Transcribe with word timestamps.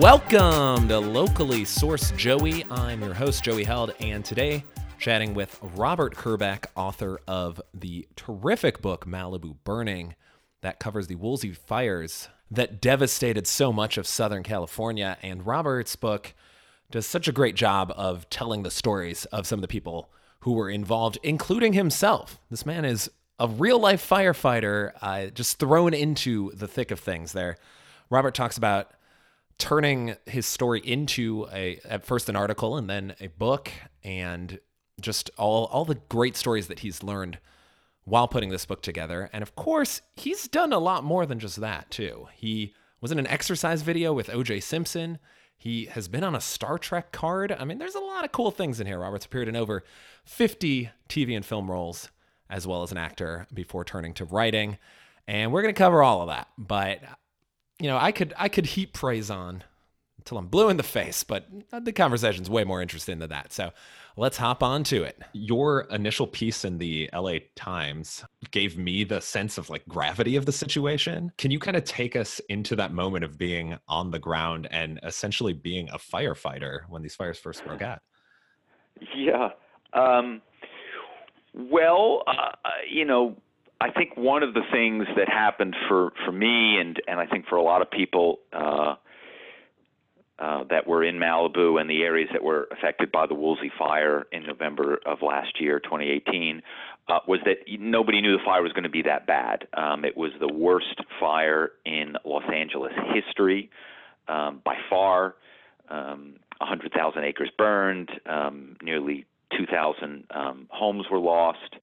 Welcome 0.00 0.88
to 0.88 0.98
Locally 0.98 1.64
Sourced 1.64 2.16
Joey. 2.16 2.64
I'm 2.70 3.02
your 3.02 3.12
host, 3.12 3.44
Joey 3.44 3.64
Held, 3.64 3.94
and 4.00 4.24
today 4.24 4.64
chatting 4.98 5.34
with 5.34 5.58
Robert 5.74 6.14
Kerbeck, 6.14 6.64
author 6.74 7.20
of 7.28 7.60
the 7.74 8.08
terrific 8.16 8.80
book 8.80 9.04
Malibu 9.04 9.56
Burning 9.62 10.14
that 10.62 10.80
covers 10.80 11.08
the 11.08 11.16
Woolsey 11.16 11.52
fires 11.52 12.30
that 12.50 12.80
devastated 12.80 13.46
so 13.46 13.74
much 13.74 13.98
of 13.98 14.06
Southern 14.06 14.42
California. 14.42 15.18
And 15.20 15.44
Robert's 15.44 15.96
book 15.96 16.32
does 16.90 17.04
such 17.04 17.28
a 17.28 17.32
great 17.32 17.54
job 17.54 17.92
of 17.94 18.26
telling 18.30 18.62
the 18.62 18.70
stories 18.70 19.26
of 19.26 19.46
some 19.46 19.58
of 19.58 19.62
the 19.62 19.68
people 19.68 20.10
who 20.40 20.54
were 20.54 20.70
involved, 20.70 21.18
including 21.22 21.74
himself. 21.74 22.40
This 22.50 22.64
man 22.64 22.86
is 22.86 23.10
a 23.38 23.48
real 23.48 23.78
life 23.78 24.08
firefighter, 24.08 24.92
uh, 25.02 25.26
just 25.26 25.58
thrown 25.58 25.92
into 25.92 26.52
the 26.52 26.66
thick 26.66 26.90
of 26.90 27.00
things 27.00 27.32
there. 27.32 27.58
Robert 28.08 28.34
talks 28.34 28.56
about 28.56 28.92
turning 29.60 30.16
his 30.26 30.46
story 30.46 30.80
into 30.80 31.46
a 31.52 31.78
at 31.84 32.04
first 32.04 32.28
an 32.28 32.34
article 32.34 32.76
and 32.76 32.90
then 32.90 33.14
a 33.20 33.28
book 33.28 33.70
and 34.02 34.58
just 35.00 35.30
all 35.36 35.66
all 35.66 35.84
the 35.84 36.00
great 36.08 36.36
stories 36.36 36.66
that 36.66 36.80
he's 36.80 37.02
learned 37.02 37.38
while 38.04 38.26
putting 38.26 38.48
this 38.50 38.66
book 38.66 38.82
together. 38.82 39.30
And 39.32 39.42
of 39.42 39.54
course, 39.54 40.00
he's 40.14 40.48
done 40.48 40.72
a 40.72 40.78
lot 40.78 41.04
more 41.04 41.26
than 41.26 41.38
just 41.38 41.60
that 41.60 41.90
too. 41.90 42.28
He 42.34 42.74
was 43.00 43.12
in 43.12 43.18
an 43.18 43.26
exercise 43.26 43.82
video 43.82 44.12
with 44.12 44.28
OJ 44.28 44.62
Simpson. 44.62 45.18
He 45.56 45.86
has 45.86 46.08
been 46.08 46.24
on 46.24 46.34
a 46.34 46.40
Star 46.40 46.78
Trek 46.78 47.12
card. 47.12 47.52
I 47.52 47.64
mean, 47.64 47.78
there's 47.78 47.94
a 47.94 48.00
lot 48.00 48.24
of 48.24 48.32
cool 48.32 48.50
things 48.50 48.80
in 48.80 48.86
here. 48.86 48.98
Robert's 48.98 49.26
appeared 49.26 49.48
in 49.48 49.56
over 49.56 49.84
50 50.24 50.90
TV 51.08 51.36
and 51.36 51.44
film 51.44 51.70
roles 51.70 52.10
as 52.48 52.66
well 52.66 52.82
as 52.82 52.92
an 52.92 52.98
actor 52.98 53.46
before 53.52 53.84
turning 53.84 54.14
to 54.14 54.24
writing. 54.24 54.78
And 55.28 55.52
we're 55.52 55.62
going 55.62 55.74
to 55.74 55.78
cover 55.78 56.02
all 56.02 56.22
of 56.22 56.28
that. 56.28 56.48
But 56.58 57.00
you 57.80 57.88
know, 57.88 57.96
I 57.96 58.12
could 58.12 58.34
I 58.38 58.48
could 58.48 58.66
heap 58.66 58.92
praise 58.92 59.30
on 59.30 59.64
until 60.18 60.36
I'm 60.36 60.48
blue 60.48 60.68
in 60.68 60.76
the 60.76 60.82
face, 60.82 61.24
but 61.24 61.46
the 61.72 61.92
conversation's 61.92 62.50
way 62.50 62.62
more 62.62 62.82
interesting 62.82 63.18
than 63.18 63.30
that. 63.30 63.54
So 63.54 63.70
let's 64.18 64.36
hop 64.36 64.62
on 64.62 64.84
to 64.84 65.02
it. 65.02 65.18
Your 65.32 65.86
initial 65.90 66.26
piece 66.26 66.66
in 66.66 66.76
the 66.76 67.08
LA 67.14 67.38
Times 67.56 68.22
gave 68.50 68.76
me 68.76 69.02
the 69.04 69.20
sense 69.20 69.56
of 69.56 69.70
like 69.70 69.82
gravity 69.88 70.36
of 70.36 70.44
the 70.44 70.52
situation. 70.52 71.32
Can 71.38 71.50
you 71.50 71.58
kind 71.58 71.76
of 71.76 71.84
take 71.84 72.16
us 72.16 72.38
into 72.50 72.76
that 72.76 72.92
moment 72.92 73.24
of 73.24 73.38
being 73.38 73.78
on 73.88 74.10
the 74.10 74.18
ground 74.18 74.68
and 74.70 75.00
essentially 75.04 75.54
being 75.54 75.88
a 75.88 75.96
firefighter 75.96 76.80
when 76.90 77.00
these 77.00 77.14
fires 77.14 77.38
first 77.38 77.64
broke 77.64 77.82
out? 77.82 78.00
Yeah. 79.16 79.48
Um, 79.94 80.42
well, 81.54 82.24
uh, 82.26 82.52
you 82.88 83.06
know, 83.06 83.36
I 83.80 83.90
think 83.90 84.16
one 84.16 84.42
of 84.42 84.52
the 84.52 84.62
things 84.70 85.06
that 85.16 85.28
happened 85.28 85.74
for 85.88 86.12
for 86.24 86.32
me 86.32 86.78
and 86.78 87.00
and 87.08 87.18
I 87.18 87.26
think 87.26 87.46
for 87.46 87.56
a 87.56 87.62
lot 87.62 87.80
of 87.80 87.90
people 87.90 88.40
uh, 88.52 88.96
uh, 90.38 90.64
that 90.70 90.86
were 90.86 91.04
in 91.04 91.16
Malibu 91.16 91.80
and 91.80 91.88
the 91.88 92.02
areas 92.02 92.28
that 92.32 92.42
were 92.42 92.68
affected 92.72 93.12
by 93.12 93.26
the 93.26 93.34
Woolsey 93.34 93.70
fire 93.78 94.26
in 94.32 94.46
November 94.46 94.98
of 95.04 95.18
last 95.20 95.60
year, 95.60 95.78
2018, 95.80 96.62
uh, 97.08 97.18
was 97.28 97.40
that 97.44 97.56
nobody 97.78 98.22
knew 98.22 98.32
the 98.32 98.44
fire 98.44 98.62
was 98.62 98.72
going 98.72 98.84
to 98.84 98.88
be 98.88 99.02
that 99.02 99.26
bad. 99.26 99.66
Um, 99.74 100.04
it 100.04 100.16
was 100.16 100.30
the 100.40 100.52
worst 100.52 100.98
fire 101.18 101.72
in 101.84 102.16
Los 102.24 102.44
Angeles 102.50 102.92
history 103.14 103.70
um, 104.28 104.62
by 104.64 104.76
far. 104.88 105.34
Um, 105.90 106.36
100,000 106.58 107.24
acres 107.24 107.50
burned, 107.56 108.10
um, 108.26 108.76
nearly 108.82 109.26
2,000 109.56 110.24
um, 110.30 110.66
homes 110.70 111.06
were 111.10 111.18
lost 111.18 111.76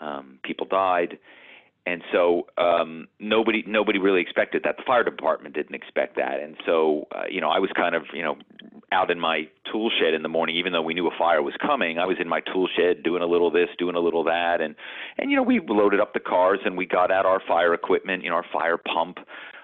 um, 0.00 0.38
people 0.42 0.66
died, 0.66 1.18
and 1.86 2.02
so 2.12 2.46
um, 2.58 3.06
nobody 3.20 3.62
nobody 3.66 3.98
really 3.98 4.20
expected 4.20 4.62
that. 4.64 4.76
The 4.76 4.82
fire 4.86 5.04
department 5.04 5.54
didn't 5.54 5.74
expect 5.74 6.16
that, 6.16 6.40
and 6.40 6.56
so 6.66 7.06
uh, 7.14 7.24
you 7.30 7.40
know 7.40 7.48
I 7.48 7.58
was 7.58 7.70
kind 7.76 7.94
of 7.94 8.02
you 8.12 8.22
know 8.22 8.36
out 8.92 9.10
in 9.10 9.20
my 9.20 9.42
tool 9.70 9.90
shed 10.00 10.14
in 10.14 10.22
the 10.22 10.28
morning, 10.28 10.56
even 10.56 10.72
though 10.72 10.82
we 10.82 10.94
knew 10.94 11.06
a 11.06 11.18
fire 11.18 11.42
was 11.42 11.54
coming. 11.60 11.98
I 11.98 12.06
was 12.06 12.16
in 12.20 12.28
my 12.28 12.40
tool 12.40 12.68
shed 12.76 13.02
doing 13.02 13.22
a 13.22 13.26
little 13.26 13.50
this, 13.50 13.68
doing 13.78 13.94
a 13.94 14.00
little 14.00 14.24
that, 14.24 14.60
and 14.60 14.74
and 15.18 15.30
you 15.30 15.36
know 15.36 15.42
we 15.42 15.60
loaded 15.66 16.00
up 16.00 16.12
the 16.12 16.20
cars 16.20 16.60
and 16.64 16.76
we 16.76 16.86
got 16.86 17.10
out 17.10 17.24
our 17.24 17.40
fire 17.46 17.72
equipment, 17.72 18.24
you 18.24 18.30
know 18.30 18.36
our 18.36 18.46
fire 18.52 18.78
pump 18.78 19.18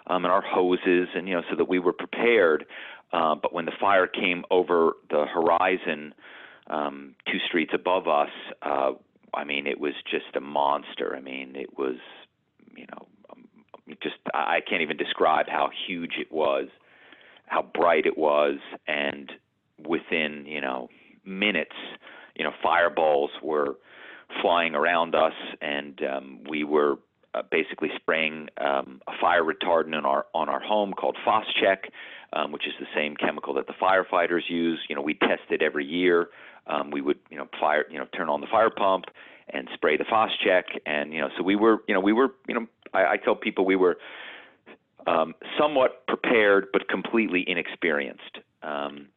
um, 0.06 0.24
and 0.24 0.32
our 0.32 0.42
hoses, 0.42 1.08
and 1.14 1.28
you 1.28 1.34
know 1.34 1.42
so 1.50 1.56
that 1.56 1.68
we 1.68 1.78
were 1.78 1.92
prepared. 1.92 2.66
Uh, 3.12 3.34
but 3.34 3.52
when 3.52 3.66
the 3.66 3.72
fire 3.78 4.06
came 4.06 4.44
over 4.50 4.92
the 5.10 5.26
horizon, 5.26 6.14
um, 6.68 7.14
two 7.26 7.38
streets 7.46 7.72
above 7.74 8.08
us, 8.08 8.30
uh, 8.62 8.92
I 9.34 9.44
mean, 9.44 9.66
it 9.66 9.80
was 9.80 9.94
just 10.10 10.36
a 10.36 10.40
monster. 10.40 11.14
I 11.16 11.20
mean, 11.20 11.54
it 11.56 11.78
was, 11.78 11.96
you 12.76 12.86
know, 12.90 13.06
um, 13.30 13.48
just 14.02 14.16
I 14.34 14.60
can't 14.68 14.82
even 14.82 14.96
describe 14.96 15.46
how 15.48 15.70
huge 15.86 16.14
it 16.18 16.30
was, 16.30 16.68
how 17.46 17.62
bright 17.74 18.06
it 18.06 18.16
was, 18.18 18.58
and 18.86 19.30
within 19.86 20.44
you 20.46 20.60
know 20.60 20.88
minutes, 21.24 21.76
you 22.36 22.44
know, 22.44 22.52
fireballs 22.62 23.30
were 23.42 23.76
flying 24.40 24.74
around 24.74 25.14
us, 25.14 25.34
and 25.60 26.00
um, 26.04 26.40
we 26.48 26.64
were 26.64 26.96
uh, 27.34 27.42
basically 27.50 27.90
spraying 27.96 28.48
um, 28.58 29.00
a 29.06 29.12
fire 29.20 29.42
retardant 29.42 29.96
on 29.96 30.04
our 30.04 30.26
on 30.34 30.48
our 30.48 30.60
home 30.60 30.92
called 30.92 31.16
Phos-Chek, 31.24 31.88
um, 32.32 32.52
which 32.52 32.66
is 32.66 32.72
the 32.78 32.86
same 32.94 33.16
chemical 33.16 33.54
that 33.54 33.66
the 33.66 33.74
firefighters 33.74 34.48
use. 34.48 34.80
You 34.88 34.96
know, 34.96 35.02
we 35.02 35.14
test 35.14 35.42
it 35.50 35.62
every 35.62 35.84
year 35.84 36.28
um, 36.66 36.90
we 36.90 37.00
would 37.00 37.18
you 37.30 37.36
know 37.36 37.48
fire 37.60 37.84
you 37.90 37.98
know 37.98 38.06
turn 38.16 38.28
on 38.28 38.40
the 38.40 38.46
fire 38.46 38.70
pump 38.70 39.06
and 39.48 39.68
spray 39.74 39.96
the 39.96 40.04
Phos-Chek 40.04 40.64
and 40.86 41.12
you 41.12 41.20
know 41.20 41.28
so 41.36 41.42
we 41.42 41.56
were 41.56 41.82
you 41.88 41.94
know 41.94 42.00
we 42.00 42.12
were 42.12 42.28
you 42.48 42.54
know 42.54 42.66
I, 42.94 43.12
I 43.12 43.16
tell 43.16 43.34
people 43.34 43.64
we 43.64 43.76
were 43.76 43.98
um, 45.06 45.34
somewhat 45.58 46.06
prepared 46.06 46.68
but 46.72 46.88
completely 46.88 47.44
inexperienced. 47.46 48.38
Um, 48.62 49.08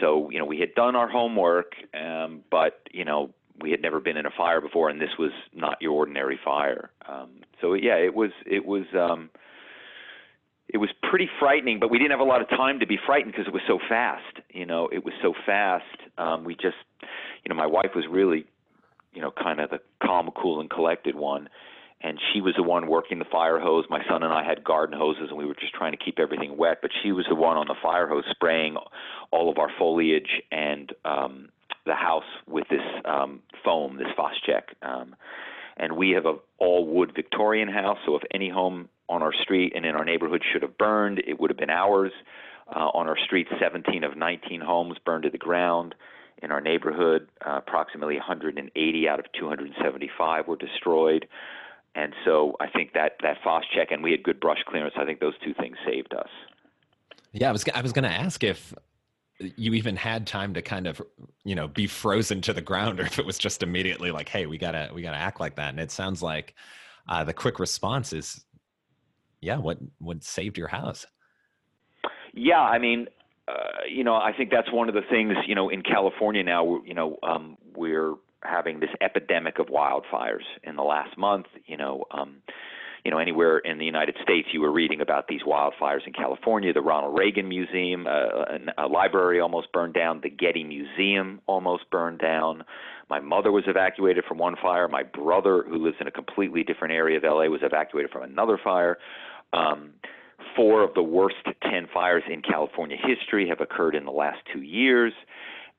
so 0.00 0.30
you 0.30 0.38
know 0.38 0.44
we 0.44 0.60
had 0.60 0.74
done 0.74 0.96
our 0.96 1.08
homework, 1.08 1.74
um, 1.94 2.42
but 2.50 2.88
you 2.92 3.04
know 3.04 3.30
we 3.60 3.70
had 3.70 3.80
never 3.80 4.00
been 4.00 4.16
in 4.16 4.26
a 4.26 4.30
fire 4.30 4.60
before, 4.60 4.88
and 4.88 5.00
this 5.00 5.16
was 5.18 5.30
not 5.54 5.80
your 5.80 5.92
ordinary 5.92 6.38
fire. 6.44 6.90
Um, 7.08 7.30
so 7.60 7.74
yeah, 7.74 7.96
it 7.96 8.14
was 8.14 8.30
it 8.46 8.64
was 8.64 8.84
um, 8.94 9.30
it 10.68 10.78
was 10.78 10.90
pretty 11.08 11.28
frightening, 11.38 11.78
but 11.78 11.90
we 11.90 11.98
didn't 11.98 12.12
have 12.12 12.20
a 12.20 12.24
lot 12.24 12.40
of 12.40 12.48
time 12.48 12.80
to 12.80 12.86
be 12.86 12.98
frightened 13.06 13.32
because 13.32 13.46
it 13.46 13.52
was 13.52 13.62
so 13.66 13.78
fast. 13.88 14.40
You 14.50 14.66
know, 14.66 14.88
it 14.90 15.04
was 15.04 15.14
so 15.22 15.34
fast. 15.46 15.84
Um, 16.16 16.44
we 16.44 16.54
just, 16.54 16.76
you 17.02 17.48
know, 17.48 17.54
my 17.54 17.66
wife 17.66 17.90
was 17.94 18.06
really, 18.10 18.46
you 19.12 19.20
know, 19.20 19.30
kind 19.30 19.60
of 19.60 19.70
the 19.70 19.80
calm, 20.02 20.30
cool, 20.34 20.60
and 20.60 20.70
collected 20.70 21.14
one, 21.14 21.48
and 22.00 22.18
she 22.32 22.40
was 22.40 22.54
the 22.56 22.62
one 22.62 22.86
working 22.86 23.18
the 23.18 23.24
fire 23.30 23.60
hose. 23.60 23.84
My 23.90 24.02
son 24.08 24.22
and 24.22 24.32
I 24.32 24.42
had 24.42 24.64
garden 24.64 24.98
hoses, 24.98 25.28
and 25.28 25.38
we 25.38 25.44
were 25.44 25.54
just 25.54 25.74
trying 25.74 25.92
to 25.92 25.98
keep 26.02 26.18
everything 26.18 26.56
wet. 26.56 26.78
But 26.80 26.90
she 27.02 27.12
was 27.12 27.26
the 27.28 27.34
one 27.34 27.56
on 27.56 27.66
the 27.68 27.76
fire 27.82 28.08
hose 28.08 28.24
spraying 28.30 28.76
all 29.30 29.50
of 29.50 29.58
our 29.58 29.70
foliage 29.78 30.42
and 30.50 30.92
um, 31.04 31.50
the 31.86 31.94
house 31.94 32.24
with 32.48 32.66
this 32.68 32.80
um, 33.04 33.40
foam, 33.64 33.98
this 33.98 34.08
Phos-Chek. 34.16 34.62
Um, 34.82 35.14
and 35.76 35.96
we 35.96 36.10
have 36.10 36.24
a 36.24 36.36
all 36.58 36.86
wood 36.86 37.12
Victorian 37.14 37.68
house, 37.68 37.98
so 38.06 38.16
if 38.16 38.22
any 38.32 38.48
home 38.48 38.88
on 39.08 39.22
our 39.22 39.32
street 39.32 39.72
and 39.74 39.84
in 39.84 39.94
our 39.94 40.04
neighborhood 40.04 40.42
should 40.52 40.62
have 40.62 40.76
burned, 40.78 41.20
it 41.26 41.38
would 41.38 41.50
have 41.50 41.58
been 41.58 41.70
ours. 41.70 42.12
Uh, 42.74 42.88
on 42.94 43.06
our 43.06 43.18
street, 43.18 43.46
17 43.60 44.04
of 44.04 44.16
19 44.16 44.62
homes 44.62 44.96
burned 45.04 45.24
to 45.24 45.30
the 45.30 45.38
ground. 45.38 45.94
In 46.42 46.50
our 46.50 46.60
neighborhood, 46.60 47.28
uh, 47.46 47.58
approximately 47.58 48.16
180 48.16 49.08
out 49.08 49.18
of 49.18 49.26
275 49.38 50.48
were 50.48 50.56
destroyed. 50.56 51.28
And 51.94 52.12
so 52.24 52.56
I 52.60 52.68
think 52.68 52.92
that 52.94 53.12
that 53.22 53.36
Phos-Chek, 53.44 53.92
and 53.92 54.02
we 54.02 54.10
had 54.10 54.22
good 54.22 54.40
brush 54.40 54.58
clearance. 54.66 54.94
I 54.98 55.04
think 55.04 55.20
those 55.20 55.34
two 55.44 55.54
things 55.54 55.76
saved 55.86 56.12
us. 56.14 56.28
Yeah, 57.32 57.50
I 57.50 57.52
was 57.52 57.64
I 57.74 57.80
was 57.82 57.92
going 57.92 58.04
to 58.04 58.10
ask 58.10 58.42
if 58.42 58.74
you 59.38 59.74
even 59.74 59.96
had 59.96 60.26
time 60.26 60.54
to 60.54 60.62
kind 60.62 60.86
of 60.86 61.02
you 61.44 61.54
know 61.54 61.68
be 61.68 61.86
frozen 61.86 62.40
to 62.42 62.52
the 62.52 62.60
ground, 62.60 62.98
or 63.00 63.04
if 63.04 63.18
it 63.18 63.26
was 63.26 63.38
just 63.38 63.62
immediately 63.62 64.10
like, 64.10 64.28
hey, 64.28 64.46
we 64.46 64.58
gotta 64.58 64.90
we 64.92 65.02
gotta 65.02 65.16
act 65.16 65.38
like 65.38 65.56
that. 65.56 65.70
And 65.70 65.80
it 65.80 65.90
sounds 65.90 66.22
like 66.22 66.54
uh, 67.08 67.24
the 67.24 67.34
quick 67.34 67.58
response 67.58 68.12
is 68.12 68.43
yeah, 69.44 69.58
what 69.58 69.78
what 69.98 70.24
saved 70.24 70.56
your 70.56 70.68
house? 70.68 71.06
Yeah, 72.32 72.60
I 72.60 72.78
mean, 72.78 73.06
uh, 73.46 73.84
you 73.88 74.02
know, 74.02 74.14
I 74.14 74.32
think 74.36 74.50
that's 74.50 74.72
one 74.72 74.88
of 74.88 74.94
the 74.94 75.02
things. 75.08 75.34
You 75.46 75.54
know, 75.54 75.68
in 75.68 75.82
California 75.82 76.42
now, 76.42 76.80
you 76.84 76.94
know, 76.94 77.18
um, 77.22 77.56
we're 77.76 78.14
having 78.42 78.80
this 78.80 78.90
epidemic 79.00 79.58
of 79.58 79.66
wildfires 79.66 80.44
in 80.62 80.76
the 80.76 80.82
last 80.82 81.16
month. 81.18 81.46
You 81.66 81.76
know, 81.76 82.04
um, 82.10 82.36
you 83.04 83.10
know, 83.10 83.18
anywhere 83.18 83.58
in 83.58 83.76
the 83.76 83.84
United 83.84 84.16
States, 84.22 84.48
you 84.52 84.62
were 84.62 84.72
reading 84.72 85.02
about 85.02 85.28
these 85.28 85.42
wildfires 85.42 86.06
in 86.06 86.14
California. 86.14 86.72
The 86.72 86.80
Ronald 86.80 87.16
Reagan 87.18 87.48
Museum, 87.48 88.06
uh, 88.06 88.58
a 88.78 88.88
library 88.88 89.40
almost 89.40 89.70
burned 89.72 89.92
down. 89.92 90.20
The 90.22 90.30
Getty 90.30 90.64
Museum 90.64 91.42
almost 91.46 91.90
burned 91.90 92.18
down. 92.18 92.64
My 93.10 93.20
mother 93.20 93.52
was 93.52 93.64
evacuated 93.66 94.24
from 94.26 94.38
one 94.38 94.56
fire. 94.60 94.88
My 94.88 95.02
brother, 95.02 95.64
who 95.68 95.84
lives 95.84 95.98
in 96.00 96.06
a 96.06 96.10
completely 96.10 96.64
different 96.64 96.94
area 96.94 97.18
of 97.18 97.24
LA, 97.24 97.44
was 97.44 97.60
evacuated 97.62 98.10
from 98.10 98.22
another 98.22 98.58
fire. 98.62 98.96
Um, 99.54 99.90
four 100.56 100.82
of 100.82 100.94
the 100.94 101.02
worst 101.02 101.36
10 101.62 101.88
fires 101.92 102.22
in 102.30 102.42
California 102.42 102.96
history 102.96 103.48
have 103.48 103.60
occurred 103.60 103.94
in 103.94 104.04
the 104.04 104.12
last 104.12 104.38
two 104.52 104.62
years. 104.62 105.12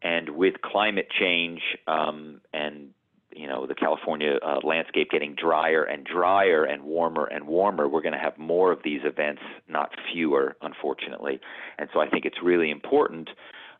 And 0.01 0.31
with 0.31 0.55
climate 0.61 1.07
change 1.19 1.61
um, 1.87 2.41
and 2.53 2.89
you 3.35 3.47
know 3.47 3.67
the 3.67 3.75
California 3.75 4.35
uh, 4.41 4.59
landscape 4.63 5.09
getting 5.11 5.35
drier 5.35 5.83
and 5.83 6.05
drier 6.05 6.63
and 6.63 6.83
warmer 6.83 7.25
and 7.25 7.47
warmer, 7.47 7.87
we're 7.87 8.01
going 8.01 8.13
to 8.13 8.19
have 8.19 8.37
more 8.37 8.71
of 8.71 8.79
these 8.83 9.01
events, 9.03 9.41
not 9.67 9.89
fewer, 10.11 10.55
unfortunately. 10.61 11.39
And 11.77 11.89
so 11.93 11.99
I 11.99 12.09
think 12.09 12.25
it's 12.25 12.37
really 12.41 12.71
important. 12.71 13.29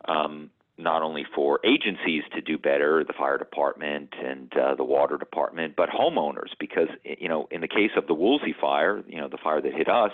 Um, 0.08 0.50
not 0.78 1.02
only 1.02 1.24
for 1.34 1.58
agencies 1.64 2.22
to 2.34 2.40
do 2.40 2.58
better, 2.58 3.02
the 3.02 3.14
fire 3.14 3.38
department 3.38 4.12
and 4.22 4.52
uh, 4.56 4.74
the 4.74 4.84
water 4.84 5.16
department, 5.16 5.74
but 5.76 5.88
homeowners, 5.88 6.50
because 6.60 6.88
you 7.04 7.28
know, 7.28 7.48
in 7.50 7.62
the 7.62 7.68
case 7.68 7.92
of 7.96 8.06
the 8.06 8.14
Woolsey 8.14 8.54
fire, 8.60 9.02
you 9.08 9.18
know, 9.18 9.28
the 9.28 9.38
fire 9.42 9.62
that 9.62 9.72
hit 9.72 9.88
us, 9.88 10.12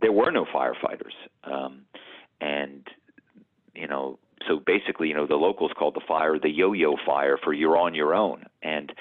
there 0.00 0.12
were 0.12 0.30
no 0.30 0.44
firefighters, 0.44 1.14
um, 1.44 1.82
and 2.40 2.86
you 3.74 3.88
know, 3.88 4.18
so 4.46 4.60
basically, 4.64 5.08
you 5.08 5.14
know, 5.14 5.26
the 5.26 5.36
locals 5.36 5.72
called 5.78 5.94
the 5.94 6.02
fire 6.06 6.38
the 6.38 6.50
yo-yo 6.50 6.96
fire 7.06 7.38
for 7.42 7.54
you're 7.54 7.78
on 7.78 7.94
your 7.94 8.14
own, 8.14 8.44
and 8.62 8.92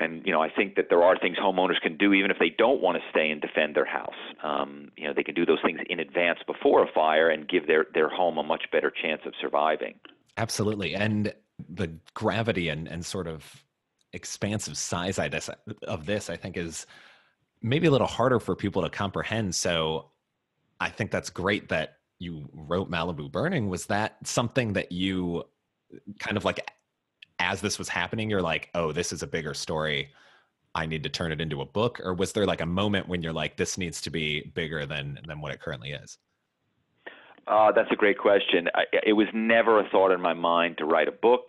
and 0.00 0.24
you 0.24 0.32
know, 0.32 0.42
I 0.42 0.50
think 0.50 0.76
that 0.76 0.86
there 0.88 1.02
are 1.02 1.18
things 1.18 1.36
homeowners 1.38 1.80
can 1.80 1.96
do 1.96 2.12
even 2.12 2.30
if 2.30 2.38
they 2.38 2.50
don't 2.56 2.80
want 2.80 2.96
to 2.98 3.02
stay 3.10 3.30
and 3.30 3.40
defend 3.40 3.74
their 3.74 3.84
house. 3.84 4.14
Um, 4.42 4.90
you 4.96 5.06
know, 5.06 5.12
they 5.14 5.24
can 5.24 5.34
do 5.34 5.44
those 5.44 5.58
things 5.64 5.80
in 5.88 5.98
advance 5.98 6.38
before 6.46 6.84
a 6.84 6.92
fire 6.92 7.28
and 7.28 7.48
give 7.48 7.66
their 7.66 7.86
their 7.94 8.08
home 8.08 8.38
a 8.38 8.42
much 8.42 8.64
better 8.70 8.90
chance 8.90 9.22
of 9.26 9.32
surviving. 9.40 9.94
Absolutely, 10.36 10.94
and 10.94 11.34
the 11.68 11.90
gravity 12.14 12.68
and 12.68 12.86
and 12.88 13.04
sort 13.04 13.26
of 13.26 13.64
expansive 14.12 14.76
size 14.76 15.18
I 15.18 15.28
guess, 15.28 15.50
of 15.82 16.06
this, 16.06 16.30
I 16.30 16.36
think, 16.36 16.56
is 16.56 16.86
maybe 17.60 17.88
a 17.88 17.90
little 17.90 18.06
harder 18.06 18.38
for 18.38 18.54
people 18.54 18.82
to 18.82 18.90
comprehend. 18.90 19.54
So, 19.54 20.10
I 20.80 20.90
think 20.90 21.10
that's 21.10 21.30
great 21.30 21.68
that 21.70 21.96
you 22.20 22.48
wrote 22.52 22.90
Malibu 22.90 23.30
Burning. 23.30 23.68
Was 23.68 23.86
that 23.86 24.16
something 24.24 24.74
that 24.74 24.92
you 24.92 25.44
kind 26.18 26.36
of 26.36 26.44
like 26.44 26.70
as 27.38 27.60
this 27.60 27.78
was 27.78 27.88
happening, 27.88 28.30
you're 28.30 28.42
like, 28.42 28.70
oh, 28.74 28.92
this 28.92 29.12
is 29.12 29.22
a 29.22 29.26
bigger 29.26 29.54
story. 29.54 30.10
I 30.74 30.86
need 30.86 31.02
to 31.02 31.08
turn 31.08 31.32
it 31.32 31.40
into 31.40 31.60
a 31.60 31.64
book, 31.64 32.00
or 32.02 32.14
was 32.14 32.32
there 32.32 32.46
like 32.46 32.60
a 32.60 32.66
moment 32.66 33.08
when 33.08 33.22
you're 33.22 33.32
like, 33.32 33.56
this 33.56 33.78
needs 33.78 34.00
to 34.02 34.10
be 34.10 34.50
bigger 34.54 34.86
than 34.86 35.18
than 35.26 35.40
what 35.40 35.52
it 35.52 35.60
currently 35.60 35.90
is? 35.90 36.18
Uh, 37.46 37.72
that's 37.72 37.90
a 37.90 37.96
great 37.96 38.18
question. 38.18 38.68
I, 38.74 38.84
it 39.06 39.14
was 39.14 39.26
never 39.32 39.80
a 39.80 39.88
thought 39.88 40.12
in 40.12 40.20
my 40.20 40.34
mind 40.34 40.78
to 40.78 40.84
write 40.84 41.08
a 41.08 41.12
book. 41.12 41.48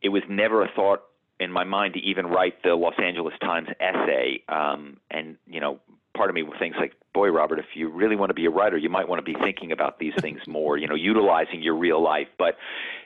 It 0.00 0.10
was 0.10 0.22
never 0.28 0.62
a 0.62 0.70
thought 0.76 1.02
in 1.40 1.50
my 1.50 1.64
mind 1.64 1.94
to 1.94 2.00
even 2.00 2.26
write 2.26 2.62
the 2.62 2.74
Los 2.74 2.94
Angeles 3.02 3.34
Times 3.40 3.68
essay. 3.80 4.42
Um, 4.48 4.98
and 5.10 5.36
you 5.46 5.60
know, 5.60 5.80
part 6.16 6.30
of 6.30 6.34
me 6.34 6.44
thinks 6.58 6.78
like, 6.78 6.92
boy, 7.14 7.28
Robert, 7.28 7.58
if 7.58 7.66
you 7.74 7.88
really 7.88 8.16
want 8.16 8.30
to 8.30 8.34
be 8.34 8.44
a 8.44 8.50
writer, 8.50 8.76
you 8.76 8.90
might 8.90 9.08
want 9.08 9.24
to 9.24 9.32
be 9.32 9.38
thinking 9.38 9.72
about 9.72 9.98
these 9.98 10.12
things 10.20 10.40
more, 10.46 10.76
you 10.76 10.86
know, 10.86 10.96
utilizing 10.96 11.62
your 11.62 11.76
real 11.76 12.02
life. 12.02 12.28
But 12.36 12.56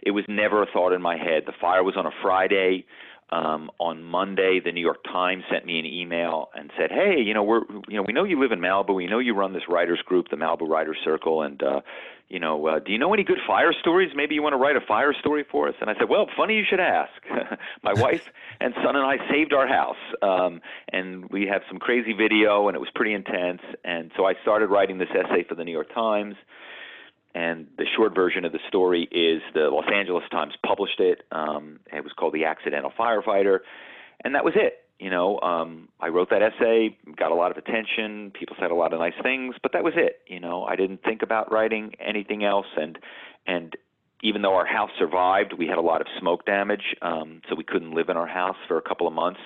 it 0.03 0.11
was 0.11 0.25
never 0.27 0.63
a 0.63 0.67
thought 0.67 0.93
in 0.93 1.03
my 1.03 1.17
head. 1.17 1.45
The 1.47 1.53
fire 1.61 1.85
was 1.85 1.97
on 1.97 2.07
a 2.07 2.13
Friday. 2.23 2.87
Um, 3.31 3.71
on 3.79 4.03
Monday, 4.05 4.59
the 4.65 4.73
New 4.73 4.81
York 4.81 5.05
Times 5.05 5.45
sent 5.53 5.67
me 5.67 5.79
an 5.79 5.85
email 5.85 6.49
and 6.55 6.71
said, 6.79 6.91
"Hey, 6.91 7.21
you 7.21 7.35
know, 7.35 7.43
we're, 7.43 7.61
you 7.87 7.99
know, 7.99 8.03
we 8.07 8.15
know 8.15 8.25
you 8.25 8.41
live 8.41 8.53
in 8.53 8.59
Malibu. 8.59 8.95
We 8.95 9.07
know 9.07 9.19
you 9.19 9.35
run 9.35 9.53
this 9.53 9.69
writers 9.69 10.01
group, 10.07 10.31
the 10.31 10.37
Malibu 10.37 10.67
Writers 10.67 10.97
Circle, 11.05 11.43
and 11.43 11.63
uh, 11.63 11.81
you 12.29 12.39
know, 12.39 12.67
uh, 12.67 12.79
do 12.79 12.93
you 12.93 12.99
know 12.99 13.15
any 13.15 13.25
good 13.25 13.39
fire 13.47 13.73
stories? 13.73 14.13
Maybe 14.15 14.35
you 14.35 14.43
want 14.43 14.53
to 14.53 14.59
write 14.59 14.77
a 14.77 14.81
fire 14.81 15.15
story 15.15 15.45
for 15.51 15.69
us. 15.69 15.75
And 15.81 15.89
I 15.89 15.95
said, 15.95 16.09
well, 16.11 16.27
funny 16.37 16.57
you 16.57 16.65
should 16.69 16.81
ask. 16.81 17.13
My 17.83 17.95
wife 17.95 18.29
and 18.61 18.75
son 18.85 18.97
and 18.97 19.05
I 19.07 19.17
saved 19.31 19.55
our 19.55 19.67
house, 19.67 19.97
um, 20.21 20.61
and 20.93 21.31
we 21.31 21.47
have 21.47 21.63
some 21.69 21.79
crazy 21.79 22.13
video, 22.13 22.69
and 22.69 22.77
it 22.77 22.81
was 22.81 22.91
pretty 22.95 23.15
intense. 23.15 23.63
And 23.85 24.11
so 24.17 24.27
I 24.27 24.35
started 24.43 24.67
writing 24.67 24.99
this 24.99 25.09
essay 25.11 25.45
for 25.49 25.55
the 25.55 25.65
New 25.65 25.73
York 25.73 25.93
Times. 25.95 26.35
And 27.35 27.69
the 27.77 27.87
short 27.97 28.15
version 28.15 28.45
of 28.45 28.53
the 28.53 28.59
story 28.69 29.03
is 29.13 29.43
the 29.55 29.69
Los 29.71 29.85
Angeles 29.93 30.25
Times 30.31 30.55
published 30.67 30.99
it. 30.99 31.23
Um, 31.31 31.79
it 31.93 32.03
was 32.03 32.13
called 32.13 32.35
The 32.35 32.45
Accidental 32.47 32.93
Firefighter. 32.99 33.61
And 34.25 34.35
that 34.35 34.45
was 34.45 34.55
it 34.57 34.88
you 34.99 35.11
know, 35.11 35.39
um, 35.41 35.89
I 36.01 36.09
wrote 36.09 36.31
that 36.31 36.43
essay, 36.43 36.97
got 37.17 37.31
a 37.31 37.35
lot 37.35 37.53
of 37.53 37.57
attention. 37.57 38.33
People 38.33 38.57
said 38.59 38.71
a 38.71 38.75
lot 38.75 38.93
of 38.93 38.99
nice 38.99 39.15
things, 39.23 39.55
but 39.63 39.73
that 39.73 39.85
was 39.85 39.95
it. 39.97 40.21
You 40.27 40.41
know, 40.41 40.65
I 40.65 40.75
didn't 40.75 41.03
think 41.05 41.23
about 41.23 41.53
writing 41.53 41.95
anything 42.01 42.45
else. 42.45 42.67
And 42.77 42.99
and 43.47 43.77
even 44.23 44.43
though 44.43 44.57
our 44.57 44.67
house 44.67 44.91
survived, 44.99 45.53
we 45.57 45.69
had 45.69 45.79
a 45.79 45.83
lot 45.83 46.01
of 46.01 46.09
smoke 46.19 46.45
damage, 46.45 46.97
um, 47.03 47.41
so 47.49 47.55
we 47.55 47.63
couldn't 47.63 47.93
live 47.93 48.09
in 48.09 48.17
our 48.17 48.27
house 48.27 48.57
for 48.67 48.77
a 48.77 48.83
couple 48.83 49.07
of 49.07 49.13
months. 49.13 49.41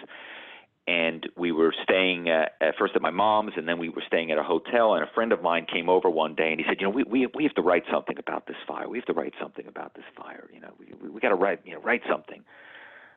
And 0.89 1.29
we 1.37 1.53
were 1.53 1.73
staying 1.85 2.29
at, 2.29 2.53
at 2.61 2.75
first 2.77 2.97
at 2.97 3.03
my 3.03 3.11
mom's, 3.11 3.53
and 3.57 3.69
then 3.69 3.79
we 3.79 3.89
were 3.91 4.03
staying 4.05 4.33
at 4.33 4.39
a 4.39 4.43
hotel. 4.43 4.95
And 4.95 5.05
a 5.05 5.13
friend 5.15 5.33
of 5.33 5.43
mine 5.43 5.67
came 5.71 5.89
over 5.89 6.09
one 6.09 6.35
day, 6.35 6.51
and 6.51 6.59
he 6.59 6.67
said, 6.67 6.81
"You 6.81 6.87
know, 6.87 6.91
we 6.91 7.05
we 7.05 7.27
we 7.35 7.43
have 7.45 7.55
to 7.55 7.63
write 7.63 7.85
something 7.93 8.17
about 8.19 8.47
this 8.47 8.57
fire. 8.67 8.89
We 8.89 8.99
have 8.99 9.07
to 9.07 9.13
write 9.13 9.35
something 9.41 9.67
about 9.69 9.95
this 9.95 10.05
fire. 10.17 10.49
You 10.53 10.61
know, 10.61 10.73
we 10.79 10.87
we, 11.01 11.11
we 11.11 11.21
got 11.21 11.29
to 11.29 11.37
write 11.37 11.61
you 11.65 11.75
know 11.75 11.81
write 11.83 12.03
something." 12.11 12.43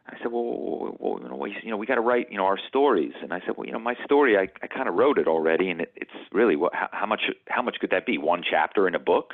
I 0.08 0.18
said, 0.20 0.32
well, 0.32 0.96
well 1.00 1.20
you 1.22 1.30
know, 1.30 1.36
we, 1.36 1.56
you 1.64 1.72
know, 1.72 1.78
we 1.78 1.86
got 1.86 1.96
to 1.96 2.02
write, 2.02 2.32
you 2.32 2.38
know, 2.38 2.46
our 2.46 2.60
stories. 2.68 3.14
And 3.22 3.34
I 3.34 3.40
said, 3.40 3.56
well, 3.58 3.66
you 3.66 3.74
know, 3.74 3.80
my 3.80 3.96
story, 4.04 4.38
I, 4.38 4.48
I 4.64 4.68
kind 4.68 4.88
of 4.88 4.96
wrote 4.96 5.18
it 5.18 5.28
already, 5.28 5.70
and 5.70 5.82
it, 5.82 5.92
it's 5.96 6.12
really 6.32 6.56
what, 6.56 6.74
how, 6.76 6.90
how 6.92 7.06
much, 7.06 7.22
how 7.48 7.62
much 7.62 7.78
could 7.80 7.90
that 7.90 8.06
be? 8.06 8.18
One 8.18 8.44
chapter 8.48 8.88
in 8.88 8.94
a 8.94 9.00
book, 9.00 9.34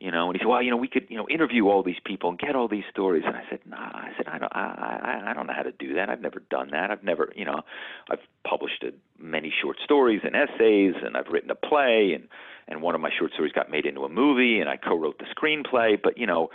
you 0.00 0.10
know? 0.10 0.26
And 0.26 0.36
he 0.36 0.42
said, 0.42 0.48
well, 0.48 0.60
you 0.60 0.70
know, 0.70 0.76
we 0.76 0.88
could, 0.88 1.06
you 1.08 1.16
know, 1.16 1.28
interview 1.28 1.68
all 1.68 1.84
these 1.84 2.00
people 2.04 2.30
and 2.30 2.38
get 2.38 2.56
all 2.56 2.66
these 2.66 2.84
stories. 2.90 3.22
And 3.24 3.36
I 3.36 3.44
said, 3.48 3.60
nah, 3.64 3.76
I 3.76 4.10
said, 4.16 4.26
I 4.26 4.38
don't, 4.38 4.52
I, 4.52 5.20
I, 5.24 5.30
I 5.30 5.34
don't 5.34 5.46
know 5.46 5.54
how 5.54 5.62
to 5.62 5.72
do 5.72 5.94
that. 5.94 6.10
I've 6.10 6.20
never 6.20 6.40
done 6.50 6.70
that. 6.72 6.90
I've 6.90 7.04
never, 7.04 7.32
you 7.36 7.44
know, 7.44 7.62
I've 8.10 8.18
published 8.44 8.84
many 9.20 9.54
short 9.62 9.76
stories 9.84 10.22
and 10.24 10.34
essays, 10.34 10.94
and 11.04 11.16
I've 11.16 11.28
written 11.28 11.50
a 11.50 11.54
play, 11.54 12.12
and 12.14 12.28
and 12.68 12.80
one 12.80 12.94
of 12.94 13.00
my 13.00 13.10
short 13.16 13.32
stories 13.32 13.52
got 13.52 13.70
made 13.70 13.86
into 13.86 14.02
a 14.02 14.08
movie, 14.08 14.60
and 14.60 14.68
I 14.68 14.76
co-wrote 14.76 15.18
the 15.18 15.26
screenplay. 15.26 16.00
But 16.00 16.16
you 16.18 16.26
know 16.26 16.50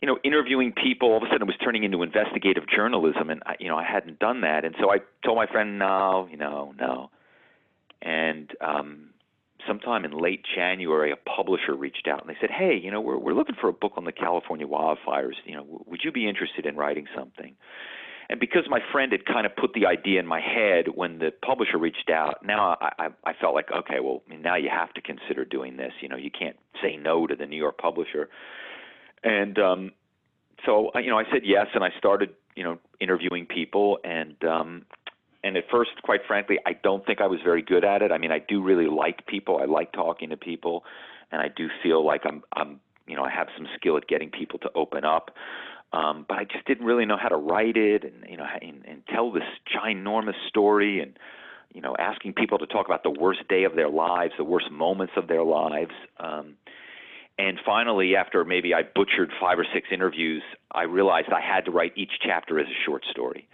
you 0.00 0.06
know, 0.06 0.18
interviewing 0.24 0.72
people, 0.72 1.10
all 1.10 1.16
of 1.18 1.22
a 1.22 1.26
sudden 1.26 1.42
it 1.42 1.46
was 1.46 1.56
turning 1.64 1.84
into 1.84 2.02
investigative 2.02 2.64
journalism, 2.68 3.30
and 3.30 3.42
I, 3.46 3.54
you 3.58 3.68
know, 3.68 3.76
I 3.76 3.84
hadn't 3.84 4.18
done 4.18 4.42
that, 4.42 4.64
and 4.64 4.74
so 4.80 4.90
I 4.90 4.98
told 5.24 5.36
my 5.36 5.46
friend, 5.46 5.78
no, 5.78 6.28
you 6.30 6.36
know, 6.36 6.74
no, 6.78 7.10
and 8.02 8.50
um, 8.60 9.08
sometime 9.66 10.04
in 10.04 10.12
late 10.12 10.42
January, 10.54 11.12
a 11.12 11.16
publisher 11.16 11.74
reached 11.74 12.06
out 12.08 12.20
and 12.20 12.30
they 12.30 12.38
said, 12.40 12.50
hey, 12.50 12.78
you 12.80 12.90
know, 12.90 13.00
we're 13.00 13.18
we're 13.18 13.34
looking 13.34 13.56
for 13.60 13.68
a 13.68 13.72
book 13.72 13.92
on 13.96 14.04
the 14.04 14.12
California 14.12 14.66
wildfires. 14.66 15.34
You 15.44 15.56
know, 15.56 15.82
would 15.86 16.00
you 16.04 16.12
be 16.12 16.28
interested 16.28 16.66
in 16.66 16.76
writing 16.76 17.06
something? 17.16 17.54
And 18.28 18.40
because 18.40 18.64
my 18.68 18.80
friend 18.90 19.12
had 19.12 19.24
kind 19.24 19.46
of 19.46 19.54
put 19.54 19.72
the 19.72 19.86
idea 19.86 20.18
in 20.18 20.26
my 20.26 20.40
head 20.40 20.86
when 20.94 21.20
the 21.20 21.30
publisher 21.44 21.78
reached 21.78 22.10
out, 22.10 22.44
now 22.44 22.76
I, 22.80 22.90
I, 22.98 23.08
I 23.24 23.32
felt 23.40 23.54
like, 23.54 23.70
okay, 23.70 24.00
well, 24.00 24.22
now 24.28 24.56
you 24.56 24.68
have 24.68 24.92
to 24.94 25.00
consider 25.00 25.44
doing 25.44 25.76
this. 25.76 25.92
You 26.00 26.08
know, 26.08 26.16
you 26.16 26.30
can't 26.36 26.56
say 26.82 26.96
no 26.96 27.28
to 27.28 27.36
the 27.36 27.46
New 27.46 27.56
York 27.56 27.78
publisher. 27.78 28.28
And 29.22 29.58
um, 29.58 29.92
so, 30.64 30.90
you 30.96 31.10
know, 31.10 31.18
I 31.18 31.24
said 31.30 31.42
yes, 31.44 31.66
and 31.74 31.82
I 31.84 31.90
started, 31.98 32.30
you 32.54 32.64
know, 32.64 32.78
interviewing 33.00 33.46
people. 33.46 33.98
And 34.04 34.42
um, 34.44 34.86
and 35.44 35.56
at 35.56 35.64
first, 35.70 35.90
quite 36.02 36.20
frankly, 36.26 36.58
I 36.66 36.72
don't 36.72 37.04
think 37.06 37.20
I 37.20 37.26
was 37.26 37.40
very 37.44 37.62
good 37.62 37.84
at 37.84 38.02
it. 38.02 38.10
I 38.10 38.18
mean, 38.18 38.32
I 38.32 38.40
do 38.40 38.62
really 38.62 38.88
like 38.88 39.26
people. 39.26 39.58
I 39.58 39.66
like 39.66 39.92
talking 39.92 40.30
to 40.30 40.36
people, 40.36 40.84
and 41.30 41.40
I 41.40 41.48
do 41.54 41.68
feel 41.82 42.04
like 42.04 42.22
I'm, 42.24 42.42
I'm, 42.52 42.80
you 43.06 43.14
know, 43.14 43.22
I 43.22 43.30
have 43.30 43.48
some 43.56 43.66
skill 43.76 43.96
at 43.96 44.08
getting 44.08 44.30
people 44.30 44.58
to 44.60 44.70
open 44.74 45.04
up. 45.04 45.30
Um, 45.92 46.26
but 46.28 46.38
I 46.38 46.44
just 46.44 46.66
didn't 46.66 46.84
really 46.84 47.06
know 47.06 47.16
how 47.16 47.28
to 47.28 47.36
write 47.36 47.76
it, 47.76 48.02
and 48.02 48.28
you 48.28 48.36
know, 48.36 48.46
and, 48.60 48.84
and 48.86 49.02
tell 49.06 49.30
this 49.30 49.44
ginormous 49.72 50.34
story, 50.48 51.00
and 51.00 51.16
you 51.72 51.80
know, 51.80 51.94
asking 51.98 52.32
people 52.32 52.58
to 52.58 52.66
talk 52.66 52.86
about 52.86 53.02
the 53.02 53.10
worst 53.10 53.46
day 53.48 53.64
of 53.64 53.76
their 53.76 53.88
lives, 53.88 54.32
the 54.36 54.44
worst 54.44 54.70
moments 54.70 55.12
of 55.16 55.28
their 55.28 55.44
lives. 55.44 55.92
Um, 56.18 56.56
and 57.38 57.58
finally, 57.64 58.16
after 58.16 58.44
maybe 58.44 58.72
I 58.72 58.82
butchered 58.82 59.30
five 59.38 59.58
or 59.58 59.66
six 59.72 59.88
interviews, 59.92 60.42
I 60.70 60.84
realized 60.84 61.28
I 61.28 61.40
had 61.40 61.66
to 61.66 61.70
write 61.70 61.92
each 61.96 62.12
chapter 62.24 62.58
as 62.58 62.66
a 62.66 62.84
short 62.84 63.04
story 63.10 63.46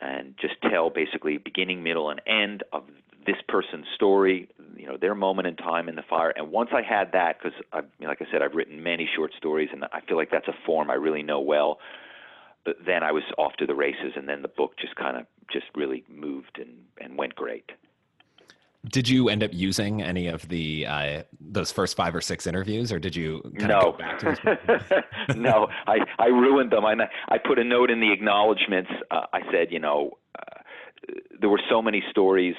and 0.00 0.34
just 0.40 0.54
tell 0.68 0.90
basically 0.90 1.38
beginning, 1.38 1.84
middle, 1.84 2.10
and 2.10 2.20
end 2.26 2.64
of 2.72 2.82
this 3.24 3.36
person's 3.48 3.86
story, 3.94 4.48
you 4.76 4.86
know, 4.86 4.96
their 4.96 5.14
moment 5.14 5.46
in 5.46 5.54
time 5.54 5.88
in 5.88 5.94
the 5.94 6.02
fire. 6.02 6.32
And 6.34 6.50
once 6.50 6.70
I 6.72 6.82
had 6.82 7.12
that, 7.12 7.38
because 7.40 7.56
like 8.00 8.20
I 8.20 8.26
said, 8.32 8.42
I've 8.42 8.54
written 8.54 8.82
many 8.82 9.08
short 9.14 9.32
stories, 9.36 9.68
and 9.72 9.84
I 9.92 10.00
feel 10.00 10.16
like 10.16 10.32
that's 10.32 10.48
a 10.48 10.54
form 10.66 10.90
I 10.90 10.94
really 10.94 11.22
know 11.22 11.40
well. 11.40 11.78
But 12.64 12.78
then 12.84 13.04
I 13.04 13.12
was 13.12 13.22
off 13.38 13.52
to 13.58 13.66
the 13.66 13.76
races, 13.76 14.14
and 14.16 14.28
then 14.28 14.42
the 14.42 14.48
book 14.48 14.72
just 14.80 14.96
kind 14.96 15.16
of 15.16 15.26
just 15.52 15.66
really 15.76 16.02
moved 16.08 16.58
and, 16.58 16.70
and 17.00 17.16
went 17.16 17.36
great. 17.36 17.70
Did 18.90 19.08
you 19.08 19.28
end 19.28 19.44
up 19.44 19.52
using 19.52 20.02
any 20.02 20.26
of 20.26 20.48
the 20.48 20.86
uh, 20.86 21.22
those 21.52 21.70
first 21.70 21.96
five 21.96 22.14
or 22.14 22.20
six 22.20 22.46
interviews, 22.46 22.90
or 22.90 22.98
did 22.98 23.14
you 23.14 23.42
no. 23.52 23.96
no, 25.36 25.68
I 25.86 25.98
I 26.18 26.26
ruined 26.26 26.72
them. 26.72 26.84
I 26.84 26.94
I 27.28 27.38
put 27.38 27.58
a 27.58 27.64
note 27.64 27.90
in 27.90 28.00
the 28.00 28.12
acknowledgments. 28.12 28.90
Uh, 29.10 29.26
I 29.32 29.40
said, 29.52 29.68
you 29.70 29.78
know, 29.78 30.12
uh, 30.38 30.62
there 31.38 31.50
were 31.50 31.60
so 31.70 31.82
many 31.82 32.02
stories. 32.10 32.54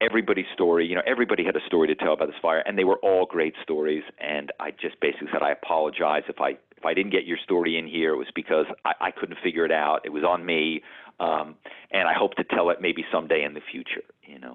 Everybody's 0.00 0.46
story, 0.52 0.86
you 0.86 0.94
know, 0.96 1.02
everybody 1.06 1.44
had 1.44 1.56
a 1.56 1.64
story 1.66 1.86
to 1.88 1.94
tell 1.94 2.12
about 2.12 2.26
this 2.26 2.36
fire, 2.42 2.62
and 2.66 2.76
they 2.76 2.84
were 2.84 2.96
all 2.96 3.26
great 3.26 3.54
stories. 3.62 4.02
And 4.18 4.52
I 4.58 4.72
just 4.72 5.00
basically 5.00 5.28
said, 5.32 5.42
I 5.42 5.52
apologize 5.52 6.24
if 6.28 6.40
I 6.40 6.50
if 6.76 6.84
I 6.84 6.94
didn't 6.94 7.12
get 7.12 7.24
your 7.26 7.38
story 7.42 7.78
in 7.78 7.86
here. 7.86 8.12
It 8.12 8.16
was 8.16 8.26
because 8.34 8.66
I, 8.84 8.92
I 9.00 9.10
couldn't 9.12 9.38
figure 9.42 9.64
it 9.64 9.72
out. 9.72 10.00
It 10.04 10.10
was 10.10 10.24
on 10.24 10.44
me, 10.44 10.82
um, 11.20 11.54
and 11.92 12.08
I 12.08 12.12
hope 12.12 12.34
to 12.34 12.44
tell 12.44 12.70
it 12.70 12.78
maybe 12.80 13.04
someday 13.12 13.44
in 13.44 13.54
the 13.54 13.62
future. 13.70 14.04
You 14.26 14.40
know. 14.40 14.54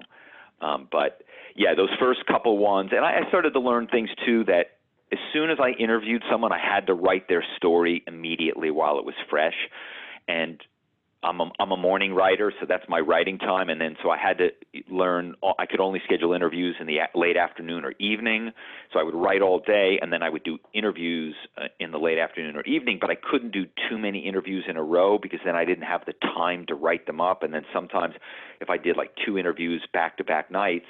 Um, 0.60 0.88
but 0.92 1.22
yeah, 1.56 1.74
those 1.74 1.90
first 1.98 2.26
couple 2.26 2.58
ones, 2.58 2.90
and 2.92 3.04
I, 3.04 3.20
I 3.24 3.28
started 3.28 3.52
to 3.52 3.60
learn 3.60 3.86
things 3.86 4.10
too 4.26 4.44
that 4.44 4.78
as 5.12 5.18
soon 5.32 5.50
as 5.50 5.58
I 5.60 5.70
interviewed 5.70 6.22
someone, 6.30 6.52
I 6.52 6.58
had 6.58 6.86
to 6.86 6.94
write 6.94 7.28
their 7.28 7.44
story 7.56 8.02
immediately 8.06 8.70
while 8.70 8.98
it 8.98 9.04
was 9.04 9.14
fresh. 9.28 9.56
And 10.28 10.62
I'm 11.22 11.40
a, 11.40 11.50
I'm 11.58 11.70
a 11.70 11.76
morning 11.76 12.14
writer, 12.14 12.50
so 12.60 12.66
that's 12.66 12.84
my 12.88 12.98
writing 12.98 13.36
time, 13.36 13.68
and 13.68 13.78
then 13.78 13.96
so 14.02 14.08
I 14.08 14.16
had 14.16 14.38
to 14.38 14.48
learn. 14.88 15.34
I 15.58 15.66
could 15.66 15.80
only 15.80 16.00
schedule 16.04 16.32
interviews 16.32 16.76
in 16.80 16.86
the 16.86 16.98
late 17.14 17.36
afternoon 17.36 17.84
or 17.84 17.92
evening, 17.98 18.52
so 18.90 18.98
I 18.98 19.02
would 19.02 19.14
write 19.14 19.42
all 19.42 19.58
day, 19.58 19.98
and 20.00 20.10
then 20.10 20.22
I 20.22 20.30
would 20.30 20.44
do 20.44 20.56
interviews 20.72 21.34
uh, 21.58 21.64
in 21.78 21.90
the 21.90 21.98
late 21.98 22.18
afternoon 22.18 22.56
or 22.56 22.62
evening. 22.62 22.98
But 22.98 23.10
I 23.10 23.16
couldn't 23.16 23.52
do 23.52 23.66
too 23.90 23.98
many 23.98 24.20
interviews 24.20 24.64
in 24.66 24.78
a 24.78 24.82
row 24.82 25.18
because 25.18 25.40
then 25.44 25.56
I 25.56 25.66
didn't 25.66 25.84
have 25.84 26.06
the 26.06 26.14
time 26.22 26.64
to 26.68 26.74
write 26.74 27.06
them 27.06 27.20
up. 27.20 27.42
And 27.42 27.52
then 27.52 27.66
sometimes, 27.74 28.14
if 28.62 28.70
I 28.70 28.78
did 28.78 28.96
like 28.96 29.12
two 29.26 29.36
interviews 29.36 29.86
back 29.92 30.16
to 30.18 30.24
back 30.24 30.50
nights, 30.50 30.86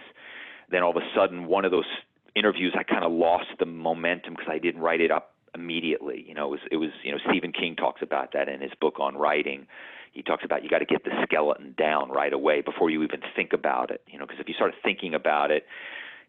then 0.70 0.82
all 0.82 0.90
of 0.90 0.96
a 0.96 1.08
sudden 1.14 1.46
one 1.46 1.64
of 1.64 1.70
those 1.70 1.88
interviews 2.34 2.74
I 2.78 2.82
kind 2.82 3.04
of 3.04 3.12
lost 3.12 3.46
the 3.58 3.66
momentum 3.66 4.34
because 4.34 4.48
I 4.50 4.58
didn't 4.58 4.80
write 4.80 5.00
it 5.00 5.10
up 5.10 5.34
immediately. 5.54 6.24
You 6.26 6.34
know, 6.34 6.46
it 6.46 6.50
was 6.50 6.60
it 6.72 6.76
was 6.76 6.90
you 7.02 7.12
know 7.12 7.18
Stephen 7.28 7.52
King 7.52 7.76
talks 7.76 8.02
about 8.02 8.32
that 8.34 8.48
in 8.48 8.60
his 8.60 8.72
book 8.80 9.00
on 9.00 9.16
writing 9.16 9.66
he 10.12 10.22
talks 10.22 10.44
about 10.44 10.62
you 10.62 10.68
got 10.68 10.78
to 10.78 10.84
get 10.84 11.04
the 11.04 11.10
skeleton 11.22 11.74
down 11.78 12.10
right 12.10 12.32
away 12.32 12.62
before 12.62 12.90
you 12.90 13.02
even 13.02 13.20
think 13.36 13.52
about 13.52 13.90
it. 13.90 14.02
You 14.08 14.18
know, 14.18 14.26
because 14.26 14.40
if 14.40 14.48
you 14.48 14.54
start 14.54 14.74
thinking 14.82 15.14
about 15.14 15.50
it, 15.50 15.66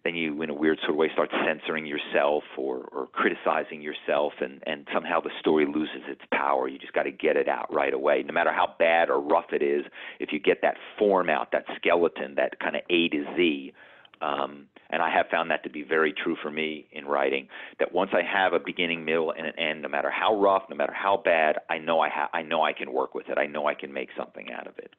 then 0.03 0.15
you, 0.15 0.41
in 0.41 0.49
a 0.49 0.53
weird 0.53 0.79
sort 0.79 0.91
of 0.91 0.95
way, 0.97 1.09
start 1.13 1.29
censoring 1.45 1.85
yourself 1.85 2.43
or, 2.57 2.89
or 2.91 3.07
criticizing 3.07 3.81
yourself, 3.81 4.33
and, 4.41 4.63
and 4.65 4.87
somehow 4.91 5.19
the 5.21 5.29
story 5.39 5.65
loses 5.65 6.01
its 6.07 6.21
power. 6.33 6.67
You 6.67 6.79
just 6.79 6.93
got 6.93 7.03
to 7.03 7.11
get 7.11 7.37
it 7.37 7.47
out 7.47 7.71
right 7.71 7.93
away, 7.93 8.23
no 8.25 8.33
matter 8.33 8.51
how 8.51 8.73
bad 8.79 9.09
or 9.09 9.19
rough 9.19 9.51
it 9.51 9.61
is. 9.61 9.85
If 10.19 10.31
you 10.31 10.39
get 10.39 10.61
that 10.63 10.75
form 10.97 11.29
out, 11.29 11.51
that 11.51 11.65
skeleton, 11.75 12.35
that 12.35 12.59
kind 12.59 12.75
of 12.75 12.81
A 12.89 13.09
to 13.09 13.25
Z, 13.35 13.73
um, 14.21 14.67
and 14.89 15.01
I 15.01 15.09
have 15.09 15.27
found 15.31 15.49
that 15.51 15.63
to 15.63 15.69
be 15.69 15.83
very 15.83 16.13
true 16.13 16.35
for 16.41 16.51
me 16.51 16.87
in 16.91 17.05
writing. 17.05 17.47
That 17.79 17.93
once 17.93 18.11
I 18.13 18.21
have 18.21 18.53
a 18.53 18.59
beginning, 18.59 19.05
middle, 19.05 19.31
and 19.31 19.47
an 19.47 19.57
end, 19.57 19.81
no 19.81 19.89
matter 19.89 20.11
how 20.11 20.39
rough, 20.39 20.63
no 20.69 20.75
matter 20.75 20.93
how 20.93 21.21
bad, 21.23 21.57
I 21.69 21.77
know 21.77 21.99
I 21.99 22.09
ha- 22.09 22.29
I 22.33 22.41
know 22.41 22.63
I 22.63 22.73
can 22.73 22.91
work 22.91 23.15
with 23.15 23.29
it. 23.29 23.37
I 23.37 23.47
know 23.47 23.67
I 23.67 23.73
can 23.73 23.93
make 23.93 24.09
something 24.17 24.51
out 24.51 24.67
of 24.67 24.77
it. 24.77 24.93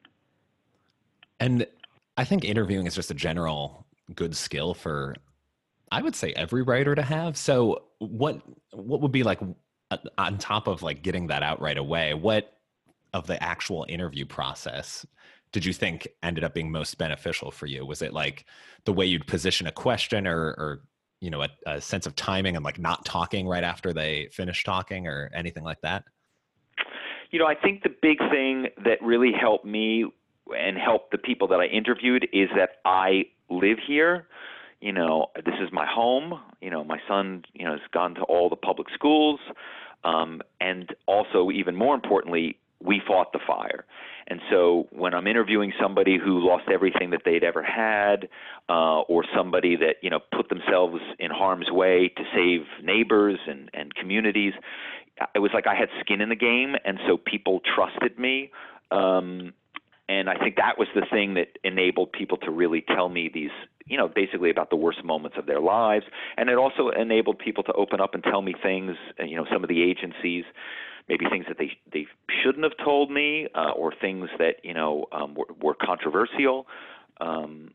And 1.39 1.65
I 2.17 2.25
think 2.25 2.43
interviewing 2.43 2.87
is 2.87 2.95
just 2.95 3.11
a 3.11 3.15
general 3.15 3.85
good 4.15 4.35
skill 4.35 4.73
for, 4.73 5.15
I 5.91 6.01
would 6.01 6.15
say, 6.15 6.33
every 6.33 6.61
writer 6.61 6.95
to 6.95 7.01
have. 7.01 7.37
So 7.37 7.83
what 7.99 8.41
what 8.71 9.01
would 9.01 9.11
be 9.11 9.23
like 9.23 9.39
uh, 9.91 9.97
on 10.17 10.37
top 10.37 10.67
of 10.67 10.83
like 10.83 11.03
getting 11.03 11.27
that 11.27 11.43
out 11.43 11.61
right 11.61 11.77
away? 11.77 12.13
What 12.13 12.57
of 13.13 13.27
the 13.27 13.41
actual 13.41 13.85
interview 13.87 14.25
process 14.25 15.05
did 15.53 15.63
you 15.63 15.71
think 15.71 16.07
ended 16.21 16.43
up 16.43 16.53
being 16.53 16.71
most 16.71 16.97
beneficial 16.97 17.51
for 17.51 17.67
you? 17.67 17.85
Was 17.85 18.01
it 18.01 18.11
like 18.11 18.45
the 18.83 18.91
way 18.91 19.05
you'd 19.05 19.27
position 19.27 19.67
a 19.67 19.71
question 19.71 20.27
or, 20.27 20.47
or 20.57 20.81
you 21.21 21.29
know, 21.29 21.43
a, 21.43 21.49
a 21.65 21.79
sense 21.79 22.05
of 22.05 22.15
timing 22.15 22.57
and 22.57 22.65
like 22.65 22.79
not 22.79 23.05
talking 23.05 23.47
right 23.47 23.63
after 23.63 23.93
they 23.93 24.27
finish 24.33 24.63
talking 24.65 25.07
or 25.07 25.29
anything 25.33 25.63
like 25.63 25.79
that? 25.81 26.03
You 27.31 27.39
know, 27.39 27.45
I 27.45 27.55
think 27.55 27.83
the 27.83 27.95
big 28.01 28.17
thing 28.31 28.67
that 28.83 29.01
really 29.01 29.31
helped 29.31 29.65
me 29.65 30.05
and 30.57 30.77
helped 30.77 31.11
the 31.11 31.17
people 31.17 31.47
that 31.47 31.59
I 31.59 31.65
interviewed 31.65 32.27
is 32.33 32.49
that 32.57 32.81
I 32.83 33.25
live 33.49 33.77
here. 33.87 34.27
You 34.81 34.91
know, 34.91 35.27
this 35.35 35.55
is 35.61 35.71
my 35.71 35.85
home. 35.85 36.39
You 36.61 36.71
know, 36.71 36.83
my 36.83 36.99
son, 37.07 37.45
you 37.53 37.63
know, 37.65 37.71
has 37.71 37.81
gone 37.93 38.15
to 38.15 38.21
all 38.23 38.49
the 38.49 38.55
public 38.55 38.87
schools. 38.93 39.39
Um, 40.03 40.41
and 40.59 40.93
also, 41.05 41.51
even 41.51 41.75
more 41.75 41.95
importantly, 41.95 42.57
we 42.81 43.01
fought 43.07 43.31
the 43.31 43.39
fire. 43.47 43.85
And 44.27 44.39
so 44.49 44.87
when 44.91 45.13
I'm 45.13 45.27
interviewing 45.27 45.73
somebody 45.81 46.17
who 46.17 46.45
lost 46.47 46.65
everything 46.71 47.09
that 47.11 47.21
they'd 47.25 47.43
ever 47.43 47.63
had, 47.63 48.29
uh, 48.69 49.01
or 49.01 49.23
somebody 49.35 49.75
that 49.75 49.95
you 50.01 50.09
know 50.09 50.19
put 50.35 50.49
themselves 50.49 50.99
in 51.19 51.31
harm's 51.31 51.69
way 51.69 52.11
to 52.15 52.23
save 52.33 52.61
neighbors 52.83 53.39
and, 53.47 53.69
and 53.73 53.93
communities, 53.95 54.53
it 55.35 55.39
was 55.39 55.51
like 55.53 55.67
I 55.67 55.75
had 55.75 55.89
skin 55.99 56.21
in 56.21 56.29
the 56.29 56.35
game, 56.35 56.75
and 56.85 56.99
so 57.07 57.17
people 57.17 57.61
trusted 57.75 58.17
me. 58.17 58.51
Um, 58.91 59.53
and 60.09 60.29
I 60.29 60.37
think 60.37 60.57
that 60.57 60.77
was 60.77 60.87
the 60.93 61.05
thing 61.09 61.35
that 61.35 61.57
enabled 61.63 62.11
people 62.11 62.37
to 62.39 62.51
really 62.51 62.83
tell 62.93 63.07
me 63.07 63.29
these, 63.33 63.51
you 63.85 63.97
know, 63.97 64.09
basically 64.09 64.49
about 64.49 64.69
the 64.69 64.75
worst 64.75 65.03
moments 65.03 65.37
of 65.37 65.45
their 65.45 65.61
lives. 65.61 66.05
And 66.37 66.49
it 66.49 66.57
also 66.57 66.89
enabled 66.89 67.39
people 67.39 67.63
to 67.63 67.73
open 67.73 68.01
up 68.01 68.13
and 68.13 68.21
tell 68.21 68.41
me 68.41 68.53
things, 68.61 68.97
you 69.25 69.37
know, 69.37 69.45
some 69.51 69.63
of 69.63 69.69
the 69.69 69.81
agencies 69.81 70.43
maybe 71.09 71.25
things 71.29 71.45
that 71.47 71.57
they 71.57 71.71
they 71.91 72.07
shouldn't 72.43 72.63
have 72.63 72.77
told 72.83 73.11
me, 73.11 73.47
uh, 73.55 73.71
or 73.71 73.93
things 73.99 74.29
that 74.39 74.55
you 74.63 74.73
know 74.73 75.05
um, 75.11 75.35
were, 75.35 75.47
were 75.61 75.75
controversial. 75.75 76.67
Um, 77.19 77.71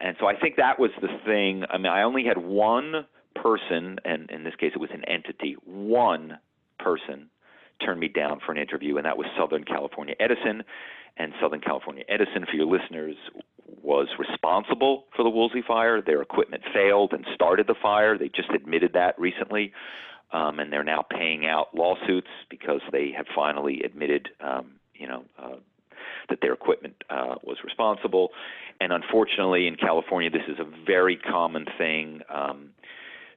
and 0.00 0.16
so 0.18 0.26
I 0.26 0.34
think 0.38 0.56
that 0.56 0.78
was 0.78 0.90
the 1.00 1.08
thing. 1.26 1.64
I 1.68 1.76
mean, 1.76 1.92
I 1.92 2.02
only 2.02 2.24
had 2.24 2.38
one 2.38 3.06
person, 3.34 3.98
and 4.04 4.30
in 4.30 4.44
this 4.44 4.54
case, 4.58 4.72
it 4.74 4.78
was 4.78 4.90
an 4.92 5.04
entity. 5.04 5.56
One 5.64 6.38
person 6.78 7.28
turned 7.84 8.00
me 8.00 8.08
down 8.08 8.40
for 8.44 8.52
an 8.52 8.58
interview, 8.58 8.96
and 8.96 9.04
that 9.04 9.16
was 9.16 9.26
Southern 9.38 9.64
California 9.64 10.14
Edison. 10.20 10.62
And 11.16 11.32
Southern 11.40 11.60
California 11.60 12.02
Edison, 12.08 12.44
for 12.50 12.56
your 12.56 12.66
listeners, 12.66 13.14
was 13.82 14.08
responsible 14.18 15.04
for 15.14 15.22
the 15.22 15.30
Woolsey 15.30 15.62
fire. 15.66 16.02
Their 16.02 16.22
equipment 16.22 16.64
failed 16.72 17.12
and 17.12 17.24
started 17.34 17.68
the 17.68 17.76
fire. 17.80 18.18
They 18.18 18.28
just 18.28 18.50
admitted 18.50 18.94
that 18.94 19.16
recently 19.18 19.72
um, 20.32 20.58
and 20.58 20.72
they're 20.72 20.84
now 20.84 21.02
paying 21.02 21.46
out 21.46 21.74
lawsuits 21.74 22.28
because 22.50 22.80
they 22.92 23.12
have 23.16 23.26
finally 23.34 23.82
admitted, 23.84 24.28
um, 24.40 24.72
you 24.94 25.06
know, 25.06 25.24
uh, 25.38 25.56
that 26.28 26.38
their 26.40 26.52
equipment 26.52 26.94
uh, 27.10 27.36
was 27.42 27.58
responsible. 27.64 28.30
And 28.80 28.92
unfortunately, 28.92 29.66
in 29.66 29.76
California, 29.76 30.30
this 30.30 30.42
is 30.48 30.58
a 30.58 30.84
very 30.86 31.16
common 31.16 31.66
thing. 31.78 32.20
Um, 32.32 32.70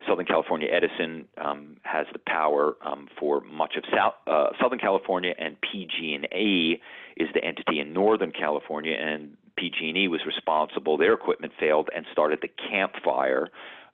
Southern 0.07 0.25
California 0.25 0.69
Edison 0.71 1.27
um, 1.37 1.77
has 1.83 2.05
the 2.13 2.19
power 2.19 2.75
um, 2.85 3.07
for 3.19 3.41
much 3.41 3.75
of 3.75 3.83
South, 3.93 4.13
uh, 4.25 4.47
Southern 4.61 4.79
California, 4.79 5.33
and 5.37 5.57
PG&E 5.61 6.81
is 7.17 7.27
the 7.33 7.43
entity 7.43 7.79
in 7.79 7.93
Northern 7.93 8.31
California, 8.31 8.95
and 8.95 9.35
PG&E 9.57 10.07
was 10.07 10.21
responsible. 10.25 10.97
Their 10.97 11.13
equipment 11.13 11.51
failed 11.59 11.89
and 11.95 12.05
started 12.11 12.39
the 12.41 12.49
Camp 12.69 12.93
Fire, 13.03 13.49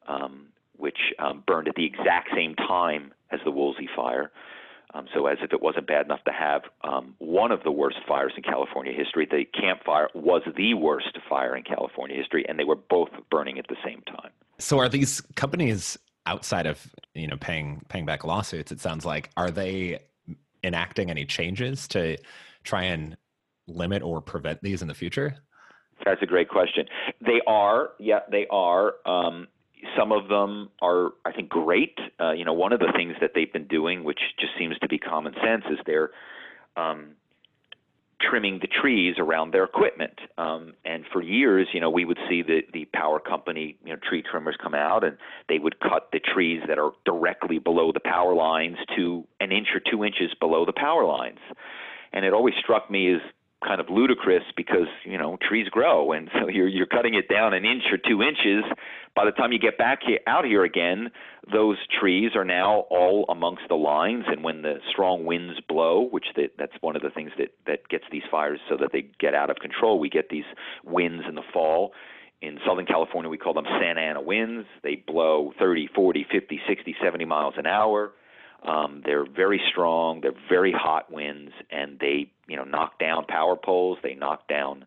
um, 0.07 0.47
which 0.83 0.97
um, 1.17 1.41
burned 1.47 1.69
at 1.69 1.75
the 1.75 1.85
exact 1.85 2.27
same 2.35 2.55
time 2.55 3.13
as 3.31 3.39
the 3.45 3.51
Woolsey 3.51 3.87
fire. 3.95 4.31
Um, 4.93 5.05
so, 5.13 5.27
as 5.27 5.37
if 5.41 5.53
it 5.53 5.61
wasn't 5.61 5.87
bad 5.87 6.05
enough 6.05 6.21
to 6.25 6.31
have 6.33 6.63
um, 6.83 7.15
one 7.19 7.53
of 7.53 7.63
the 7.63 7.71
worst 7.71 7.99
fires 8.05 8.33
in 8.35 8.43
California 8.43 8.91
history, 8.91 9.25
the 9.25 9.45
Camp 9.59 9.79
Fire 9.85 10.09
was 10.13 10.41
the 10.57 10.73
worst 10.73 11.17
fire 11.29 11.55
in 11.55 11.63
California 11.63 12.17
history, 12.17 12.45
and 12.49 12.59
they 12.59 12.65
were 12.65 12.75
both 12.75 13.07
burning 13.31 13.57
at 13.57 13.65
the 13.69 13.77
same 13.83 14.01
time. 14.01 14.31
So, 14.59 14.77
are 14.77 14.89
these 14.89 15.21
companies 15.35 15.97
outside 16.25 16.65
of 16.65 16.85
you 17.15 17.27
know 17.27 17.37
paying 17.37 17.81
paying 17.87 18.05
back 18.05 18.25
lawsuits? 18.25 18.73
It 18.73 18.81
sounds 18.81 19.05
like 19.05 19.29
are 19.37 19.51
they 19.51 19.99
enacting 20.65 21.09
any 21.09 21.25
changes 21.25 21.87
to 21.87 22.17
try 22.65 22.83
and 22.83 23.15
limit 23.67 24.03
or 24.03 24.19
prevent 24.19 24.61
these 24.61 24.81
in 24.81 24.89
the 24.89 24.93
future? 24.93 25.37
That's 26.05 26.21
a 26.21 26.25
great 26.25 26.49
question. 26.49 26.85
They 27.21 27.39
are, 27.47 27.91
yeah, 27.99 28.19
they 28.29 28.47
are. 28.51 28.95
Um, 29.05 29.47
some 29.97 30.11
of 30.11 30.27
them 30.27 30.69
are, 30.81 31.11
I 31.25 31.31
think, 31.31 31.49
great. 31.49 31.97
Uh, 32.19 32.31
you 32.31 32.45
know, 32.45 32.53
one 32.53 32.73
of 32.73 32.79
the 32.79 32.91
things 32.95 33.15
that 33.21 33.31
they've 33.35 33.51
been 33.51 33.67
doing, 33.67 34.03
which 34.03 34.19
just 34.39 34.53
seems 34.57 34.77
to 34.79 34.87
be 34.87 34.97
common 34.97 35.33
sense, 35.43 35.63
is 35.69 35.79
they're 35.85 36.11
um, 36.77 37.15
trimming 38.21 38.59
the 38.59 38.67
trees 38.67 39.15
around 39.17 39.51
their 39.51 39.63
equipment. 39.63 40.19
Um, 40.37 40.73
and 40.85 41.05
for 41.11 41.21
years, 41.21 41.67
you 41.73 41.79
know, 41.79 41.89
we 41.89 42.05
would 42.05 42.19
see 42.29 42.41
the 42.41 42.61
the 42.73 42.85
power 42.93 43.19
company, 43.19 43.77
you 43.83 43.93
know, 43.93 43.99
tree 44.07 44.23
trimmers 44.23 44.55
come 44.61 44.73
out 44.73 45.03
and 45.03 45.17
they 45.49 45.59
would 45.59 45.79
cut 45.79 46.09
the 46.11 46.19
trees 46.19 46.61
that 46.67 46.79
are 46.79 46.91
directly 47.05 47.59
below 47.59 47.91
the 47.91 47.99
power 47.99 48.33
lines 48.33 48.77
to 48.95 49.25
an 49.39 49.51
inch 49.51 49.67
or 49.73 49.79
two 49.79 50.03
inches 50.03 50.33
below 50.39 50.65
the 50.65 50.73
power 50.73 51.05
lines. 51.05 51.39
And 52.13 52.25
it 52.25 52.33
always 52.33 52.53
struck 52.59 52.89
me 52.89 53.13
as 53.13 53.21
kind 53.65 53.79
of 53.79 53.89
ludicrous 53.89 54.43
because 54.55 54.87
you 55.03 55.17
know 55.17 55.37
trees 55.41 55.67
grow. 55.69 56.11
And 56.11 56.29
so 56.39 56.47
you're 56.47 56.67
you're 56.67 56.85
cutting 56.85 57.13
it 57.15 57.27
down 57.29 57.53
an 57.53 57.65
inch 57.65 57.83
or 57.91 57.97
two 57.97 58.21
inches. 58.21 58.63
By 59.15 59.25
the 59.25 59.31
time 59.31 59.51
you 59.51 59.59
get 59.59 59.77
back 59.77 59.99
here, 60.05 60.19
out 60.27 60.45
here 60.45 60.63
again 60.63 61.11
those 61.51 61.77
trees 61.99 62.31
are 62.35 62.45
now 62.45 62.85
all 62.89 63.25
amongst 63.29 63.63
the 63.69 63.75
lines. 63.75 64.25
And 64.27 64.43
when 64.43 64.61
the 64.61 64.75
strong 64.91 65.25
winds 65.25 65.59
blow 65.67 66.07
which 66.09 66.25
they, 66.35 66.49
that's 66.57 66.73
one 66.81 66.95
of 66.95 67.01
the 67.01 67.09
things 67.09 67.31
that 67.37 67.53
that 67.67 67.87
gets 67.89 68.05
these 68.11 68.23
fires 68.29 68.59
so 68.69 68.77
that 68.77 68.91
they 68.91 69.05
get 69.19 69.33
out 69.33 69.49
of 69.49 69.57
control 69.57 69.99
we 69.99 70.09
get 70.09 70.29
these 70.29 70.45
winds 70.83 71.23
in 71.27 71.35
the 71.35 71.43
fall. 71.53 71.93
In 72.41 72.59
Southern 72.67 72.85
California 72.85 73.29
we 73.29 73.37
call 73.37 73.53
them 73.53 73.65
Santa 73.79 74.01
Ana 74.01 74.21
winds. 74.21 74.67
They 74.83 74.95
blow 74.95 75.53
30 75.59 75.89
40 75.95 76.25
50 76.31 76.61
60 76.67 76.95
70 77.01 77.25
miles 77.25 77.53
an 77.57 77.65
hour 77.65 78.13
um, 78.65 79.01
they're 79.05 79.25
very 79.25 79.61
strong. 79.69 80.21
They're 80.21 80.31
very 80.49 80.71
hot 80.71 81.11
winds, 81.11 81.51
and 81.69 81.99
they 81.99 82.31
you 82.47 82.55
know 82.55 82.63
knock 82.63 82.99
down 82.99 83.25
power 83.25 83.55
poles. 83.55 83.97
They 84.03 84.15
knock 84.15 84.47
down 84.47 84.85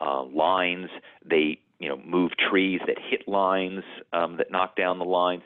uh, 0.00 0.24
lines. 0.24 0.88
They 1.28 1.58
you 1.78 1.88
know 1.88 2.00
move 2.04 2.32
trees 2.50 2.80
that 2.86 2.96
hit 2.98 3.26
lines 3.26 3.82
um, 4.12 4.36
that 4.36 4.50
knock 4.50 4.76
down 4.76 4.98
the 4.98 5.04
lines. 5.04 5.42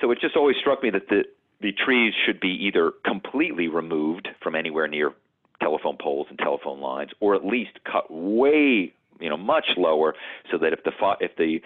So 0.00 0.10
it 0.10 0.18
just 0.20 0.36
always 0.36 0.56
struck 0.60 0.82
me 0.82 0.90
that 0.90 1.08
the 1.08 1.24
the 1.60 1.72
trees 1.72 2.14
should 2.24 2.40
be 2.40 2.56
either 2.66 2.92
completely 3.04 3.68
removed 3.68 4.28
from 4.42 4.54
anywhere 4.54 4.86
near 4.86 5.12
telephone 5.60 5.96
poles 6.00 6.28
and 6.30 6.38
telephone 6.38 6.80
lines, 6.80 7.10
or 7.20 7.34
at 7.34 7.44
least 7.44 7.80
cut 7.84 8.10
way 8.10 8.92
you 9.20 9.28
know 9.28 9.36
much 9.36 9.66
lower, 9.76 10.14
so 10.50 10.58
that 10.58 10.72
if 10.72 10.82
the 10.84 10.92
if 11.20 11.36
the 11.36 11.60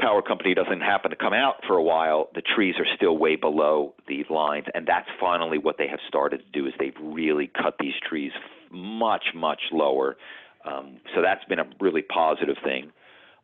power 0.00 0.22
company 0.22 0.54
doesn't 0.54 0.80
happen 0.80 1.10
to 1.10 1.16
come 1.16 1.32
out 1.32 1.56
for 1.66 1.76
a 1.76 1.82
while, 1.82 2.28
the 2.34 2.42
trees 2.42 2.76
are 2.78 2.86
still 2.96 3.18
way 3.18 3.36
below 3.36 3.94
these 4.06 4.26
lines, 4.30 4.66
and 4.74 4.86
that's 4.86 5.08
finally 5.20 5.58
what 5.58 5.76
they 5.78 5.88
have 5.88 6.00
started 6.06 6.38
to 6.38 6.60
do 6.60 6.66
is 6.66 6.72
they've 6.78 6.92
really 7.02 7.50
cut 7.60 7.76
these 7.80 7.94
trees 8.08 8.32
much 8.70 9.24
much 9.34 9.60
lower. 9.72 10.16
Um, 10.64 10.98
so 11.14 11.22
that's 11.22 11.44
been 11.44 11.58
a 11.58 11.68
really 11.80 12.02
positive 12.02 12.56
thing. 12.62 12.92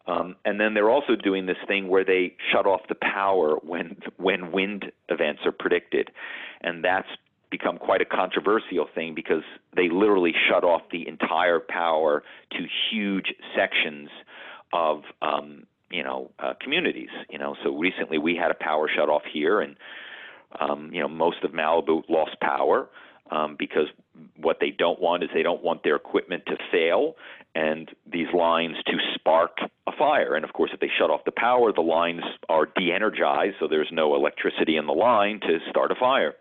Um, 0.06 0.36
and 0.44 0.60
then 0.60 0.74
they're 0.74 0.90
also 0.90 1.16
doing 1.16 1.46
this 1.46 1.56
thing 1.66 1.88
where 1.88 2.04
they 2.04 2.36
shut 2.52 2.66
off 2.66 2.82
the 2.88 2.94
power 2.94 3.56
when 3.62 3.96
when 4.18 4.52
wind 4.52 4.92
events 5.08 5.42
are 5.46 5.52
predicted, 5.52 6.10
and 6.60 6.84
that's 6.84 7.08
become 7.50 7.78
quite 7.78 8.00
a 8.00 8.04
controversial 8.04 8.86
thing 8.94 9.14
because 9.14 9.44
they 9.76 9.88
literally 9.88 10.34
shut 10.48 10.64
off 10.64 10.82
the 10.90 11.06
entire 11.06 11.60
power 11.60 12.22
to 12.50 12.66
huge 12.90 13.32
sections 13.56 14.08
of 14.72 15.02
um, 15.22 15.64
you 15.90 16.02
know 16.02 16.30
uh, 16.38 16.54
communities. 16.60 17.10
You 17.30 17.38
know, 17.38 17.56
so 17.62 17.76
recently 17.76 18.18
we 18.18 18.36
had 18.36 18.50
a 18.50 18.54
power 18.54 18.88
shut 18.94 19.08
off 19.08 19.22
here, 19.30 19.60
and 19.60 19.76
um, 20.58 20.90
you 20.92 21.00
know 21.00 21.08
most 21.08 21.42
of 21.44 21.52
Malibu 21.52 22.02
lost 22.08 22.38
power 22.40 22.88
um, 23.30 23.56
because 23.58 23.86
what 24.36 24.58
they 24.60 24.70
don't 24.70 25.00
want 25.00 25.22
is 25.22 25.30
they 25.34 25.42
don't 25.42 25.62
want 25.62 25.82
their 25.82 25.96
equipment 25.96 26.44
to 26.46 26.56
fail 26.70 27.14
and 27.54 27.90
these 28.10 28.26
lines 28.36 28.76
to 28.86 28.92
spark 29.14 29.58
a 29.86 29.92
fire. 29.96 30.34
And 30.34 30.44
of 30.44 30.52
course, 30.52 30.70
if 30.74 30.80
they 30.80 30.90
shut 30.98 31.10
off 31.10 31.20
the 31.24 31.32
power, 31.32 31.72
the 31.72 31.82
lines 31.82 32.22
are 32.48 32.66
de 32.66 32.92
energized, 32.92 33.56
so 33.60 33.68
there's 33.68 33.90
no 33.92 34.14
electricity 34.14 34.76
in 34.76 34.86
the 34.86 34.92
line 34.92 35.40
to 35.40 35.58
start 35.70 35.92
a 35.92 35.94
fire. 35.94 36.34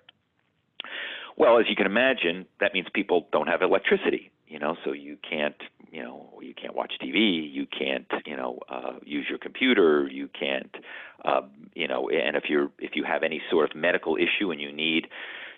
Well, 1.38 1.59
as 1.59 1.65
you 1.69 1.75
can 1.75 1.85
imagine, 1.85 2.45
that 2.59 2.73
means 2.73 2.88
people 2.93 3.27
don't 3.31 3.47
have 3.47 3.62
electricity, 3.62 4.31
you 4.47 4.59
know, 4.59 4.75
so 4.83 4.91
you 4.91 5.17
can't, 5.27 5.55
you 5.93 6.03
know, 6.03 6.27
you 6.41 6.55
can't 6.55 6.75
watch 6.75 6.93
TV, 7.01 7.47
you 7.53 7.67
can't, 7.67 8.07
you 8.25 8.35
know, 8.35 8.57
uh, 8.67 8.93
use 9.05 9.27
your 9.29 9.38
computer, 9.38 10.07
you 10.07 10.27
can't, 10.27 10.75
uh, 11.23 11.41
you 11.75 11.88
know, 11.88 12.09
and 12.09 12.35
if 12.35 12.45
you're 12.50 12.71
if 12.79 12.95
you 12.95 13.03
have 13.03 13.21
any 13.21 13.41
sort 13.51 13.69
of 13.69 13.75
medical 13.75 14.17
issue 14.17 14.51
and 14.51 14.59
you 14.59 14.71
need 14.71 15.07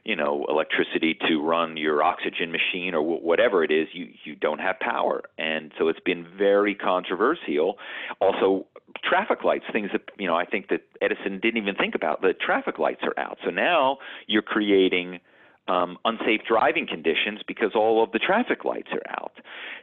you 0.03 0.15
know 0.15 0.45
electricity 0.49 1.17
to 1.27 1.41
run 1.41 1.77
your 1.77 2.03
oxygen 2.03 2.51
machine 2.51 2.93
or 2.93 3.01
w- 3.01 3.21
whatever 3.21 3.63
it 3.63 3.71
is 3.71 3.87
you 3.93 4.09
you 4.23 4.35
don't 4.35 4.59
have 4.59 4.79
power. 4.79 5.23
And 5.37 5.71
so 5.77 5.87
it's 5.87 5.99
been 6.01 6.27
very 6.37 6.75
controversial. 6.75 7.77
Also 8.21 8.67
traffic 9.03 9.43
lights 9.43 9.65
things 9.71 9.89
that 9.93 10.03
you 10.17 10.27
know 10.27 10.35
I 10.35 10.45
think 10.45 10.67
that 10.67 10.81
Edison 11.01 11.39
didn't 11.39 11.57
even 11.57 11.75
think 11.75 11.95
about 11.95 12.21
the 12.21 12.33
traffic 12.33 12.77
lights 12.77 13.01
are 13.03 13.17
out. 13.17 13.37
So 13.43 13.49
now 13.49 13.97
you're 14.27 14.43
creating 14.43 15.19
um, 15.67 15.97
unsafe 16.05 16.41
driving 16.47 16.87
conditions 16.87 17.39
because 17.47 17.71
all 17.75 18.03
of 18.03 18.11
the 18.11 18.19
traffic 18.19 18.65
lights 18.65 18.89
are 18.91 19.01
out. 19.21 19.33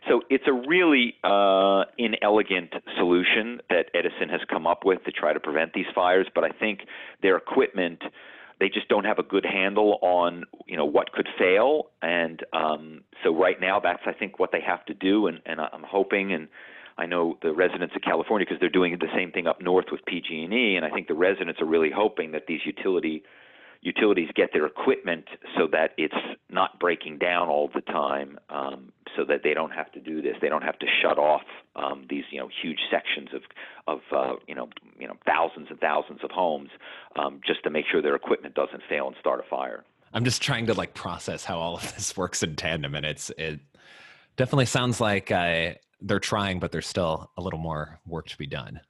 So 0.09 0.23
it's 0.31 0.45
a 0.47 0.53
really 0.53 1.15
uh, 1.25 1.85
inelegant 1.99 2.75
solution 2.97 3.61
that 3.69 3.87
Edison 3.95 4.29
has 4.31 4.41
come 4.49 4.67
up 4.67 4.85
with 4.85 5.05
to 5.05 5.13
try 5.13 5.33
to 5.33 5.41
prevent 5.41 5.73
these 5.73 5.87
fires. 5.95 6.27
But 6.35 6.45
I 6.45 6.51
think 6.51 6.81
their 7.23 7.37
equipment 7.37 8.03
they 8.61 8.69
just 8.69 8.87
don't 8.87 9.05
have 9.05 9.19
a 9.19 9.25
good 9.25 9.45
handle 9.45 9.99
on 10.03 10.45
you 10.69 10.77
know 10.77 10.85
what 10.85 11.11
could 11.11 11.29
fail 11.37 11.87
and 12.01 12.45
um, 12.53 13.03
so 13.25 13.35
right 13.35 13.61
now 13.61 13.81
that's 13.81 14.03
I 14.07 14.13
think 14.13 14.39
what 14.39 14.53
they 14.53 14.61
have 14.61 14.85
to 14.85 14.95
do 14.95 15.27
and, 15.27 15.41
and 15.47 15.61
I'm 15.61 15.83
hoping 15.83 16.33
and 16.33 16.47
I 16.97 17.07
know 17.07 17.39
the 17.43 17.53
residents 17.53 17.97
of 17.97 18.03
California 18.03 18.47
because 18.47 18.61
they're 18.61 18.69
doing 18.69 18.97
the 19.01 19.09
same 19.17 19.33
thing 19.33 19.49
up 19.49 19.61
north 19.61 19.87
with 19.91 20.05
PG&E 20.07 20.77
and 20.77 20.85
I 20.85 20.91
think 20.91 21.09
the 21.09 21.15
residents 21.15 21.61
are 21.61 21.67
really 21.67 21.91
hoping 21.91 22.31
that 22.33 22.47
these 22.47 22.61
utility 22.65 23.25
utilities 23.83 24.29
get 24.35 24.51
their 24.53 24.65
equipment 24.65 25.25
so 25.59 25.67
that 25.71 25.91
it's 25.99 26.15
not 26.49 26.79
breaking 26.79 27.19
down 27.19 27.49
all 27.49 27.69
the 27.75 27.81
time, 27.81 28.39
um, 28.49 28.93
so 29.17 29.25
that 29.25 29.41
they 29.43 29.53
don't 29.53 29.73
have 29.73 29.91
to 29.93 30.01
do 30.01 30.23
this. 30.23 30.37
They 30.41 30.49
don't 30.49 30.63
have 30.63 30.79
to 30.79 30.87
shut 31.03 31.19
off 31.19 31.43
um, 31.77 32.07
these 32.09 32.25
you 32.31 32.39
know 32.39 32.49
huge 32.63 32.79
sections 32.91 33.29
of 33.35 33.43
of 33.87 34.01
uh, 34.17 34.37
you 34.47 34.55
know 34.55 34.69
you 34.99 35.07
know 35.07 35.17
thousands 35.27 35.67
and 35.71 35.79
thousands 35.81 36.21
of 36.23 36.31
homes 36.31 36.71
um, 37.17 37.41
just 37.47 37.63
to 37.65 37.71
make 37.71 37.85
sure 37.91 38.01
their 38.01 38.17
equipment 38.17 38.55
doesn't 38.55 38.83
fail 38.89 39.09
and 39.09 39.17
start 39.21 39.41
a 39.41 39.49
fire. 39.49 39.85
I'm 40.15 40.25
just 40.25 40.43
trying 40.43 40.67
to 40.67 40.75
like 40.75 40.95
process 40.95 41.45
how 41.45 41.59
all 41.59 41.77
of 41.77 41.95
this 41.95 42.17
works 42.17 42.43
in 42.43 42.57
tandem, 42.57 42.95
and 42.95 43.05
it's 43.05 43.31
it 43.37 43.61
definitely 44.37 44.67
sounds 44.67 45.01
like 45.01 45.31
uh, 45.31 45.73
they're 46.01 46.21
trying, 46.21 46.61
but 46.61 46.71
there's 46.71 46.87
still 46.87 47.31
a 47.37 47.43
little 47.43 47.59
more 47.59 47.99
work 48.07 48.29
to 48.29 48.39
be 48.39 48.47
done. 48.47 48.81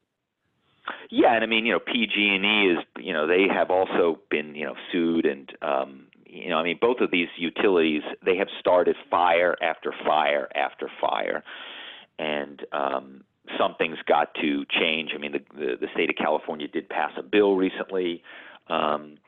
Yeah, 1.15 1.35
and 1.35 1.45
I 1.45 1.47
mean, 1.47 1.67
you 1.67 1.75
know, 1.75 1.79
PG&E 1.79 2.73
is, 2.73 2.79
you 2.97 3.13
know, 3.13 3.27
they 3.27 3.47
have 3.47 3.71
also 3.71 4.19
been, 4.31 4.55
you 4.55 4.65
know, 4.65 4.75
sued 4.91 5.27
and 5.27 5.53
um 5.61 6.07
you 6.25 6.49
know, 6.49 6.57
I 6.57 6.63
mean, 6.63 6.79
both 6.81 7.01
of 7.01 7.11
these 7.11 7.29
utilities, 7.37 8.01
they 8.25 8.39
have 8.39 8.49
started 8.59 8.97
fire 9.11 9.55
after 9.63 9.93
fire 10.07 10.49
after 10.55 10.89
fire. 10.99 11.45
And 12.19 12.65
um 12.73 13.25
something's 13.59 13.99
got 14.09 14.35
to 14.37 14.65
change. 14.71 15.11
I 15.15 15.19
mean, 15.19 15.33
the, 15.33 15.41
the 15.55 15.77
the 15.83 15.89
state 15.93 16.09
of 16.09 16.17
California 16.17 16.67
did 16.67 16.89
pass 16.89 17.13
a 17.19 17.23
bill 17.23 17.57
recently 17.57 18.23
um 18.69 19.19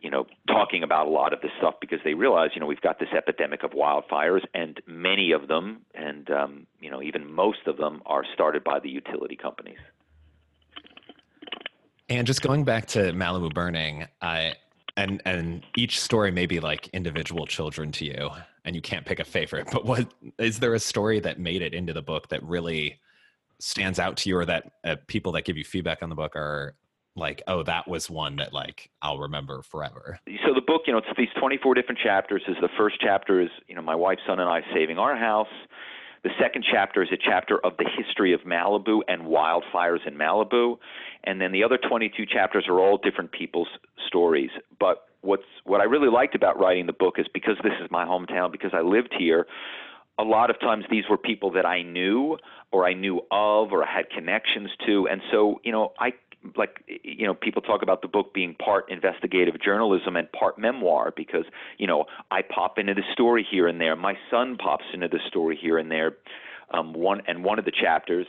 you 0.00 0.10
know, 0.10 0.26
talking 0.48 0.82
about 0.82 1.06
a 1.06 1.10
lot 1.10 1.32
of 1.32 1.40
this 1.40 1.50
stuff 1.58 1.74
because 1.80 2.00
they 2.04 2.14
realize, 2.14 2.50
you 2.54 2.60
know, 2.60 2.66
we've 2.66 2.80
got 2.80 2.98
this 2.98 3.08
epidemic 3.16 3.64
of 3.64 3.72
wildfires, 3.72 4.42
and 4.54 4.80
many 4.86 5.32
of 5.32 5.48
them, 5.48 5.80
and 5.92 6.30
um, 6.30 6.66
you 6.80 6.88
know, 6.88 7.02
even 7.02 7.28
most 7.32 7.66
of 7.66 7.78
them, 7.78 8.00
are 8.06 8.24
started 8.32 8.62
by 8.62 8.78
the 8.78 8.88
utility 8.88 9.34
companies. 9.34 9.78
And 12.08 12.26
just 12.26 12.40
going 12.40 12.64
back 12.64 12.86
to 12.88 13.12
Malibu 13.12 13.52
Burning, 13.52 14.06
I 14.22 14.54
and 14.96 15.20
and 15.24 15.64
each 15.76 16.00
story 16.00 16.30
may 16.30 16.46
be 16.46 16.58
like 16.58 16.88
individual 16.88 17.46
children 17.46 17.92
to 17.92 18.04
you, 18.04 18.30
and 18.64 18.74
you 18.74 18.82
can't 18.82 19.04
pick 19.04 19.20
a 19.20 19.24
favorite. 19.24 19.68
But 19.72 19.84
what 19.84 20.12
is 20.38 20.58
there 20.58 20.74
a 20.74 20.80
story 20.80 21.20
that 21.20 21.38
made 21.38 21.62
it 21.62 21.74
into 21.74 21.92
the 21.92 22.02
book 22.02 22.28
that 22.28 22.42
really 22.42 22.98
stands 23.60 23.98
out 23.98 24.16
to 24.18 24.28
you, 24.30 24.38
or 24.38 24.46
that 24.46 24.72
uh, 24.84 24.96
people 25.06 25.32
that 25.32 25.44
give 25.44 25.56
you 25.56 25.64
feedback 25.64 26.02
on 26.02 26.08
the 26.08 26.14
book 26.14 26.34
are 26.34 26.74
like, 27.14 27.42
oh, 27.46 27.62
that 27.64 27.86
was 27.88 28.08
one 28.08 28.36
that 28.36 28.52
like 28.54 28.90
I'll 29.02 29.18
remember 29.18 29.62
forever. 29.62 30.18
So 30.46 30.54
the 30.54 30.62
book, 30.62 30.82
you 30.86 30.92
know, 30.92 30.98
it's 30.98 31.08
these 31.16 31.28
24 31.38 31.74
different 31.74 32.00
chapters. 32.02 32.42
Is 32.48 32.56
the 32.62 32.70
first 32.78 32.96
chapter 33.00 33.40
is 33.40 33.50
you 33.66 33.74
know 33.74 33.82
my 33.82 33.94
wife, 33.94 34.18
son, 34.26 34.40
and 34.40 34.48
I 34.48 34.62
saving 34.72 34.98
our 34.98 35.16
house. 35.16 35.48
The 36.24 36.30
second 36.40 36.64
chapter 36.70 37.02
is 37.02 37.08
a 37.12 37.16
chapter 37.16 37.58
of 37.64 37.76
the 37.78 37.88
history 37.96 38.32
of 38.32 38.40
Malibu 38.40 39.00
and 39.08 39.22
wildfires 39.22 40.06
in 40.06 40.14
Malibu, 40.14 40.78
and 41.24 41.40
then 41.40 41.52
the 41.52 41.62
other 41.64 41.78
22 41.78 42.26
chapters 42.26 42.66
are 42.68 42.80
all 42.80 42.98
different 42.98 43.32
people's 43.32 43.68
stories. 44.06 44.50
But 44.80 45.06
what's 45.20 45.44
what 45.64 45.80
I 45.80 45.84
really 45.84 46.10
liked 46.10 46.34
about 46.34 46.58
writing 46.58 46.86
the 46.86 46.92
book 46.92 47.18
is 47.18 47.26
because 47.32 47.56
this 47.62 47.72
is 47.82 47.90
my 47.90 48.04
hometown, 48.04 48.50
because 48.50 48.72
I 48.72 48.80
lived 48.80 49.14
here. 49.16 49.46
A 50.20 50.24
lot 50.24 50.50
of 50.50 50.58
times 50.58 50.84
these 50.90 51.04
were 51.08 51.16
people 51.16 51.52
that 51.52 51.64
I 51.64 51.82
knew 51.82 52.38
or 52.72 52.84
I 52.84 52.92
knew 52.92 53.18
of 53.30 53.72
or 53.72 53.84
I 53.84 53.92
had 53.92 54.10
connections 54.10 54.70
to, 54.86 55.06
and 55.08 55.20
so 55.30 55.60
you 55.62 55.70
know 55.70 55.92
I 55.98 56.12
like 56.56 56.82
you 57.02 57.26
know 57.26 57.34
people 57.34 57.62
talk 57.62 57.82
about 57.82 58.02
the 58.02 58.08
book 58.08 58.32
being 58.32 58.54
part 58.54 58.90
investigative 58.90 59.60
journalism 59.60 60.16
and 60.16 60.30
part 60.32 60.58
memoir 60.58 61.12
because 61.16 61.44
you 61.78 61.86
know 61.86 62.04
I 62.30 62.42
pop 62.42 62.78
into 62.78 62.94
the 62.94 63.02
story 63.12 63.46
here 63.48 63.66
and 63.66 63.80
there. 63.80 63.96
My 63.96 64.14
son 64.30 64.56
pops 64.56 64.84
into 64.92 65.08
the 65.08 65.20
story 65.28 65.58
here 65.60 65.78
and 65.78 65.90
there. 65.90 66.16
Um, 66.70 66.92
one 66.92 67.22
and 67.26 67.44
one 67.44 67.58
of 67.58 67.64
the 67.64 67.72
chapters 67.72 68.26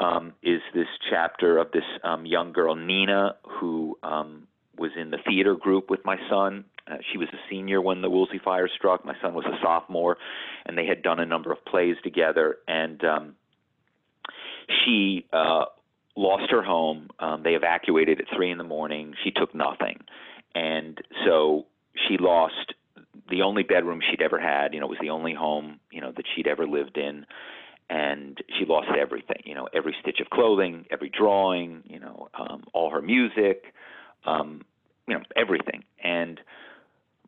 um, 0.00 0.32
is 0.42 0.60
this 0.74 0.86
chapter 1.10 1.58
of 1.58 1.72
this 1.72 1.84
um, 2.04 2.26
young 2.26 2.52
girl 2.52 2.74
Nina 2.74 3.36
who 3.42 3.98
um, 4.02 4.46
was 4.76 4.90
in 4.96 5.10
the 5.10 5.18
theater 5.26 5.54
group 5.54 5.90
with 5.90 6.04
my 6.04 6.16
son. 6.28 6.64
Uh, 6.86 6.96
she 7.12 7.18
was 7.18 7.28
a 7.32 7.38
senior 7.50 7.82
when 7.82 8.00
the 8.00 8.08
Woolsey 8.08 8.40
fire 8.42 8.68
struck. 8.68 9.04
My 9.04 9.14
son 9.20 9.34
was 9.34 9.44
a 9.44 9.58
sophomore, 9.62 10.16
and 10.64 10.78
they 10.78 10.86
had 10.86 11.02
done 11.02 11.20
a 11.20 11.26
number 11.26 11.52
of 11.52 11.62
plays 11.66 11.96
together. 12.02 12.58
And 12.66 13.04
um, 13.04 13.34
she 14.84 15.26
uh, 15.32 15.66
lost 16.18 16.50
her 16.50 16.62
home. 16.62 17.08
Um, 17.20 17.42
they 17.44 17.54
evacuated 17.54 18.20
at 18.20 18.26
three 18.34 18.50
in 18.50 18.58
the 18.58 18.64
morning. 18.64 19.14
She 19.22 19.30
took 19.30 19.54
nothing, 19.54 20.00
and 20.54 20.98
so 21.24 21.66
she 22.08 22.16
lost 22.18 22.74
the 23.30 23.42
only 23.42 23.62
bedroom 23.62 24.00
she'd 24.10 24.20
ever 24.20 24.40
had. 24.40 24.74
You 24.74 24.80
know, 24.80 24.86
it 24.86 24.90
was 24.90 24.98
the 25.00 25.10
only 25.10 25.34
home 25.34 25.80
you 25.90 26.00
know 26.00 26.12
that 26.14 26.24
she'd 26.34 26.48
ever 26.48 26.66
lived 26.66 26.98
in, 26.98 27.24
and 27.88 28.36
she 28.58 28.64
lost 28.66 28.88
everything. 29.00 29.42
You 29.44 29.54
know, 29.54 29.68
every 29.72 29.94
stitch 30.00 30.20
of 30.20 30.28
clothing, 30.30 30.86
every 30.90 31.08
drawing. 31.08 31.84
You 31.86 32.00
know, 32.00 32.28
um, 32.38 32.64
all 32.74 32.90
her 32.90 33.02
music. 33.02 33.72
Um, 34.26 34.62
you 35.06 35.14
know, 35.14 35.22
everything. 35.36 35.84
And 36.02 36.40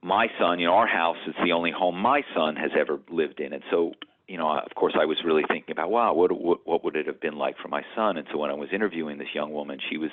my 0.02 0.26
son, 0.38 0.58
you 0.58 0.66
know, 0.66 0.74
our 0.74 0.86
house 0.86 1.16
is 1.26 1.34
the 1.42 1.52
only 1.52 1.70
home 1.70 1.96
my 1.96 2.22
son 2.34 2.56
has 2.56 2.72
ever 2.78 2.98
lived 3.08 3.40
in, 3.40 3.52
and 3.52 3.62
so 3.70 3.92
you 4.30 4.38
know, 4.38 4.48
of 4.48 4.74
course, 4.76 4.94
I 4.96 5.06
was 5.06 5.18
really 5.24 5.42
thinking 5.48 5.72
about, 5.72 5.90
wow, 5.90 6.14
what, 6.14 6.30
what 6.30 6.64
what 6.64 6.84
would 6.84 6.94
it 6.94 7.08
have 7.08 7.20
been 7.20 7.36
like 7.36 7.56
for 7.58 7.66
my 7.66 7.82
son? 7.96 8.16
And 8.16 8.28
so 8.30 8.38
when 8.38 8.48
I 8.48 8.54
was 8.54 8.68
interviewing 8.72 9.18
this 9.18 9.34
young 9.34 9.52
woman, 9.52 9.80
she 9.90 9.96
was 9.96 10.12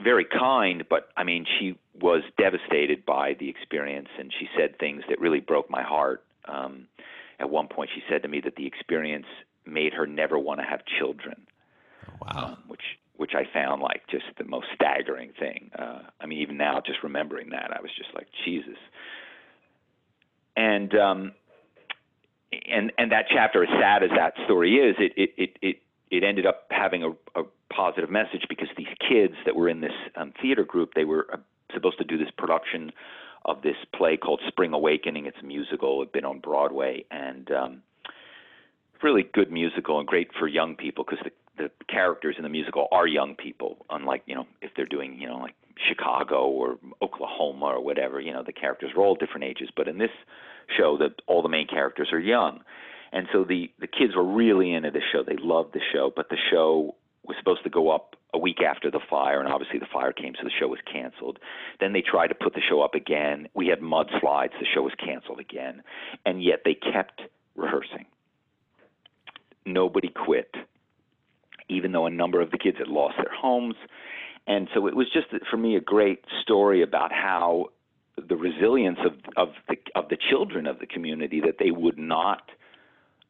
very 0.00 0.24
kind, 0.24 0.84
but 0.88 1.08
I 1.16 1.24
mean, 1.24 1.44
she 1.58 1.76
was 2.00 2.22
devastated 2.38 3.04
by 3.04 3.34
the 3.40 3.48
experience, 3.48 4.06
and 4.20 4.32
she 4.38 4.46
said 4.56 4.78
things 4.78 5.02
that 5.08 5.18
really 5.20 5.40
broke 5.40 5.68
my 5.68 5.82
heart. 5.82 6.22
Um, 6.44 6.86
at 7.40 7.50
one 7.50 7.66
point, 7.66 7.90
she 7.92 8.02
said 8.08 8.22
to 8.22 8.28
me 8.28 8.40
that 8.44 8.54
the 8.54 8.66
experience 8.66 9.26
made 9.66 9.94
her 9.94 10.06
never 10.06 10.38
want 10.38 10.60
to 10.60 10.66
have 10.66 10.82
children. 11.00 11.44
Wow. 12.22 12.56
Um, 12.56 12.58
which 12.68 12.84
which 13.16 13.32
I 13.34 13.52
found 13.52 13.82
like 13.82 14.02
just 14.08 14.26
the 14.38 14.44
most 14.44 14.66
staggering 14.76 15.32
thing. 15.40 15.72
Uh, 15.76 16.02
I 16.20 16.26
mean, 16.26 16.38
even 16.38 16.56
now, 16.56 16.80
just 16.86 17.02
remembering 17.02 17.50
that, 17.50 17.72
I 17.76 17.80
was 17.80 17.90
just 17.98 18.10
like, 18.14 18.28
Jesus. 18.44 18.78
And 20.56 20.94
um, 20.94 21.32
and 22.52 22.92
and 22.98 23.12
that 23.12 23.26
chapter, 23.30 23.62
as 23.62 23.68
sad 23.80 24.02
as 24.02 24.10
that 24.16 24.34
story 24.44 24.76
is, 24.76 24.96
it 24.98 25.12
it 25.16 25.30
it 25.36 25.56
it, 25.62 25.82
it 26.10 26.24
ended 26.24 26.46
up 26.46 26.66
having 26.70 27.02
a, 27.02 27.10
a 27.38 27.44
positive 27.72 28.10
message 28.10 28.46
because 28.48 28.68
these 28.76 28.88
kids 29.06 29.34
that 29.44 29.54
were 29.54 29.68
in 29.68 29.80
this 29.80 29.92
um, 30.16 30.32
theater 30.40 30.64
group, 30.64 30.94
they 30.94 31.04
were 31.04 31.26
uh, 31.32 31.36
supposed 31.74 31.98
to 31.98 32.04
do 32.04 32.16
this 32.16 32.30
production 32.36 32.92
of 33.44 33.62
this 33.62 33.76
play 33.94 34.16
called 34.16 34.40
Spring 34.48 34.72
Awakening. 34.72 35.26
It's 35.26 35.36
a 35.42 35.46
musical. 35.46 36.02
It's 36.02 36.12
been 36.12 36.24
on 36.24 36.40
Broadway 36.40 37.04
and 37.10 37.50
um, 37.50 37.82
really 39.02 39.22
good 39.22 39.52
musical 39.52 39.98
and 39.98 40.08
great 40.08 40.30
for 40.38 40.48
young 40.48 40.76
people 40.76 41.04
because 41.04 41.24
the 41.24 41.30
the 41.58 41.70
characters 41.88 42.36
in 42.38 42.44
the 42.44 42.48
musical 42.48 42.86
are 42.92 43.06
young 43.06 43.34
people, 43.34 43.84
unlike 43.90 44.22
you 44.26 44.34
know 44.34 44.46
if 44.62 44.70
they're 44.76 44.86
doing 44.86 45.18
you 45.20 45.26
know 45.26 45.38
like 45.38 45.54
Chicago 45.86 46.46
or 46.46 46.78
Oklahoma 47.02 47.66
or 47.66 47.84
whatever. 47.84 48.20
You 48.20 48.32
know 48.32 48.42
the 48.44 48.52
characters 48.52 48.90
are 48.96 49.02
all 49.02 49.14
different 49.14 49.44
ages, 49.44 49.68
but 49.76 49.88
in 49.88 49.98
this 49.98 50.10
show, 50.76 50.96
that 50.98 51.22
all 51.26 51.42
the 51.42 51.48
main 51.48 51.66
characters 51.66 52.08
are 52.12 52.20
young, 52.20 52.60
and 53.12 53.26
so 53.32 53.44
the 53.44 53.70
the 53.78 53.86
kids 53.86 54.14
were 54.16 54.24
really 54.24 54.72
into 54.72 54.90
the 54.90 55.02
show. 55.12 55.22
They 55.22 55.36
loved 55.38 55.74
the 55.74 55.80
show, 55.92 56.12
but 56.14 56.28
the 56.28 56.38
show 56.50 56.94
was 57.24 57.36
supposed 57.38 57.62
to 57.64 57.70
go 57.70 57.90
up 57.90 58.16
a 58.34 58.38
week 58.38 58.60
after 58.60 58.90
the 58.90 59.00
fire, 59.08 59.40
and 59.40 59.50
obviously 59.50 59.78
the 59.78 59.86
fire 59.92 60.12
came, 60.12 60.34
so 60.38 60.44
the 60.44 60.50
show 60.58 60.68
was 60.68 60.80
canceled. 60.90 61.38
Then 61.80 61.92
they 61.92 62.02
tried 62.02 62.28
to 62.28 62.34
put 62.34 62.54
the 62.54 62.60
show 62.68 62.82
up 62.82 62.94
again. 62.94 63.48
We 63.54 63.68
had 63.68 63.80
mudslides. 63.80 64.52
The 64.58 64.66
show 64.74 64.82
was 64.82 64.92
canceled 65.02 65.40
again, 65.40 65.82
and 66.26 66.42
yet 66.42 66.60
they 66.64 66.74
kept 66.74 67.22
rehearsing. 67.56 68.06
Nobody 69.64 70.08
quit, 70.08 70.54
even 71.68 71.92
though 71.92 72.06
a 72.06 72.10
number 72.10 72.40
of 72.40 72.50
the 72.50 72.58
kids 72.58 72.78
had 72.78 72.88
lost 72.88 73.16
their 73.16 73.34
homes. 73.34 73.76
And 74.48 74.66
so 74.74 74.86
it 74.86 74.96
was 74.96 75.06
just 75.12 75.26
for 75.50 75.58
me 75.58 75.76
a 75.76 75.80
great 75.80 76.24
story 76.42 76.82
about 76.82 77.12
how 77.12 77.66
the 78.16 78.34
resilience 78.34 78.98
of 79.04 79.12
of 79.36 79.54
the 79.68 79.76
of 79.94 80.08
the 80.08 80.16
children 80.30 80.66
of 80.66 80.78
the 80.80 80.86
community 80.86 81.40
that 81.40 81.56
they 81.58 81.70
would 81.70 81.98
not 81.98 82.50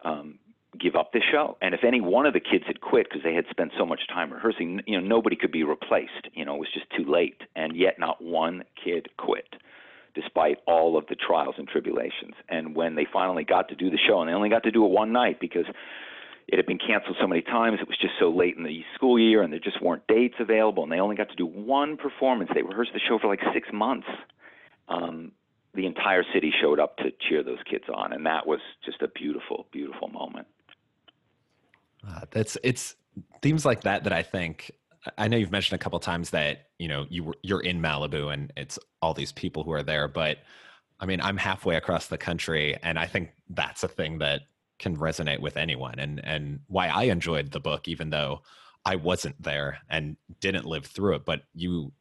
um, 0.04 0.38
give 0.78 0.94
up 0.94 1.12
the 1.12 1.20
show. 1.32 1.56
And 1.60 1.74
if 1.74 1.82
any 1.84 2.00
one 2.00 2.24
of 2.24 2.34
the 2.34 2.40
kids 2.40 2.64
had 2.66 2.80
quit 2.80 3.08
because 3.08 3.24
they 3.24 3.34
had 3.34 3.46
spent 3.50 3.72
so 3.76 3.84
much 3.84 4.02
time 4.08 4.32
rehearsing, 4.32 4.80
you 4.86 5.00
know, 5.00 5.06
nobody 5.06 5.34
could 5.34 5.50
be 5.50 5.64
replaced. 5.64 6.28
You 6.34 6.44
know, 6.44 6.54
it 6.54 6.60
was 6.60 6.72
just 6.72 6.86
too 6.96 7.10
late. 7.10 7.42
And 7.56 7.76
yet, 7.76 7.98
not 7.98 8.22
one 8.22 8.62
kid 8.82 9.08
quit, 9.16 9.56
despite 10.14 10.58
all 10.66 10.96
of 10.96 11.06
the 11.08 11.16
trials 11.16 11.56
and 11.58 11.66
tribulations. 11.66 12.34
And 12.48 12.76
when 12.76 12.94
they 12.94 13.06
finally 13.12 13.44
got 13.44 13.68
to 13.70 13.74
do 13.74 13.90
the 13.90 13.98
show, 13.98 14.20
and 14.20 14.28
they 14.28 14.34
only 14.34 14.50
got 14.50 14.62
to 14.62 14.70
do 14.70 14.84
it 14.84 14.90
one 14.90 15.12
night 15.12 15.40
because 15.40 15.66
it 16.48 16.56
had 16.56 16.66
been 16.66 16.78
canceled 16.78 17.16
so 17.20 17.26
many 17.26 17.42
times, 17.42 17.78
it 17.80 17.86
was 17.86 17.98
just 17.98 18.14
so 18.18 18.30
late 18.30 18.56
in 18.56 18.64
the 18.64 18.82
school 18.94 19.18
year, 19.18 19.42
and 19.42 19.52
there 19.52 19.60
just 19.60 19.82
weren't 19.82 20.06
dates 20.06 20.36
available, 20.40 20.82
and 20.82 20.90
they 20.90 20.98
only 20.98 21.14
got 21.14 21.28
to 21.28 21.36
do 21.36 21.46
one 21.46 21.98
performance. 21.98 22.50
They 22.54 22.62
rehearsed 22.62 22.92
the 22.94 23.00
show 23.06 23.18
for 23.18 23.28
like 23.28 23.40
six 23.52 23.68
months. 23.72 24.06
Um, 24.88 25.32
the 25.74 25.84
entire 25.84 26.24
city 26.32 26.50
showed 26.58 26.80
up 26.80 26.96
to 26.98 27.10
cheer 27.28 27.42
those 27.42 27.58
kids 27.70 27.84
on, 27.94 28.14
and 28.14 28.24
that 28.24 28.46
was 28.46 28.60
just 28.82 29.02
a 29.02 29.08
beautiful, 29.08 29.66
beautiful 29.72 30.08
moment. 30.08 30.46
Uh, 32.06 32.22
that's 32.30 32.56
it's 32.62 32.96
themes 33.42 33.66
like 33.66 33.82
that 33.82 34.04
that 34.04 34.12
I 34.12 34.22
think 34.22 34.70
I 35.18 35.28
know 35.28 35.36
you've 35.36 35.52
mentioned 35.52 35.78
a 35.78 35.82
couple 35.82 35.98
times 36.00 36.30
that 36.30 36.68
you 36.78 36.88
know 36.88 37.06
you 37.10 37.24
were 37.24 37.36
you're 37.42 37.60
in 37.60 37.82
Malibu 37.82 38.32
and 38.32 38.52
it's 38.56 38.78
all 39.02 39.12
these 39.12 39.32
people 39.32 39.64
who 39.64 39.72
are 39.72 39.82
there, 39.82 40.08
but 40.08 40.38
I 40.98 41.04
mean 41.04 41.20
I'm 41.20 41.36
halfway 41.36 41.76
across 41.76 42.06
the 42.06 42.18
country, 42.18 42.76
and 42.82 42.98
I 42.98 43.06
think 43.06 43.32
that's 43.50 43.82
a 43.84 43.88
thing 43.88 44.18
that 44.18 44.42
can 44.78 44.96
resonate 44.96 45.40
with 45.40 45.56
anyone, 45.56 45.98
and 45.98 46.24
and 46.24 46.60
why 46.68 46.88
I 46.88 47.04
enjoyed 47.04 47.50
the 47.50 47.60
book, 47.60 47.88
even 47.88 48.10
though 48.10 48.42
I 48.84 48.96
wasn't 48.96 49.40
there 49.42 49.78
and 49.88 50.16
didn't 50.40 50.64
live 50.64 50.86
through 50.86 51.16
it, 51.16 51.24
but 51.24 51.42
you. 51.54 51.92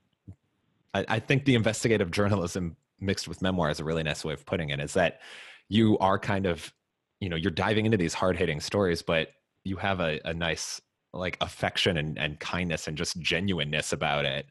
I, 0.94 1.06
I 1.10 1.20
think 1.20 1.46
the 1.46 1.56
investigative 1.56 2.12
journalism 2.20 2.78
mixed 3.00 3.28
with 3.28 3.42
memoir 3.42 3.70
is 3.70 3.80
a 3.80 3.84
really 3.84 4.04
nice 4.04 4.24
way 4.26 4.34
of 4.34 4.46
putting 4.46 4.70
it. 4.70 4.80
Is 4.80 4.94
that 4.94 5.20
you 5.70 5.98
are 6.00 6.18
kind 6.18 6.46
of, 6.46 6.74
you 7.20 7.30
know, 7.30 7.36
you're 7.36 7.52
diving 7.52 7.86
into 7.86 7.98
these 7.98 8.14
hard 8.14 8.38
hitting 8.38 8.60
stories, 8.60 9.02
but 9.02 9.30
you 9.64 9.76
have 9.76 10.00
a, 10.00 10.20
a 10.26 10.34
nice 10.34 10.82
like 11.14 11.38
affection 11.42 11.98
and, 11.98 12.18
and 12.18 12.40
kindness 12.40 12.88
and 12.88 12.98
just 12.98 13.20
genuineness 13.20 13.92
about 13.94 14.26
it 14.26 14.46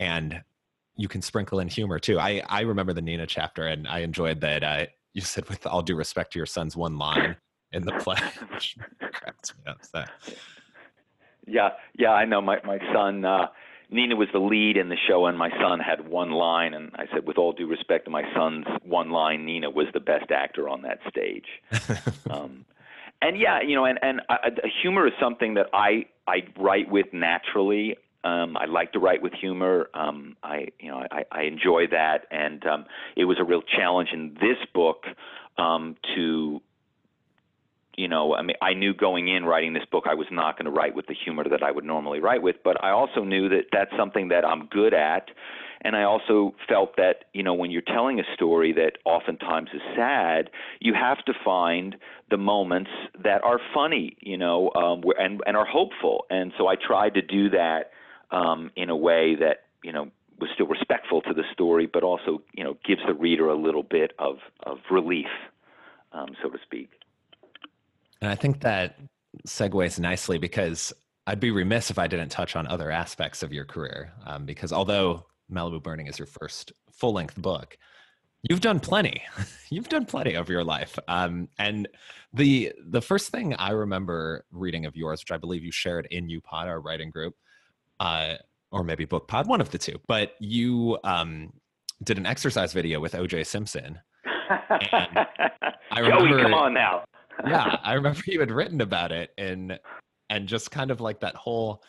and 0.00 0.42
you 0.96 1.08
can 1.08 1.22
sprinkle 1.22 1.60
in 1.60 1.68
humor 1.68 1.98
too 1.98 2.18
i 2.18 2.42
i 2.48 2.60
remember 2.60 2.92
the 2.92 3.02
nina 3.02 3.26
chapter 3.26 3.66
and 3.66 3.88
i 3.88 4.00
enjoyed 4.00 4.40
that 4.40 4.62
uh, 4.62 4.86
you 5.14 5.20
said 5.20 5.48
with 5.48 5.66
all 5.66 5.82
due 5.82 5.96
respect 5.96 6.32
to 6.32 6.38
your 6.38 6.46
son's 6.46 6.76
one 6.76 6.98
line 6.98 7.36
in 7.72 7.82
the 7.82 7.92
play 7.92 8.16
up 9.66 9.78
yeah 11.46 11.70
yeah 11.94 12.12
i 12.12 12.24
know 12.24 12.40
my 12.40 12.58
my 12.64 12.78
son 12.92 13.24
uh 13.24 13.46
Nina 13.92 14.16
was 14.16 14.28
the 14.32 14.38
lead 14.38 14.78
in 14.78 14.88
the 14.88 14.96
show, 15.06 15.26
and 15.26 15.36
my 15.36 15.50
son 15.60 15.78
had 15.78 16.08
one 16.08 16.30
line. 16.30 16.72
And 16.72 16.90
I 16.94 17.04
said, 17.12 17.26
with 17.26 17.36
all 17.36 17.52
due 17.52 17.66
respect 17.66 18.06
to 18.06 18.10
my 18.10 18.22
son's 18.34 18.64
one 18.82 19.10
line, 19.10 19.44
Nina 19.44 19.68
was 19.68 19.86
the 19.92 20.00
best 20.00 20.30
actor 20.30 20.66
on 20.66 20.80
that 20.82 20.98
stage. 21.10 21.44
um, 22.30 22.64
and 23.20 23.38
yeah, 23.38 23.60
you 23.60 23.76
know, 23.76 23.84
and 23.84 23.98
and 24.02 24.20
uh, 24.28 24.50
humor 24.82 25.06
is 25.06 25.12
something 25.20 25.54
that 25.54 25.66
I 25.72 26.06
I 26.26 26.38
write 26.58 26.90
with 26.90 27.06
naturally. 27.12 27.96
Um, 28.24 28.56
I 28.56 28.66
like 28.66 28.92
to 28.92 28.98
write 28.98 29.22
with 29.22 29.32
humor. 29.34 29.88
Um, 29.94 30.36
I 30.42 30.68
you 30.80 30.90
know 30.90 31.04
I, 31.10 31.24
I 31.30 31.42
enjoy 31.42 31.86
that, 31.90 32.26
and 32.30 32.66
um, 32.66 32.84
it 33.16 33.24
was 33.24 33.36
a 33.38 33.44
real 33.44 33.62
challenge 33.62 34.08
in 34.12 34.34
this 34.34 34.58
book 34.74 35.04
um, 35.58 35.96
to 36.16 36.60
you 37.96 38.08
know, 38.08 38.34
I 38.34 38.42
mean, 38.42 38.56
I 38.62 38.74
knew 38.74 38.94
going 38.94 39.28
in 39.28 39.44
writing 39.44 39.72
this 39.74 39.84
book, 39.90 40.04
I 40.08 40.14
was 40.14 40.26
not 40.30 40.56
going 40.56 40.64
to 40.64 40.70
write 40.70 40.94
with 40.94 41.06
the 41.06 41.14
humor 41.14 41.44
that 41.48 41.62
I 41.62 41.70
would 41.70 41.84
normally 41.84 42.20
write 42.20 42.42
with, 42.42 42.56
but 42.64 42.82
I 42.82 42.90
also 42.90 43.24
knew 43.24 43.48
that 43.50 43.66
that's 43.72 43.90
something 43.98 44.28
that 44.28 44.44
I'm 44.44 44.66
good 44.66 44.94
at, 44.94 45.28
and 45.82 45.96
I 45.96 46.04
also 46.04 46.54
felt 46.68 46.96
that, 46.96 47.24
you 47.32 47.42
know, 47.42 47.54
when 47.54 47.70
you're 47.70 47.82
telling 47.82 48.20
a 48.20 48.22
story 48.34 48.72
that 48.74 48.98
oftentimes 49.04 49.70
is 49.74 49.82
sad, 49.96 50.48
you 50.80 50.94
have 50.94 51.24
to 51.24 51.32
find 51.44 51.96
the 52.30 52.36
moments 52.36 52.90
that 53.22 53.42
are 53.42 53.58
funny, 53.74 54.16
you 54.20 54.38
know, 54.38 54.70
um, 54.74 55.02
and, 55.18 55.42
and 55.44 55.56
are 55.56 55.66
hopeful. 55.66 56.24
And 56.30 56.52
so 56.56 56.68
I 56.68 56.76
tried 56.76 57.14
to 57.14 57.22
do 57.22 57.50
that 57.50 57.90
um, 58.30 58.70
in 58.76 58.90
a 58.90 58.96
way 58.96 59.34
that, 59.34 59.64
you 59.82 59.92
know, 59.92 60.08
was 60.40 60.50
still 60.54 60.66
respectful 60.66 61.20
to 61.22 61.34
the 61.34 61.42
story, 61.52 61.86
but 61.92 62.04
also, 62.04 62.42
you 62.52 62.64
know, 62.64 62.76
gives 62.86 63.00
the 63.06 63.14
reader 63.14 63.48
a 63.48 63.56
little 63.56 63.82
bit 63.82 64.12
of, 64.18 64.36
of 64.64 64.78
relief, 64.90 65.26
um, 66.12 66.28
so 66.42 66.48
to 66.48 66.58
speak. 66.62 66.90
And 68.22 68.30
I 68.30 68.34
think 68.34 68.60
that 68.60 68.98
segues 69.46 69.98
nicely 69.98 70.38
because 70.38 70.92
I'd 71.26 71.40
be 71.40 71.50
remiss 71.50 71.90
if 71.90 71.98
I 71.98 72.06
didn't 72.06 72.30
touch 72.30 72.56
on 72.56 72.66
other 72.66 72.90
aspects 72.90 73.42
of 73.42 73.52
your 73.52 73.66
career. 73.66 74.12
Um, 74.24 74.46
because 74.46 74.72
although 74.72 75.26
Malibu 75.52 75.82
Burning 75.82 76.06
is 76.06 76.18
your 76.18 76.26
first 76.26 76.72
full 76.92 77.12
length 77.12 77.36
book. 77.36 77.76
You've 78.48 78.60
done 78.60 78.80
plenty. 78.80 79.22
You've 79.70 79.88
done 79.88 80.04
plenty 80.04 80.34
of 80.34 80.48
your 80.48 80.64
life. 80.64 80.98
Um, 81.06 81.48
and 81.58 81.88
the 82.32 82.72
the 82.88 83.00
first 83.00 83.30
thing 83.30 83.54
I 83.54 83.70
remember 83.70 84.44
reading 84.50 84.86
of 84.86 84.96
yours, 84.96 85.20
which 85.20 85.30
I 85.30 85.36
believe 85.36 85.64
you 85.64 85.70
shared 85.70 86.06
in 86.10 86.26
UPod, 86.28 86.66
our 86.66 86.80
writing 86.80 87.10
group, 87.10 87.34
uh, 88.00 88.34
or 88.72 88.82
maybe 88.82 89.04
Book 89.04 89.28
Pod, 89.28 89.46
one 89.46 89.60
of 89.60 89.70
the 89.70 89.78
two, 89.78 90.00
but 90.08 90.34
you 90.40 90.98
um, 91.04 91.52
did 92.02 92.18
an 92.18 92.26
exercise 92.26 92.72
video 92.72 92.98
with 93.00 93.12
OJ 93.12 93.46
Simpson. 93.46 94.00
I 94.50 96.00
remember, 96.00 96.28
Joey, 96.28 96.42
come 96.42 96.54
on 96.54 96.74
now. 96.74 97.04
Yeah, 97.46 97.76
I 97.84 97.94
remember 97.94 98.22
you 98.26 98.40
had 98.40 98.50
written 98.50 98.80
about 98.80 99.12
it 99.12 99.30
and 99.38 99.78
and 100.30 100.48
just 100.48 100.70
kind 100.70 100.90
of 100.90 101.00
like 101.00 101.20
that 101.20 101.34
whole 101.34 101.82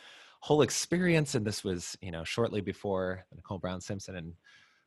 whole 0.43 0.61
experience. 0.61 1.35
And 1.35 1.47
this 1.47 1.63
was, 1.63 1.97
you 2.01 2.11
know, 2.11 2.25
shortly 2.25 2.59
before 2.59 3.23
the 3.31 3.37
Nicole 3.37 3.59
Brown 3.59 3.79
Simpson 3.79 4.17
and 4.17 4.33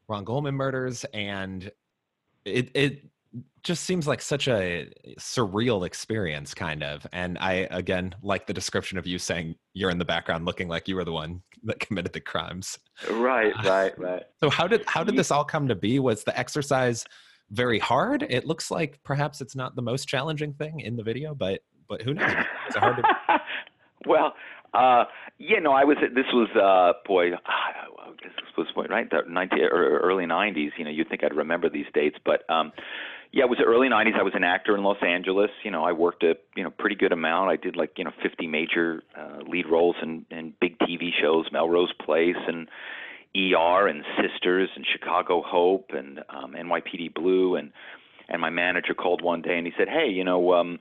Ron 0.06 0.22
Goldman 0.22 0.54
murders. 0.54 1.06
And 1.14 1.72
it, 2.44 2.70
it 2.74 3.06
just 3.62 3.84
seems 3.84 4.06
like 4.06 4.20
such 4.20 4.48
a 4.48 4.92
surreal 5.18 5.86
experience, 5.86 6.52
kind 6.52 6.82
of. 6.82 7.06
And 7.10 7.38
I, 7.38 7.68
again, 7.70 8.14
like 8.20 8.46
the 8.46 8.52
description 8.52 8.98
of 8.98 9.06
you 9.06 9.18
saying 9.18 9.54
you're 9.72 9.88
in 9.88 9.96
the 9.96 10.04
background 10.04 10.44
looking 10.44 10.68
like 10.68 10.88
you 10.88 10.94
were 10.94 11.06
the 11.06 11.12
one 11.12 11.40
that 11.64 11.80
committed 11.80 12.12
the 12.12 12.20
crimes. 12.20 12.78
Right, 13.10 13.54
right, 13.64 13.98
right. 13.98 14.24
So 14.40 14.50
how 14.50 14.68
did, 14.68 14.84
how 14.86 15.04
did 15.04 15.16
this 15.16 15.30
all 15.30 15.44
come 15.44 15.68
to 15.68 15.74
be? 15.74 16.00
Was 16.00 16.22
the 16.22 16.38
exercise 16.38 17.06
very 17.50 17.78
hard? 17.78 18.24
It 18.28 18.46
looks 18.46 18.70
like 18.70 19.00
perhaps 19.04 19.40
it's 19.40 19.56
not 19.56 19.76
the 19.76 19.82
most 19.82 20.06
challenging 20.08 20.52
thing 20.54 20.80
in 20.80 20.96
the 20.96 21.02
video, 21.02 21.34
but, 21.34 21.60
but 21.88 22.02
who 22.02 22.14
knows? 22.14 22.32
Hard 22.74 22.96
to... 22.96 23.40
well, 24.06 24.34
uh, 24.74 25.04
yeah, 25.38 25.58
no, 25.58 25.72
I 25.72 25.84
was. 25.84 25.96
This 26.14 26.26
was 26.32 26.48
uh, 26.56 26.98
boy. 27.06 27.30
Guess 27.30 28.32
this 28.56 28.66
was 28.74 28.86
right 28.88 29.08
the 29.10 29.22
90 29.28 29.62
or 29.62 29.98
early 30.00 30.24
90s. 30.24 30.70
You 30.78 30.84
know, 30.84 30.90
you'd 30.90 31.08
think 31.08 31.22
I'd 31.22 31.34
remember 31.34 31.68
these 31.68 31.86
dates, 31.92 32.16
but 32.24 32.48
um, 32.50 32.72
yeah, 33.32 33.44
it 33.44 33.50
was 33.50 33.58
the 33.58 33.64
early 33.64 33.88
90s. 33.88 34.18
I 34.18 34.22
was 34.22 34.32
an 34.34 34.44
actor 34.44 34.74
in 34.76 34.82
Los 34.82 34.96
Angeles. 35.02 35.50
You 35.64 35.70
know, 35.70 35.84
I 35.84 35.92
worked 35.92 36.22
a 36.22 36.34
you 36.56 36.64
know 36.64 36.70
pretty 36.70 36.96
good 36.96 37.12
amount. 37.12 37.50
I 37.50 37.56
did 37.56 37.76
like 37.76 37.92
you 37.96 38.04
know 38.04 38.12
50 38.22 38.46
major 38.46 39.02
uh, 39.18 39.40
lead 39.46 39.66
roles 39.70 39.96
in, 40.02 40.24
in 40.30 40.54
big 40.60 40.78
TV 40.78 41.10
shows, 41.20 41.46
Melrose 41.52 41.92
Place 42.04 42.36
and 42.46 42.68
ER 43.36 43.86
and 43.86 44.04
Sisters 44.20 44.70
and 44.74 44.86
Chicago 44.90 45.42
Hope 45.44 45.90
and 45.90 46.20
um, 46.30 46.54
NYPD 46.54 47.14
Blue 47.14 47.56
and 47.56 47.72
and 48.28 48.40
my 48.40 48.50
manager 48.50 48.92
called 48.92 49.22
one 49.22 49.40
day 49.40 49.56
and 49.56 49.66
he 49.66 49.72
said, 49.78 49.88
hey, 49.88 50.08
you 50.08 50.24
know, 50.24 50.52
um, 50.52 50.80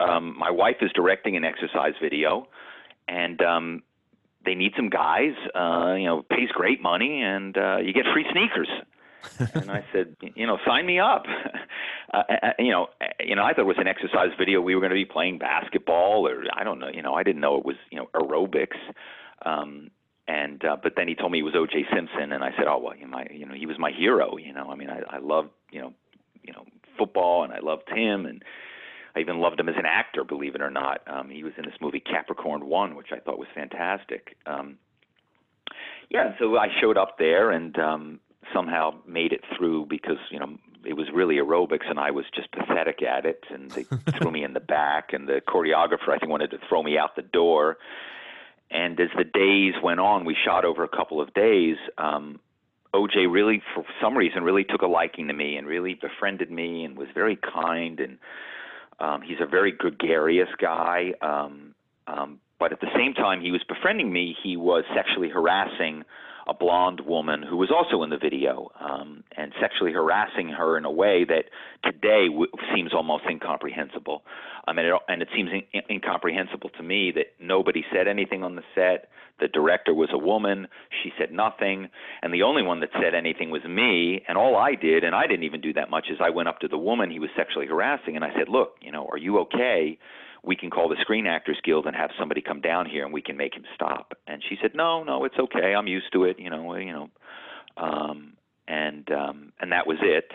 um, 0.00 0.36
my 0.36 0.50
wife 0.50 0.76
is 0.80 0.90
directing 0.92 1.36
an 1.36 1.44
exercise 1.44 1.92
video 2.02 2.48
and 3.06 3.40
um, 3.40 3.82
they 4.44 4.54
need 4.54 4.72
some 4.76 4.88
guys. 4.88 5.34
Uh, 5.54 5.94
you 5.94 6.06
know, 6.06 6.22
pays 6.22 6.48
great 6.52 6.82
money, 6.82 7.22
and 7.22 7.56
uh, 7.56 7.78
you 7.78 7.92
get 7.92 8.04
free 8.12 8.26
sneakers. 8.32 8.68
and 9.54 9.70
I 9.70 9.84
said, 9.92 10.16
you 10.34 10.46
know, 10.46 10.58
sign 10.66 10.84
me 10.84 10.98
up. 10.98 11.24
uh, 12.14 12.22
you 12.58 12.70
know, 12.70 12.88
you 13.20 13.36
know, 13.36 13.44
I 13.44 13.52
thought 13.52 13.62
it 13.62 13.66
was 13.66 13.78
an 13.78 13.86
exercise 13.86 14.30
video. 14.38 14.60
We 14.60 14.74
were 14.74 14.80
going 14.80 14.90
to 14.90 14.94
be 14.94 15.04
playing 15.04 15.38
basketball, 15.38 16.26
or 16.26 16.44
I 16.54 16.64
don't 16.64 16.80
know. 16.80 16.88
You 16.88 17.02
know, 17.02 17.14
I 17.14 17.22
didn't 17.22 17.40
know 17.40 17.56
it 17.56 17.64
was 17.64 17.76
you 17.90 17.98
know 17.98 18.08
aerobics. 18.14 18.78
Um, 19.44 19.90
and 20.28 20.64
uh, 20.64 20.76
but 20.82 20.94
then 20.96 21.08
he 21.08 21.14
told 21.14 21.32
me 21.32 21.38
he 21.38 21.42
was 21.42 21.54
O.J. 21.56 21.86
Simpson, 21.94 22.32
and 22.32 22.44
I 22.44 22.50
said, 22.56 22.66
oh 22.68 22.78
well, 22.78 22.96
you, 22.96 23.06
my, 23.06 23.26
you 23.30 23.46
know, 23.46 23.54
he 23.54 23.66
was 23.66 23.78
my 23.78 23.90
hero. 23.90 24.36
You 24.36 24.52
know, 24.52 24.68
I 24.70 24.76
mean, 24.76 24.90
I, 24.90 25.00
I 25.08 25.18
loved 25.18 25.50
you 25.70 25.80
know, 25.80 25.92
you 26.42 26.52
know, 26.52 26.64
football, 26.98 27.44
and 27.44 27.52
I 27.52 27.58
loved 27.60 27.88
him, 27.88 28.26
and 28.26 28.42
I 29.16 29.20
even 29.20 29.40
loved 29.40 29.58
him 29.58 29.68
as 29.68 29.74
an 29.76 29.86
actor, 29.86 30.24
believe 30.24 30.54
it 30.54 30.62
or 30.62 30.70
not. 30.70 31.02
Um, 31.06 31.28
he 31.28 31.42
was 31.42 31.52
in 31.58 31.64
this 31.64 31.74
movie 31.80 32.00
Capricorn 32.00 32.66
One, 32.66 32.94
which 32.94 33.08
I 33.12 33.18
thought 33.18 33.38
was 33.38 33.48
fantastic. 33.54 34.36
Um, 34.46 34.78
yeah, 36.10 36.34
so 36.38 36.56
I 36.56 36.68
showed 36.80 36.96
up 36.96 37.18
there 37.18 37.50
and 37.50 37.78
um, 37.78 38.20
somehow 38.52 38.94
made 39.06 39.32
it 39.32 39.40
through 39.56 39.86
because 39.86 40.18
you 40.30 40.38
know 40.38 40.56
it 40.84 40.94
was 40.94 41.06
really 41.14 41.36
aerobics 41.36 41.88
and 41.88 41.98
I 41.98 42.10
was 42.10 42.24
just 42.34 42.50
pathetic 42.52 43.02
at 43.02 43.24
it 43.24 43.44
and 43.50 43.70
they 43.70 43.84
threw 44.18 44.30
me 44.30 44.44
in 44.44 44.52
the 44.52 44.60
back 44.60 45.12
and 45.12 45.28
the 45.28 45.40
choreographer 45.46 46.08
I 46.08 46.18
think 46.18 46.30
wanted 46.30 46.50
to 46.50 46.58
throw 46.68 46.82
me 46.82 46.98
out 46.98 47.16
the 47.16 47.22
door 47.22 47.78
and 48.72 48.98
as 48.98 49.08
the 49.16 49.24
days 49.24 49.74
went 49.82 50.00
on 50.00 50.24
we 50.24 50.34
shot 50.44 50.64
over 50.64 50.82
a 50.82 50.88
couple 50.88 51.20
of 51.20 51.32
days 51.34 51.76
um 51.98 52.40
OJ 52.94 53.30
really 53.30 53.62
for 53.74 53.84
some 54.00 54.16
reason 54.16 54.42
really 54.42 54.64
took 54.64 54.82
a 54.82 54.86
liking 54.86 55.28
to 55.28 55.34
me 55.34 55.56
and 55.56 55.66
really 55.66 55.94
befriended 55.94 56.50
me 56.50 56.84
and 56.84 56.96
was 56.96 57.08
very 57.14 57.36
kind 57.36 58.00
and 58.00 58.18
um 58.98 59.22
he's 59.22 59.38
a 59.40 59.46
very 59.46 59.72
gregarious 59.72 60.48
guy 60.60 61.12
um 61.20 61.74
um 62.06 62.40
but 62.58 62.72
at 62.72 62.80
the 62.80 62.90
same 62.96 63.14
time 63.14 63.40
he 63.40 63.50
was 63.50 63.62
befriending 63.68 64.12
me 64.12 64.36
he 64.42 64.56
was 64.56 64.84
sexually 64.94 65.28
harassing 65.28 66.04
a 66.48 66.54
blonde 66.54 67.00
woman 67.06 67.42
who 67.42 67.56
was 67.56 67.70
also 67.70 68.02
in 68.02 68.10
the 68.10 68.18
video 68.18 68.70
um, 68.80 69.24
and 69.36 69.52
sexually 69.60 69.92
harassing 69.92 70.48
her 70.48 70.76
in 70.76 70.84
a 70.84 70.90
way 70.90 71.24
that 71.24 71.44
today 71.84 72.26
w- 72.28 72.50
seems 72.74 72.92
almost 72.92 73.24
incomprehensible. 73.28 74.22
I 74.66 74.72
mean, 74.72 74.86
it, 74.86 74.94
and 75.08 75.22
it 75.22 75.28
seems 75.34 75.50
in- 75.52 75.82
incomprehensible 75.90 76.70
to 76.70 76.82
me 76.82 77.12
that 77.14 77.26
nobody 77.40 77.84
said 77.92 78.08
anything 78.08 78.42
on 78.42 78.56
the 78.56 78.62
set. 78.74 79.08
The 79.40 79.48
director 79.48 79.94
was 79.94 80.10
a 80.12 80.18
woman. 80.18 80.68
She 81.02 81.10
said 81.18 81.32
nothing. 81.32 81.88
And 82.22 82.32
the 82.32 82.42
only 82.42 82.62
one 82.62 82.80
that 82.80 82.90
said 83.00 83.14
anything 83.14 83.50
was 83.50 83.64
me. 83.64 84.22
And 84.28 84.38
all 84.38 84.56
I 84.56 84.74
did, 84.74 85.04
and 85.04 85.14
I 85.14 85.26
didn't 85.26 85.44
even 85.44 85.60
do 85.60 85.72
that 85.74 85.90
much, 85.90 86.06
is 86.10 86.18
I 86.22 86.30
went 86.30 86.48
up 86.48 86.60
to 86.60 86.68
the 86.68 86.78
woman 86.78 87.10
he 87.10 87.18
was 87.18 87.30
sexually 87.36 87.66
harassing 87.66 88.14
and 88.16 88.24
I 88.24 88.32
said, 88.36 88.48
Look, 88.48 88.76
you 88.80 88.92
know, 88.92 89.08
are 89.10 89.18
you 89.18 89.38
okay? 89.40 89.98
We 90.44 90.56
can 90.56 90.70
call 90.70 90.88
the 90.88 90.96
Screen 91.00 91.26
Actors 91.26 91.58
Guild 91.64 91.86
and 91.86 91.94
have 91.94 92.10
somebody 92.18 92.40
come 92.40 92.60
down 92.60 92.86
here 92.86 93.04
and 93.04 93.12
we 93.12 93.22
can 93.22 93.36
make 93.36 93.54
him 93.54 93.64
stop. 93.74 94.12
And 94.26 94.42
she 94.48 94.56
said, 94.60 94.72
no, 94.74 95.04
no, 95.04 95.24
it's 95.24 95.38
okay. 95.38 95.74
I'm 95.74 95.86
used 95.86 96.12
to 96.12 96.24
it. 96.24 96.38
You 96.38 96.50
know, 96.50 96.74
you 96.76 96.92
know, 96.92 97.10
um, 97.76 98.34
and 98.66 99.10
um, 99.12 99.52
and 99.60 99.72
that 99.72 99.86
was 99.86 99.98
it. 100.02 100.32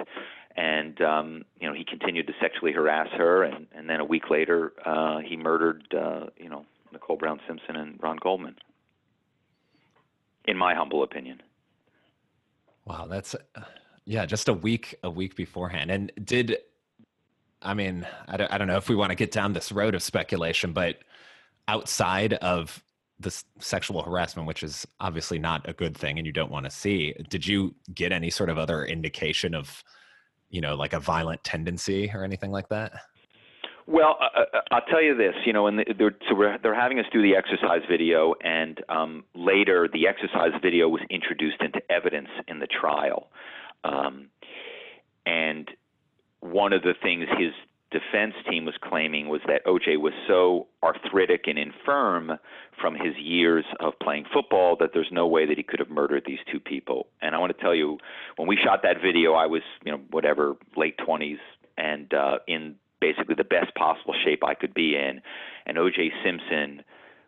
And 0.56 1.02
um, 1.02 1.46
you 1.60 1.68
know, 1.68 1.76
he 1.76 1.84
continued 1.84 2.28
to 2.28 2.34
sexually 2.42 2.72
harass 2.72 3.10
her, 3.16 3.44
and 3.44 3.68
and 3.76 3.90
then 3.90 4.00
a 4.00 4.06
week 4.06 4.30
later, 4.32 4.74
uh, 4.86 5.20
he 5.20 5.36
murdered, 5.38 5.84
uh, 5.94 6.28
you 6.38 6.50
know, 6.50 6.66
Nicole 6.92 7.18
Brown 7.18 7.40
Simpson 7.48 7.76
and 7.76 8.00
Ron 8.02 8.18
Goldman. 8.20 8.56
In 10.46 10.58
my 10.58 10.74
humble 10.74 11.04
opinion. 11.04 11.42
Wow, 12.86 13.06
that's 13.08 13.36
yeah, 14.06 14.26
just 14.26 14.48
a 14.48 14.54
week 14.54 14.96
a 15.04 15.10
week 15.10 15.36
beforehand. 15.36 15.92
And 15.92 16.12
did 16.24 16.58
I 17.62 17.74
mean, 17.74 18.06
I 18.28 18.38
don't, 18.38 18.52
I 18.52 18.58
don't 18.58 18.68
know 18.68 18.78
if 18.78 18.90
we 18.90 18.96
want 18.96 19.12
to 19.12 19.16
get 19.16 19.32
down 19.32 19.54
this 19.54 19.72
road 19.72 19.96
of 19.96 20.04
speculation, 20.04 20.74
but 20.74 21.00
outside 21.68 22.34
of 22.34 22.84
the 23.20 23.44
sexual 23.60 24.04
harassment, 24.04 24.48
which 24.48 24.62
is 24.62 24.86
obviously 25.00 25.40
not 25.40 25.68
a 25.68 25.74
good 25.74 25.98
thing 25.98 26.18
and 26.18 26.26
you 26.26 26.32
don't 26.32 26.52
want 26.52 26.66
to 26.66 26.72
see, 26.72 27.16
did 27.30 27.48
you 27.48 27.74
get 27.94 28.12
any 28.12 28.30
sort 28.30 28.50
of 28.50 28.58
other 28.58 28.86
indication 28.86 29.56
of, 29.56 29.84
you 30.50 30.62
know, 30.62 30.76
like 30.76 30.94
a 30.94 31.00
violent 31.00 31.44
tendency 31.44 32.12
or 32.14 32.24
anything 32.24 32.52
like 32.52 32.70
that? 32.70 32.94
Well, 33.88 34.18
uh, 34.22 34.42
uh 34.42 34.62
I'll 34.72 34.82
tell 34.82 35.02
you 35.02 35.16
this. 35.16 35.34
You 35.46 35.54
know, 35.54 35.68
and 35.68 35.80
they're 35.98 36.16
so 36.30 36.36
they're 36.62 36.76
having 36.76 37.00
us 37.00 37.06
do 37.12 37.22
the 37.22 37.36
exercise 37.36 37.82
video, 37.90 38.36
and 38.44 38.84
um, 38.90 39.24
later 39.34 39.88
the 39.92 40.08
exercise 40.08 40.52
video 40.62 40.90
was 40.90 41.02
introduced 41.10 41.62
into 41.62 41.80
evidence 41.90 42.28
in 42.50 42.60
the 42.60 42.68
trial, 42.68 43.30
um, 43.86 44.28
and 45.26 45.70
one 46.40 46.74
of 46.74 46.84
the 46.84 46.94
things 47.02 47.26
his 47.38 47.54
defense 47.92 48.34
team 48.50 48.66
was 48.66 48.76
claiming 48.82 49.30
was 49.30 49.42
that 49.48 49.66
OJ 49.66 50.00
was 50.00 50.14
so 50.28 50.68
arthritic 50.84 51.46
and 51.48 51.58
infirm 51.58 52.34
from 52.80 52.96
his 52.96 53.16
years 53.18 53.64
of 53.80 53.94
playing 54.02 54.26
football 54.34 54.76
that 54.80 54.90
there's 54.94 55.08
no 55.12 55.26
way 55.26 55.46
that 55.46 55.58
he 55.58 55.64
could 55.64 55.80
have 55.80 55.90
murdered 55.90 56.24
these 56.26 56.40
two 56.52 56.60
people. 56.60 57.08
And 57.22 57.34
I 57.34 57.38
want 57.38 57.56
to 57.56 57.62
tell 57.62 57.74
you, 57.74 57.98
when 58.36 58.48
we 58.48 58.58
shot 58.58 58.82
that 58.84 58.98
video, 59.02 59.34
I 59.34 59.46
was, 59.46 59.62
you 59.86 59.92
know, 59.92 60.00
whatever, 60.12 60.58
late 60.76 60.98
20s 60.98 61.38
and 61.78 62.14
uh, 62.14 62.40
in 62.48 62.76
basically 63.00 63.36
the 63.36 63.46
best 63.46 63.74
possible 63.76 64.14
shape 64.26 64.44
I 64.44 64.54
could 64.54 64.74
be 64.74 64.96
in. 64.96 65.22
And 65.66 65.78
OJ 65.78 66.10
Simpson, 66.24 66.84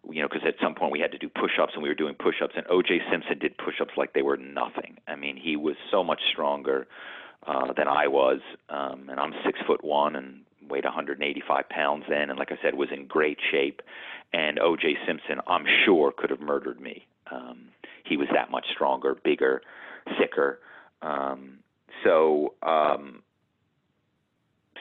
you 0.10 0.22
know, 0.22 0.28
because 0.28 0.46
at 0.46 0.56
some 0.62 0.76
point 0.76 0.92
we 0.92 1.00
had 1.00 1.12
to 1.12 1.18
do 1.18 1.30
push-ups 1.30 1.74
and 1.74 1.84
we 1.84 1.90
were 1.90 1.96
doing 1.96 2.16
push-ups, 2.16 2.56
and 2.58 2.66
OJ 2.68 3.10
Simpson 3.10 3.40
did 3.40 3.58
push-ups 3.58 3.94
like 3.96 4.14
they 4.14 4.24
were 4.24 4.38
nothing. 4.38 4.98
I 5.08 5.16
mean, 5.16 5.38
he 5.38 5.56
was 5.56 5.76
so 5.90 6.04
much 6.04 6.22
stronger 6.32 6.88
uh, 7.50 7.74
than 7.74 7.88
I 7.88 8.08
was, 8.08 8.40
um, 8.70 9.10
and 9.10 9.20
I'm 9.20 9.34
six 9.44 9.60
foot 9.66 9.84
one 9.84 10.16
and 10.16 10.42
weighed 10.70 10.84
185 10.84 11.68
pounds 11.70 12.04
then, 12.08 12.30
and 12.30 12.38
like 12.38 12.52
I 12.52 12.58
said, 12.62 12.76
was 12.76 12.90
in 12.96 13.08
great 13.08 13.40
shape. 13.52 13.82
And 14.32 14.60
O.J. 14.60 14.96
Simpson, 15.08 15.42
I'm 15.48 15.66
sure, 15.84 16.14
could 16.16 16.30
have 16.30 16.42
murdered 16.42 16.80
me. 16.80 17.08
Um, 17.32 17.70
he 18.06 18.18
was 18.18 18.28
that 18.34 18.52
much 18.52 18.66
stronger, 18.76 19.16
bigger, 19.24 19.64
thicker. 20.20 20.60
Um, 21.02 21.60
so, 22.04 22.54
um, 22.62 23.24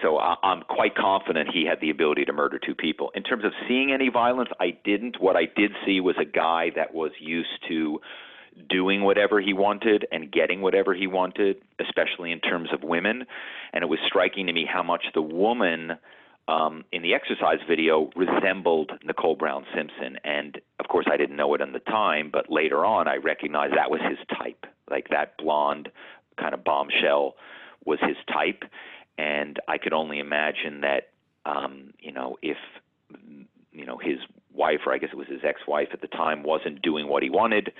so 0.02 0.18
I, 0.18 0.35
I'm 0.42 0.62
quite 0.62 0.94
confident 0.94 1.48
he 1.50 1.64
had 1.64 1.81
the 1.81 1.88
ability 1.88 2.26
to 2.26 2.35
murder 2.35 2.59
two 2.59 2.74
people. 2.74 3.11
In 3.14 3.22
terms 3.22 3.44
of 3.46 3.52
seeing 3.66 3.92
any 3.92 4.11
violence, 4.11 4.50
I 4.61 4.76
didn't. 4.85 5.16
What 5.18 5.37
I 5.37 5.44
did 5.57 5.70
see 5.87 6.00
was 6.00 6.16
a 6.20 6.26
guy 6.26 6.66
that 6.76 6.92
was 6.92 7.12
used 7.18 7.48
to 7.68 8.00
doing 8.68 9.03
whatever 9.03 9.40
he 9.40 9.53
wanted 9.53 10.07
and 10.12 10.31
getting 10.33 10.61
whatever 10.61 10.94
he 10.94 11.07
wanted, 11.07 11.57
especially 11.81 12.33
in 12.33 12.40
terms 12.40 12.71
of 12.73 12.83
women. 12.83 13.25
And 13.73 13.83
it 13.83 13.87
was 13.88 13.99
striking 14.07 14.47
to 14.47 14.53
me 14.53 14.66
how 14.71 14.83
much 14.83 15.05
the 15.14 15.23
woman 15.23 15.92
um, 16.49 16.85
in 16.92 17.03
the 17.03 17.14
exercise 17.14 17.59
video 17.68 18.11
resembled 18.16 18.92
Nicole 19.05 19.37
Brown 19.37 19.64
Simpson. 19.75 20.18
And 20.25 20.59
of 20.81 20.88
course, 20.88 21.07
I 21.11 21.16
didn't 21.16 21.37
know 21.37 21.55
it 21.55 21.61
at 21.61 21.73
the 21.73 21.81
time, 21.81 22.31
but 22.33 22.51
later 22.51 22.85
on, 22.85 23.07
I 23.07 23.16
recognized 23.16 23.75
that 23.77 23.90
was 23.90 24.01
his 24.09 24.18
type. 24.38 24.64
Like 24.90 25.09
that 25.11 25.37
blonde 25.37 25.90
kind 26.40 26.55
of 26.55 26.64
bombshell 26.64 27.35
was 27.85 27.99
his 28.01 28.16
type. 28.33 28.64
And 29.18 29.59
I 29.68 29.79
could 29.79 29.92
only 29.92 30.21
imagine 30.21 30.81
that, 30.83 31.11
um, 31.44 31.92
you 31.99 32.12
know, 32.12 32.38
if 32.40 32.57
you 33.73 33.87
know 33.87 33.99
his 33.99 34.18
wife, 34.59 34.81
or 34.87 34.92
I 34.92 34.99
guess 34.99 35.11
it 35.12 35.16
was 35.16 35.29
his 35.29 35.40
ex-wife 35.44 35.88
at 35.92 36.03
the 36.03 36.09
time, 36.09 36.42
wasn't 36.42 36.83
doing 36.83 37.09
what 37.09 37.23
he 37.23 37.31
wanted, 37.31 37.73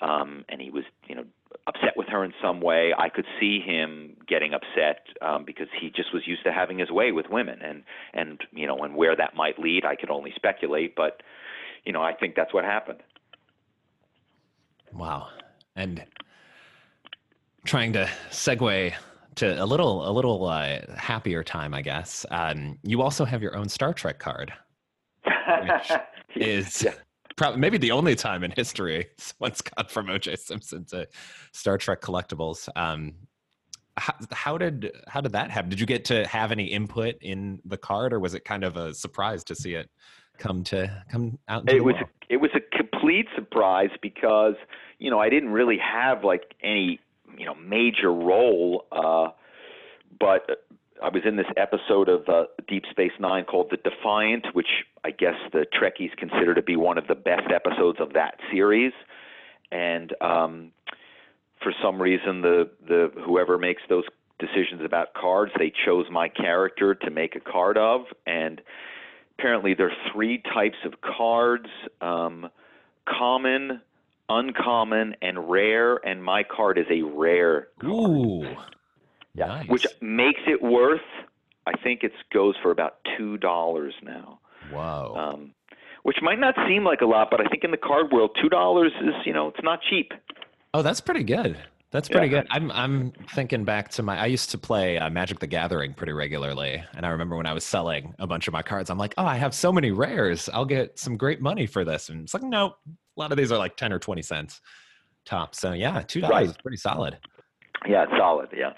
um, 0.00 0.44
and 0.48 0.60
he 0.60 0.70
was, 0.70 0.84
you 1.06 1.14
know, 1.14 1.24
upset 1.66 1.96
with 1.96 2.08
her 2.08 2.24
in 2.24 2.32
some 2.42 2.60
way. 2.60 2.92
I 2.98 3.08
could 3.08 3.24
see 3.40 3.60
him 3.60 4.16
getting 4.26 4.52
upset 4.52 5.06
um, 5.22 5.44
because 5.44 5.68
he 5.80 5.88
just 5.88 6.12
was 6.12 6.26
used 6.26 6.44
to 6.44 6.52
having 6.52 6.78
his 6.78 6.90
way 6.90 7.12
with 7.12 7.26
women, 7.30 7.60
and 7.62 7.84
and 8.12 8.40
you 8.52 8.66
know, 8.66 8.76
and 8.78 8.94
where 8.94 9.16
that 9.16 9.34
might 9.34 9.58
lead, 9.58 9.84
I 9.84 9.94
could 9.94 10.10
only 10.10 10.32
speculate. 10.36 10.94
But 10.94 11.22
you 11.84 11.92
know, 11.92 12.02
I 12.02 12.12
think 12.12 12.34
that's 12.34 12.52
what 12.52 12.64
happened. 12.64 13.00
Wow, 14.92 15.28
and 15.76 16.04
trying 17.64 17.92
to 17.94 18.08
segue 18.30 18.92
to 19.36 19.62
a 19.62 19.64
little 19.64 20.08
a 20.08 20.12
little 20.12 20.46
uh, 20.46 20.80
happier 20.96 21.42
time, 21.42 21.74
I 21.74 21.82
guess. 21.82 22.26
Um, 22.30 22.78
you 22.82 23.02
also 23.02 23.24
have 23.24 23.42
your 23.42 23.56
own 23.56 23.68
Star 23.68 23.94
Trek 23.94 24.18
card. 24.18 24.52
which 25.62 25.92
is 26.36 26.82
yeah. 26.82 26.94
probably 27.36 27.60
maybe 27.60 27.78
the 27.78 27.90
only 27.90 28.14
time 28.14 28.44
in 28.44 28.50
history 28.50 29.08
someone's 29.18 29.60
gone 29.60 29.86
from 29.88 30.06
OJ 30.06 30.38
Simpson 30.38 30.84
to 30.86 31.08
Star 31.52 31.78
Trek 31.78 32.00
collectibles. 32.00 32.68
Um, 32.76 33.12
how, 33.96 34.14
how, 34.32 34.58
did 34.58 34.92
how 35.06 35.20
did 35.20 35.32
that 35.32 35.50
happen? 35.50 35.70
Did 35.70 35.78
you 35.78 35.86
get 35.86 36.04
to 36.06 36.26
have 36.26 36.50
any 36.50 36.64
input 36.64 37.16
in 37.20 37.60
the 37.64 37.76
card, 37.76 38.12
or 38.12 38.18
was 38.18 38.34
it 38.34 38.44
kind 38.44 38.64
of 38.64 38.76
a 38.76 38.92
surprise 38.92 39.44
to 39.44 39.54
see 39.54 39.74
it 39.74 39.88
come 40.38 40.64
to 40.64 41.02
come 41.10 41.38
out? 41.48 41.70
it 41.70 41.84
was 41.84 41.94
it 42.28 42.38
was 42.38 42.50
a 42.54 42.76
complete 42.76 43.28
surprise 43.36 43.90
because 44.02 44.54
you 44.98 45.10
know 45.10 45.20
I 45.20 45.28
didn't 45.28 45.50
really 45.50 45.78
have 45.78 46.24
like 46.24 46.54
any 46.60 46.98
you 47.38 47.46
know 47.46 47.54
major 47.54 48.12
role, 48.12 48.86
uh, 48.90 49.28
but 50.18 50.66
I 51.02 51.08
was 51.08 51.22
in 51.24 51.36
this 51.36 51.46
episode 51.56 52.08
of 52.08 52.28
uh, 52.28 52.44
Deep 52.68 52.84
Space 52.90 53.12
Nine 53.18 53.44
called 53.44 53.68
The 53.70 53.76
Defiant, 53.76 54.46
which 54.52 54.68
I 55.04 55.10
guess 55.10 55.34
the 55.52 55.66
Trekkies 55.72 56.16
consider 56.16 56.54
to 56.54 56.62
be 56.62 56.76
one 56.76 56.98
of 56.98 57.06
the 57.06 57.14
best 57.14 57.50
episodes 57.52 57.98
of 58.00 58.12
that 58.12 58.38
series. 58.50 58.92
And 59.72 60.14
um, 60.20 60.72
for 61.62 61.72
some 61.82 62.00
reason, 62.00 62.42
the 62.42 62.70
the 62.86 63.10
whoever 63.24 63.58
makes 63.58 63.82
those 63.88 64.04
decisions 64.38 64.82
about 64.84 65.14
cards, 65.14 65.52
they 65.58 65.72
chose 65.84 66.06
my 66.10 66.28
character 66.28 66.94
to 66.94 67.10
make 67.10 67.34
a 67.34 67.40
card 67.40 67.76
of. 67.76 68.02
And 68.26 68.60
apparently, 69.38 69.74
there 69.74 69.88
are 69.88 70.12
three 70.12 70.42
types 70.54 70.78
of 70.84 71.00
cards: 71.00 71.66
um, 72.00 72.50
common, 73.08 73.80
uncommon, 74.28 75.16
and 75.22 75.50
rare. 75.50 75.96
And 76.06 76.22
my 76.22 76.44
card 76.44 76.78
is 76.78 76.86
a 76.90 77.02
rare. 77.02 77.68
Card. 77.80 77.92
Ooh. 77.92 78.46
Yeah, 79.34 79.46
nice. 79.46 79.68
which 79.68 79.86
makes 80.00 80.40
it 80.46 80.62
worth. 80.62 81.00
I 81.66 81.72
think 81.82 82.02
it 82.02 82.12
goes 82.32 82.54
for 82.62 82.70
about 82.70 82.98
two 83.16 83.38
dollars 83.38 83.94
now. 84.02 84.40
Wow. 84.72 85.14
Um, 85.14 85.54
which 86.02 86.18
might 86.22 86.38
not 86.38 86.54
seem 86.68 86.84
like 86.84 87.00
a 87.00 87.06
lot, 87.06 87.28
but 87.30 87.40
I 87.40 87.44
think 87.44 87.64
in 87.64 87.70
the 87.70 87.78
card 87.78 88.12
world, 88.12 88.36
two 88.40 88.48
dollars 88.48 88.92
is 89.00 89.14
you 89.24 89.32
know 89.32 89.48
it's 89.48 89.62
not 89.62 89.80
cheap. 89.88 90.12
Oh, 90.72 90.82
that's 90.82 91.00
pretty 91.00 91.24
good. 91.24 91.56
That's 91.94 92.08
pretty 92.08 92.26
yeah. 92.26 92.42
good. 92.42 92.48
I'm 92.50 92.72
I'm 92.72 93.12
thinking 93.34 93.64
back 93.64 93.88
to 93.90 94.02
my. 94.02 94.18
I 94.18 94.26
used 94.26 94.50
to 94.50 94.58
play 94.58 94.98
uh, 94.98 95.08
Magic 95.10 95.38
the 95.38 95.46
Gathering 95.46 95.94
pretty 95.94 96.12
regularly, 96.12 96.82
and 96.96 97.06
I 97.06 97.10
remember 97.10 97.36
when 97.36 97.46
I 97.46 97.52
was 97.52 97.64
selling 97.64 98.12
a 98.18 98.26
bunch 98.26 98.48
of 98.48 98.52
my 98.52 98.62
cards, 98.62 98.90
I'm 98.90 98.98
like, 98.98 99.14
oh, 99.16 99.24
I 99.24 99.36
have 99.36 99.54
so 99.54 99.72
many 99.72 99.92
rares. 99.92 100.48
I'll 100.52 100.64
get 100.64 100.98
some 100.98 101.16
great 101.16 101.40
money 101.40 101.66
for 101.66 101.84
this. 101.84 102.08
And 102.08 102.22
it's 102.22 102.34
like, 102.34 102.42
no, 102.42 102.66
a 102.66 103.20
lot 103.20 103.30
of 103.30 103.38
these 103.38 103.52
are 103.52 103.58
like 103.58 103.76
ten 103.76 103.92
or 103.92 104.00
twenty 104.00 104.22
cents 104.22 104.60
top. 105.24 105.54
So 105.54 105.72
yeah, 105.72 106.02
two 106.02 106.20
dollars 106.20 106.34
right. 106.34 106.46
is 106.46 106.56
pretty 106.56 106.78
solid. 106.78 107.16
Yeah, 107.86 108.02
it's 108.02 108.12
solid. 108.18 108.48
Yeah. 108.52 108.72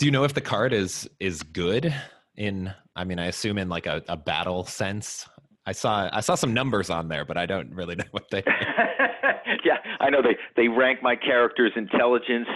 Do 0.00 0.06
you 0.06 0.12
know 0.12 0.24
if 0.24 0.32
the 0.32 0.40
card 0.40 0.72
is 0.72 1.06
is 1.20 1.42
good 1.42 1.94
in? 2.34 2.72
I 2.96 3.04
mean, 3.04 3.18
I 3.18 3.26
assume 3.26 3.58
in 3.58 3.68
like 3.68 3.84
a, 3.84 4.02
a 4.08 4.16
battle 4.16 4.64
sense. 4.64 5.28
I 5.66 5.72
saw 5.72 6.08
I 6.10 6.20
saw 6.20 6.36
some 6.36 6.54
numbers 6.54 6.88
on 6.88 7.08
there, 7.08 7.26
but 7.26 7.36
I 7.36 7.44
don't 7.44 7.70
really 7.74 7.96
know 7.96 8.04
what 8.10 8.30
they. 8.30 8.42
yeah, 9.62 9.76
I 10.00 10.08
know 10.08 10.22
they 10.22 10.38
they 10.56 10.68
rank 10.68 11.02
my 11.02 11.16
character's 11.16 11.72
intelligence, 11.76 12.48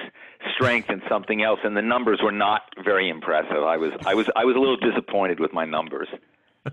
strength, 0.55 0.89
and 0.89 1.03
something 1.07 1.43
else, 1.43 1.61
and 1.65 1.77
the 1.77 1.83
numbers 1.83 2.21
were 2.25 2.33
not 2.33 2.63
very 2.83 3.11
impressive. 3.11 3.63
I 3.63 3.77
was 3.77 3.93
I 4.07 4.15
was 4.15 4.27
I 4.35 4.47
was 4.47 4.57
a 4.57 4.59
little 4.59 4.79
disappointed 4.79 5.39
with 5.39 5.53
my 5.53 5.67
numbers. 5.67 6.09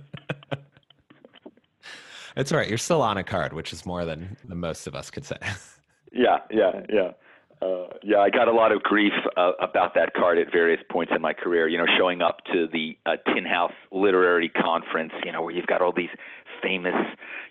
It's 2.38 2.50
all 2.54 2.58
right. 2.58 2.70
You're 2.70 2.78
still 2.78 3.02
on 3.02 3.18
a 3.18 3.26
card, 3.26 3.52
which 3.52 3.74
is 3.74 3.86
more 3.86 4.06
than 4.06 4.38
the 4.46 4.56
most 4.56 4.88
of 4.88 4.96
us 4.96 5.12
could 5.12 5.26
say. 5.26 5.36
yeah, 6.14 6.38
yeah, 6.50 6.86
yeah. 6.88 7.12
Uh, 7.62 7.86
yeah, 8.02 8.18
I 8.18 8.32
got 8.32 8.48
a 8.48 8.52
lot 8.52 8.72
of 8.72 8.82
grief 8.82 9.14
uh, 9.38 9.52
about 9.60 9.94
that 9.94 10.14
card 10.16 10.40
at 10.40 10.52
various 10.52 10.82
points 10.90 11.14
in 11.16 11.22
my 11.22 11.34
career. 11.34 11.68
You 11.68 11.78
know, 11.78 11.86
showing 11.98 12.22
up 12.22 12.40
to 12.52 12.68
the 12.72 12.98
uh, 13.06 13.18
Tin 13.34 13.46
House 13.46 13.74
Literary 13.92 14.50
Conference, 14.50 15.14
you 15.24 15.32
know, 15.32 15.44
where 15.44 15.52
you've 15.52 15.68
got 15.68 15.82
all 15.82 15.94
these 15.94 16.10
famous, 16.64 16.96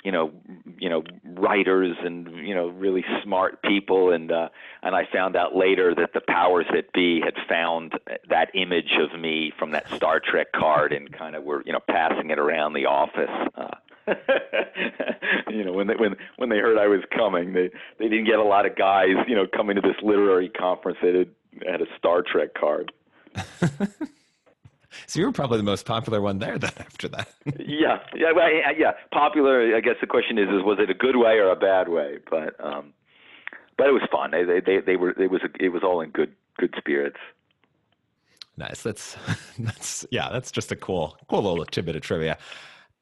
you 0.02 0.10
know, 0.10 0.32
you 0.78 0.88
know, 0.88 1.04
writers 1.24 1.96
and 2.02 2.26
you 2.46 2.54
know, 2.54 2.68
really 2.68 3.04
smart 3.22 3.62
people, 3.62 4.12
and 4.12 4.32
uh, 4.32 4.48
and 4.82 4.96
I 4.96 5.06
found 5.12 5.36
out 5.36 5.54
later 5.54 5.94
that 5.94 6.12
the 6.12 6.22
powers 6.26 6.66
that 6.74 6.92
be 6.92 7.20
had 7.20 7.34
found 7.48 7.92
that 8.28 8.50
image 8.54 8.92
of 8.98 9.18
me 9.18 9.52
from 9.58 9.70
that 9.72 9.88
Star 9.90 10.20
Trek 10.20 10.48
card 10.52 10.92
and 10.92 11.12
kind 11.12 11.36
of 11.36 11.44
were 11.44 11.62
you 11.64 11.72
know 11.72 11.80
passing 11.88 12.30
it 12.30 12.38
around 12.40 12.72
the 12.72 12.86
office. 12.86 13.30
You 15.50 15.64
know, 15.64 15.72
when 15.72 15.86
they 15.86 15.94
when 15.94 16.16
when 16.36 16.48
they 16.48 16.58
heard 16.58 16.78
I 16.78 16.86
was 16.86 17.00
coming, 17.14 17.52
they 17.52 17.70
they 17.98 18.08
didn't 18.08 18.26
get 18.26 18.38
a 18.38 18.44
lot 18.44 18.66
of 18.66 18.76
guys, 18.76 19.10
you 19.26 19.34
know, 19.34 19.46
coming 19.46 19.76
to 19.76 19.82
this 19.82 19.96
literary 20.02 20.48
conference 20.48 20.98
that 21.02 21.14
had 21.14 21.30
had 21.66 21.80
a 21.82 21.86
Star 21.98 22.22
Trek 22.22 22.54
card. 22.54 22.92
so 25.06 25.20
you 25.20 25.26
were 25.26 25.32
probably 25.32 25.58
the 25.58 25.64
most 25.64 25.86
popular 25.86 26.20
one 26.20 26.38
there 26.38 26.58
then 26.58 26.72
after 26.78 27.08
that. 27.08 27.28
yeah, 27.58 27.98
yeah, 28.14 28.32
well, 28.34 28.48
yeah. 28.76 28.92
Popular. 29.12 29.76
I 29.76 29.80
guess 29.80 29.96
the 30.00 30.06
question 30.06 30.38
is, 30.38 30.48
is 30.48 30.62
was 30.62 30.78
it 30.80 30.90
a 30.90 30.94
good 30.94 31.16
way 31.16 31.38
or 31.38 31.50
a 31.50 31.56
bad 31.56 31.88
way? 31.88 32.18
But 32.30 32.54
um, 32.64 32.92
but 33.76 33.86
it 33.86 33.92
was 33.92 34.02
fun. 34.10 34.30
They 34.30 34.44
they 34.44 34.60
they, 34.60 34.80
they 34.80 34.96
were 34.96 35.10
it 35.10 35.30
was 35.30 35.42
a, 35.42 35.64
it 35.64 35.70
was 35.70 35.82
all 35.82 36.00
in 36.00 36.10
good 36.10 36.32
good 36.58 36.74
spirits. 36.78 37.18
Nice. 38.56 38.82
That's 38.82 39.16
that's 39.58 40.06
yeah. 40.10 40.28
That's 40.30 40.50
just 40.50 40.70
a 40.70 40.76
cool 40.76 41.16
cool 41.28 41.42
little 41.42 41.64
tidbit 41.64 41.96
of 41.96 42.02
trivia. 42.02 42.38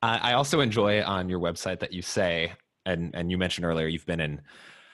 I 0.02 0.34
also 0.34 0.60
enjoy 0.60 1.02
on 1.02 1.28
your 1.28 1.40
website 1.40 1.80
that 1.80 1.92
you 1.92 2.02
say, 2.02 2.52
and 2.86 3.14
and 3.14 3.30
you 3.30 3.38
mentioned 3.38 3.66
earlier, 3.66 3.86
you've 3.86 4.06
been 4.06 4.20
in 4.20 4.40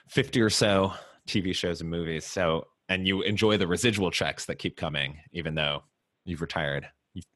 fifty 0.07 0.41
or 0.41 0.49
so 0.49 0.93
TV 1.27 1.53
shows 1.55 1.81
and 1.81 1.89
movies. 1.89 2.25
So, 2.25 2.67
and 2.89 3.07
you 3.07 3.21
enjoy 3.21 3.57
the 3.57 3.67
residual 3.67 4.11
checks 4.11 4.45
that 4.45 4.59
keep 4.59 4.77
coming, 4.77 5.19
even 5.31 5.55
though 5.55 5.83
you've 6.25 6.41
retired. 6.41 6.87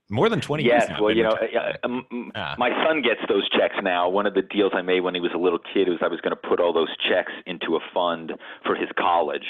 More 0.10 0.28
than 0.28 0.42
twenty 0.42 0.66
yes, 0.66 0.82
years. 0.82 0.90
Yes, 0.90 1.02
well, 1.02 1.16
you 1.16 1.24
know, 1.24 2.32
ah. 2.36 2.56
my 2.58 2.72
son 2.86 3.02
gets 3.02 3.22
those 3.30 3.48
checks 3.52 3.76
now. 3.82 4.10
One 4.10 4.26
of 4.26 4.34
the 4.34 4.42
deals 4.42 4.72
I 4.74 4.82
made 4.82 5.02
when 5.02 5.14
he 5.14 5.22
was 5.22 5.32
a 5.36 5.38
little 5.38 5.60
kid 5.60 5.88
was 5.88 6.00
I 6.02 6.08
was 6.08 6.20
going 6.22 6.36
to 6.36 6.50
put 6.50 6.60
all 6.60 6.74
those 6.74 6.90
checks 7.08 7.32
into 7.46 7.76
a 7.76 7.80
fund 7.94 8.34
for 8.66 8.76
his 8.76 8.90
college. 8.98 9.46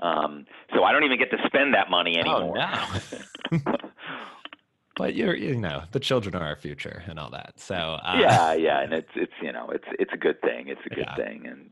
Um, 0.00 0.46
so 0.74 0.84
I 0.84 0.92
don't 0.92 1.04
even 1.04 1.18
get 1.18 1.30
to 1.32 1.38
spend 1.46 1.74
that 1.74 1.90
money 1.90 2.16
oh, 2.24 2.36
anymore. 2.36 2.58
Oh, 2.58 3.00
no. 3.52 3.58
but 4.96 5.14
you're 5.14 5.36
you 5.36 5.54
know 5.54 5.82
the 5.92 6.00
children 6.00 6.34
are 6.34 6.44
our 6.44 6.56
future 6.56 7.02
and 7.06 7.18
all 7.18 7.30
that 7.30 7.52
so 7.56 7.74
uh, 7.74 8.16
yeah 8.18 8.54
yeah 8.54 8.80
and 8.80 8.92
it's 8.92 9.10
it's 9.14 9.32
you 9.40 9.52
know 9.52 9.68
it's 9.70 9.84
it's 9.98 10.12
a 10.12 10.16
good 10.16 10.40
thing 10.40 10.68
it's 10.68 10.80
a 10.86 10.88
good 10.88 11.06
yeah. 11.06 11.14
thing 11.14 11.46
and 11.46 11.70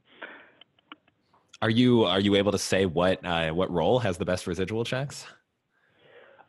are 1.62 1.70
you 1.70 2.04
are 2.04 2.20
you 2.20 2.37
able 2.37 2.52
to 2.52 2.58
say 2.58 2.87
what 2.87 3.24
uh, 3.24 3.50
what 3.50 3.70
role 3.70 3.98
has 3.98 4.18
the 4.18 4.24
best 4.24 4.46
residual 4.46 4.84
checks 4.84 5.26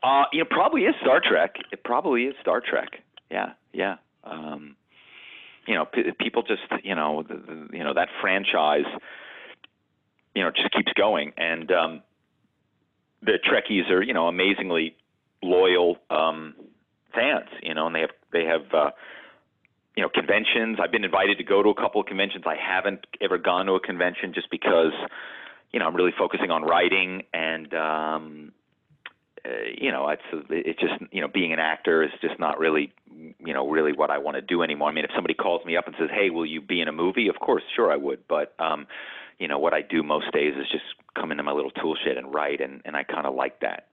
uh 0.04 0.26
you 0.32 0.40
know 0.40 0.46
probably 0.50 0.84
is 0.84 0.96
star 1.02 1.22
trek 1.24 1.56
it 1.72 1.84
probably 1.84 2.26
is 2.26 2.36
star 2.42 2.62
trek 2.62 3.02
yeah 3.32 3.54
yeah 3.74 3.96
um 4.24 4.76
you 5.68 5.74
know 5.74 5.86
p- 5.86 6.12
people 6.20 6.44
just 6.44 6.62
you 6.84 6.94
know 6.94 7.24
the, 7.24 7.36
the, 7.36 7.78
you 7.78 7.84
know 7.84 7.94
that 7.94 8.10
franchise 8.22 8.86
you 10.36 10.44
know 10.44 10.52
just 10.52 10.72
keeps 10.72 10.92
going 10.94 11.32
and 11.38 11.72
um 11.72 12.04
the 13.22 13.40
trekkies 13.44 13.90
are 13.90 14.04
you 14.04 14.14
know 14.14 14.28
amazingly 14.28 14.96
loyal 15.46 15.98
um, 16.10 16.56
fans, 17.14 17.50
you 17.62 17.74
know, 17.74 17.88
and 17.88 17.96
they 17.96 18.02
have 18.02 18.10
they 18.32 18.46
have 18.46 18.74
uh, 18.74 18.92
you 19.96 20.04
know 20.04 20.10
conventions. 20.10 20.78
I've 20.82 20.92
been 20.92 21.04
invited 21.04 21.38
to 21.38 21.44
go 21.44 21.64
to 21.64 21.70
a 21.70 21.76
couple 21.76 22.02
of 22.02 22.08
conventions. 22.08 22.44
I 22.46 22.56
haven't 22.56 23.08
ever 23.22 23.38
gone 23.38 23.66
to 23.68 23.74
a 23.74 23.80
convention 23.80 24.34
just 24.34 24.50
because 24.52 24.94
you 25.72 25.80
know 25.80 25.88
I'm 25.88 25.96
really 25.96 26.14
focusing 26.18 26.52
on 26.52 26.64
writing 26.64 27.24
and 27.34 27.74
um, 27.74 28.52
uh, 29.46 29.50
you 29.78 29.92
know 29.92 30.10
it's 30.10 30.46
it's 30.50 30.80
just 30.80 30.94
you 31.12 31.22
know 31.22 31.28
being 31.28 31.54
an 31.54 31.60
actor 31.60 32.04
is 32.04 32.12
just 32.22 32.40
not 32.40 32.60
really 32.60 32.94
you 33.40 33.54
know 33.54 33.70
really 33.70 33.94
what 33.94 34.10
I 34.10 34.18
want 34.18 34.36
to 34.36 34.42
do 34.42 34.62
anymore. 34.64 34.90
I 34.90 34.94
mean, 34.94 35.06
if 35.06 35.12
somebody 35.16 35.34
calls 35.34 35.66
me 35.66 35.78
up 35.78 35.88
and 35.88 35.96
says, 35.98 36.10
"Hey, 36.12 36.30
will 36.30 36.46
you 36.46 36.62
be 36.62 36.82
in 36.82 36.88
a 36.88 36.94
movie?" 36.94 37.28
Of 37.28 37.40
course, 37.40 37.64
sure 37.76 37.92
I 37.92 37.96
would, 37.96 38.28
but 38.28 38.54
um, 38.60 38.88
you 39.40 39.48
know 39.48 39.60
what 39.60 39.74
I 39.74 39.82
do 39.82 40.04
most 40.04 40.32
days 40.32 40.54
is 40.60 40.68
just 40.72 40.86
come 41.16 41.32
into 41.32 41.44
my 41.44 41.52
little 41.52 41.72
tool 41.72 41.96
shed 42.06 42.18
and 42.18 42.34
write, 42.34 42.60
and 42.60 42.82
and 42.86 42.96
I 42.96 43.04
kind 43.04 43.26
of 43.26 43.36
like 43.36 43.62
that. 43.62 43.88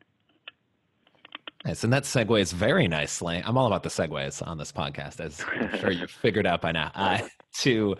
Nice. 1.64 1.84
And 1.84 1.92
that 1.92 2.02
segues 2.02 2.52
very 2.52 2.88
nicely. 2.88 3.40
I'm 3.44 3.56
all 3.56 3.68
about 3.68 3.84
the 3.84 3.88
segues 3.88 4.44
on 4.46 4.58
this 4.58 4.72
podcast, 4.72 5.20
as 5.20 5.44
I'm 5.48 5.78
sure 5.78 5.90
you've 5.92 6.10
figured 6.22 6.46
out 6.46 6.60
by 6.60 6.72
now, 6.72 6.90
uh, 6.94 7.20
to 7.58 7.96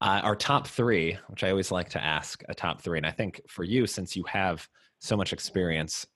uh, 0.00 0.20
our 0.24 0.34
top 0.34 0.66
three, 0.66 1.16
which 1.28 1.44
I 1.44 1.50
always 1.50 1.70
like 1.70 1.90
to 1.90 2.02
ask 2.02 2.42
a 2.48 2.54
top 2.54 2.82
three. 2.82 2.98
And 2.98 3.06
I 3.06 3.12
think 3.12 3.40
for 3.48 3.62
you, 3.62 3.86
since 3.86 4.16
you 4.16 4.24
have 4.24 4.68
so 4.98 5.16
much 5.16 5.32
experience 5.32 6.06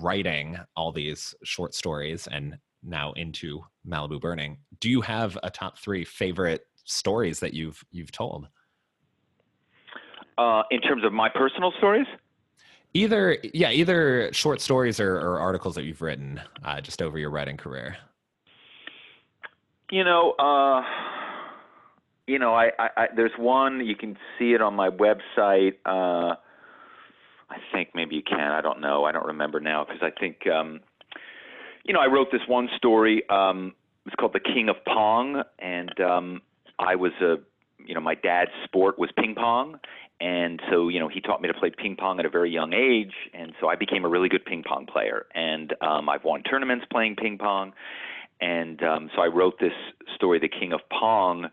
writing 0.00 0.58
all 0.76 0.92
these 0.92 1.34
short 1.42 1.74
stories 1.74 2.28
and 2.28 2.56
now 2.84 3.12
into 3.12 3.60
Malibu 3.86 4.20
Burning, 4.20 4.58
do 4.80 4.88
you 4.88 5.00
have 5.00 5.36
a 5.42 5.50
top 5.50 5.78
three 5.78 6.04
favorite 6.04 6.66
stories 6.84 7.40
that 7.40 7.52
you've 7.52 7.84
you've 7.90 8.12
told? 8.12 8.48
Uh, 10.36 10.62
in 10.70 10.80
terms 10.80 11.04
of 11.04 11.12
my 11.12 11.28
personal 11.28 11.72
stories? 11.78 12.06
Either, 12.94 13.38
yeah, 13.54 13.70
either 13.70 14.32
short 14.32 14.60
stories 14.60 14.98
or, 14.98 15.16
or 15.16 15.38
articles 15.38 15.74
that 15.74 15.84
you've 15.84 16.00
written 16.00 16.40
uh, 16.64 16.80
just 16.80 17.02
over 17.02 17.18
your 17.18 17.30
writing 17.30 17.56
career. 17.56 17.96
You 19.90 20.04
know, 20.04 20.32
uh, 20.32 20.82
you 22.26 22.38
know, 22.38 22.54
I, 22.54 22.70
I, 22.78 22.88
I, 22.96 23.06
there's 23.14 23.32
one 23.38 23.84
you 23.86 23.96
can 23.96 24.16
see 24.38 24.52
it 24.52 24.60
on 24.60 24.74
my 24.74 24.90
website. 24.90 25.74
Uh, 25.86 26.34
I 27.50 27.56
think 27.72 27.90
maybe 27.94 28.16
you 28.16 28.22
can. 28.22 28.52
I 28.52 28.60
don't 28.60 28.80
know. 28.80 29.04
I 29.04 29.12
don't 29.12 29.26
remember 29.26 29.60
now 29.60 29.84
because 29.84 30.02
I 30.02 30.10
think, 30.18 30.46
um, 30.46 30.80
you 31.84 31.94
know, 31.94 32.00
I 32.00 32.06
wrote 32.06 32.28
this 32.30 32.42
one 32.46 32.68
story. 32.76 33.22
Um, 33.30 33.74
it's 34.04 34.14
called 34.16 34.34
The 34.34 34.40
King 34.40 34.68
of 34.68 34.76
Pong, 34.86 35.42
and 35.58 35.98
um, 36.00 36.42
I 36.78 36.94
was 36.96 37.12
a, 37.20 37.36
you 37.86 37.94
know, 37.94 38.00
my 38.00 38.14
dad's 38.14 38.50
sport 38.64 38.98
was 38.98 39.10
ping 39.16 39.34
pong, 39.34 39.78
and 40.20 40.60
so, 40.68 40.88
you 40.88 40.98
know, 40.98 41.08
he 41.08 41.20
taught 41.20 41.40
me 41.40 41.48
to 41.48 41.54
play 41.54 41.70
ping 41.70 41.94
pong 41.96 42.18
at 42.18 42.26
a 42.26 42.28
very 42.28 42.50
young 42.50 42.72
age, 42.72 43.14
and 43.32 43.52
so 43.60 43.68
I 43.68 43.76
became 43.76 44.04
a 44.04 44.08
really 44.08 44.28
good 44.28 44.44
ping 44.44 44.64
pong 44.64 44.86
player. 44.86 45.26
And 45.34 45.74
um, 45.80 46.08
I've 46.08 46.24
won 46.24 46.42
tournaments 46.42 46.86
playing 46.90 47.16
ping 47.16 47.38
pong, 47.38 47.72
and 48.40 48.82
um, 48.82 49.10
so 49.14 49.22
I 49.22 49.26
wrote 49.26 49.60
this 49.60 49.72
story, 50.14 50.40
The 50.40 50.48
King 50.48 50.72
of 50.72 50.80
Pong. 50.90 51.46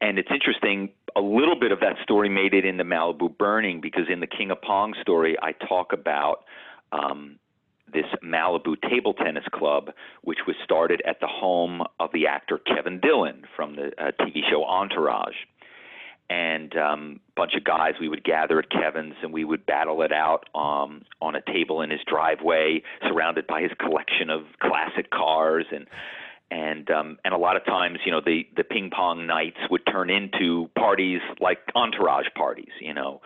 And 0.00 0.18
it's 0.18 0.30
interesting, 0.32 0.90
a 1.14 1.20
little 1.20 1.58
bit 1.58 1.70
of 1.70 1.80
that 1.80 1.96
story 2.02 2.28
made 2.28 2.52
it 2.52 2.64
into 2.64 2.84
Malibu 2.84 3.36
Burning 3.36 3.80
because 3.80 4.04
in 4.10 4.20
the 4.20 4.26
King 4.26 4.50
of 4.50 4.60
Pong 4.60 4.94
story, 5.00 5.36
I 5.40 5.52
talk 5.52 5.92
about 5.92 6.44
um, 6.90 7.38
this 7.92 8.06
Malibu 8.24 8.80
table 8.88 9.14
tennis 9.14 9.44
club, 9.52 9.90
which 10.22 10.38
was 10.48 10.56
started 10.64 11.00
at 11.06 11.20
the 11.20 11.26
home 11.28 11.82
of 12.00 12.10
the 12.12 12.26
actor 12.26 12.58
Kevin 12.58 12.98
Dillon 12.98 13.42
from 13.54 13.76
the 13.76 13.92
uh, 13.98 14.10
TV 14.20 14.40
show 14.48 14.64
Entourage 14.64 15.36
and 16.30 16.76
um, 16.76 17.20
a 17.30 17.32
bunch 17.34 17.54
of 17.56 17.64
guys 17.64 17.94
we 18.00 18.08
would 18.08 18.22
gather 18.22 18.60
at 18.60 18.70
Kevin's 18.70 19.16
and 19.22 19.32
we 19.32 19.44
would 19.44 19.66
battle 19.66 20.00
it 20.02 20.12
out 20.12 20.48
um, 20.54 21.02
on 21.20 21.34
a 21.34 21.42
table 21.42 21.82
in 21.82 21.90
his 21.90 22.00
driveway, 22.06 22.82
surrounded 23.02 23.48
by 23.48 23.60
his 23.62 23.72
collection 23.80 24.30
of 24.30 24.42
classic 24.60 25.10
cars. 25.10 25.66
And 25.74 25.86
and 26.52 26.90
um, 26.90 27.18
and 27.24 27.34
a 27.34 27.36
lot 27.36 27.56
of 27.56 27.64
times, 27.64 27.98
you 28.04 28.12
know, 28.12 28.20
the 28.24 28.46
the 28.56 28.64
ping 28.64 28.90
pong 28.90 29.26
nights 29.26 29.58
would 29.70 29.82
turn 29.86 30.08
into 30.08 30.70
parties 30.76 31.20
like 31.40 31.58
entourage 31.74 32.26
parties, 32.36 32.72
you 32.80 32.94
know, 32.94 33.20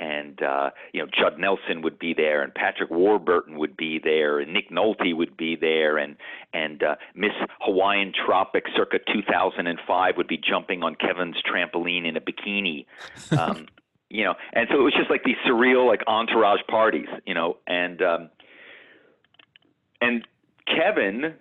and 0.00 0.42
uh, 0.42 0.70
you 0.92 1.02
know 1.02 1.08
Judd 1.12 1.38
Nelson 1.38 1.82
would 1.82 1.98
be 1.98 2.14
there, 2.14 2.42
and 2.42 2.54
Patrick 2.54 2.90
Warburton 2.90 3.58
would 3.58 3.76
be 3.76 4.00
there, 4.02 4.38
and 4.38 4.52
Nick 4.52 4.70
Nolte 4.70 5.16
would 5.16 5.36
be 5.36 5.56
there, 5.56 5.98
and 5.98 6.16
and 6.52 6.82
uh, 6.82 6.96
Miss 7.14 7.32
Hawaiian 7.60 8.12
Tropic 8.12 8.64
circa 8.76 8.98
2005 9.12 10.16
would 10.16 10.28
be 10.28 10.38
jumping 10.38 10.82
on 10.82 10.94
Kevin's 10.94 11.36
trampoline 11.42 12.06
in 12.06 12.16
a 12.16 12.20
bikini. 12.20 12.86
Um, 13.38 13.66
you 14.10 14.24
know, 14.24 14.34
and 14.54 14.66
so 14.70 14.80
it 14.80 14.82
was 14.82 14.94
just 14.94 15.10
like 15.10 15.22
these 15.22 15.36
surreal 15.46 15.86
like 15.86 16.00
entourage 16.06 16.60
parties, 16.66 17.08
you 17.26 17.34
know, 17.34 17.58
and 17.66 18.00
um, 18.00 18.30
and 20.00 20.26
Kevin, 20.66 21.34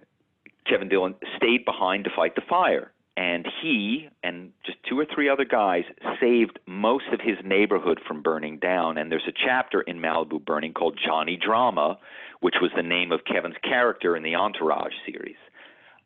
Kevin 0.69 0.89
Dillon 0.89 1.15
stayed 1.37 1.63
behind 1.63 2.03
to 2.03 2.09
fight 2.13 2.35
the 2.35 2.41
fire 2.41 2.91
and 3.17 3.47
he 3.61 4.07
and 4.23 4.51
just 4.63 4.77
two 4.87 4.97
or 4.97 5.05
three 5.13 5.27
other 5.27 5.43
guys 5.43 5.83
saved 6.21 6.59
most 6.67 7.05
of 7.11 7.19
his 7.19 7.35
neighborhood 7.43 7.99
from 8.07 8.21
burning 8.21 8.59
down. 8.59 8.99
And 8.99 9.11
there's 9.11 9.27
a 9.27 9.33
chapter 9.33 9.81
in 9.81 9.97
Malibu 9.97 10.45
Burning 10.45 10.71
called 10.73 10.99
Johnny 11.03 11.35
Drama, 11.35 11.97
which 12.41 12.55
was 12.61 12.69
the 12.75 12.83
name 12.83 13.11
of 13.11 13.21
Kevin's 13.25 13.55
character 13.63 14.15
in 14.15 14.21
the 14.21 14.35
Entourage 14.35 14.93
series. 15.03 15.35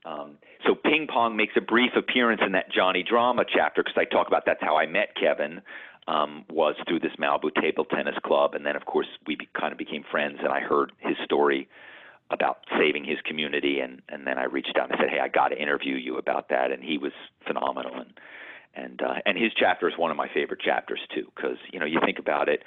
Um, 0.05 0.37
so 0.65 0.73
Ping 0.73 1.05
Pong 1.11 1.35
makes 1.35 1.53
a 1.57 1.61
brief 1.61 1.91
appearance 1.97 2.41
in 2.45 2.53
that 2.53 2.71
Johnny 2.71 3.03
Drama 3.03 3.43
chapter 3.45 3.83
because 3.83 3.97
I 3.97 4.05
talk 4.05 4.27
about 4.27 4.43
that's 4.45 4.61
how 4.61 4.77
I 4.77 4.87
met 4.87 5.09
Kevin. 5.19 5.61
Um, 6.07 6.45
was 6.49 6.75
through 6.87 7.01
this 7.01 7.11
Malibu 7.19 7.53
table 7.61 7.85
tennis 7.85 8.15
club, 8.25 8.55
and 8.55 8.65
then 8.65 8.75
of 8.75 8.85
course 8.85 9.05
we 9.27 9.35
be, 9.35 9.47
kind 9.57 9.71
of 9.71 9.77
became 9.77 10.03
friends, 10.09 10.39
and 10.39 10.47
I 10.51 10.59
heard 10.59 10.91
his 10.97 11.15
story 11.23 11.69
about 12.31 12.59
saving 12.77 13.03
his 13.03 13.17
community 13.25 13.79
and 13.79 14.01
and 14.09 14.25
then 14.25 14.37
I 14.37 14.45
reached 14.45 14.77
out 14.79 14.89
and 14.89 14.99
I 14.99 15.03
said, 15.03 15.09
"Hey, 15.09 15.19
I 15.19 15.27
got 15.27 15.49
to 15.49 15.61
interview 15.61 15.95
you 15.95 16.17
about 16.17 16.49
that." 16.49 16.71
And 16.71 16.83
he 16.83 16.97
was 16.97 17.11
phenomenal 17.45 17.95
and 17.95 18.13
and 18.73 19.01
uh, 19.01 19.15
and 19.25 19.37
his 19.37 19.51
chapter 19.55 19.87
is 19.87 19.97
one 19.97 20.11
of 20.11 20.17
my 20.17 20.29
favorite 20.33 20.61
chapters 20.61 20.99
too 21.13 21.31
because 21.35 21.57
you 21.71 21.79
know 21.79 21.85
you 21.85 21.99
think 22.05 22.19
about 22.19 22.49
it 22.49 22.63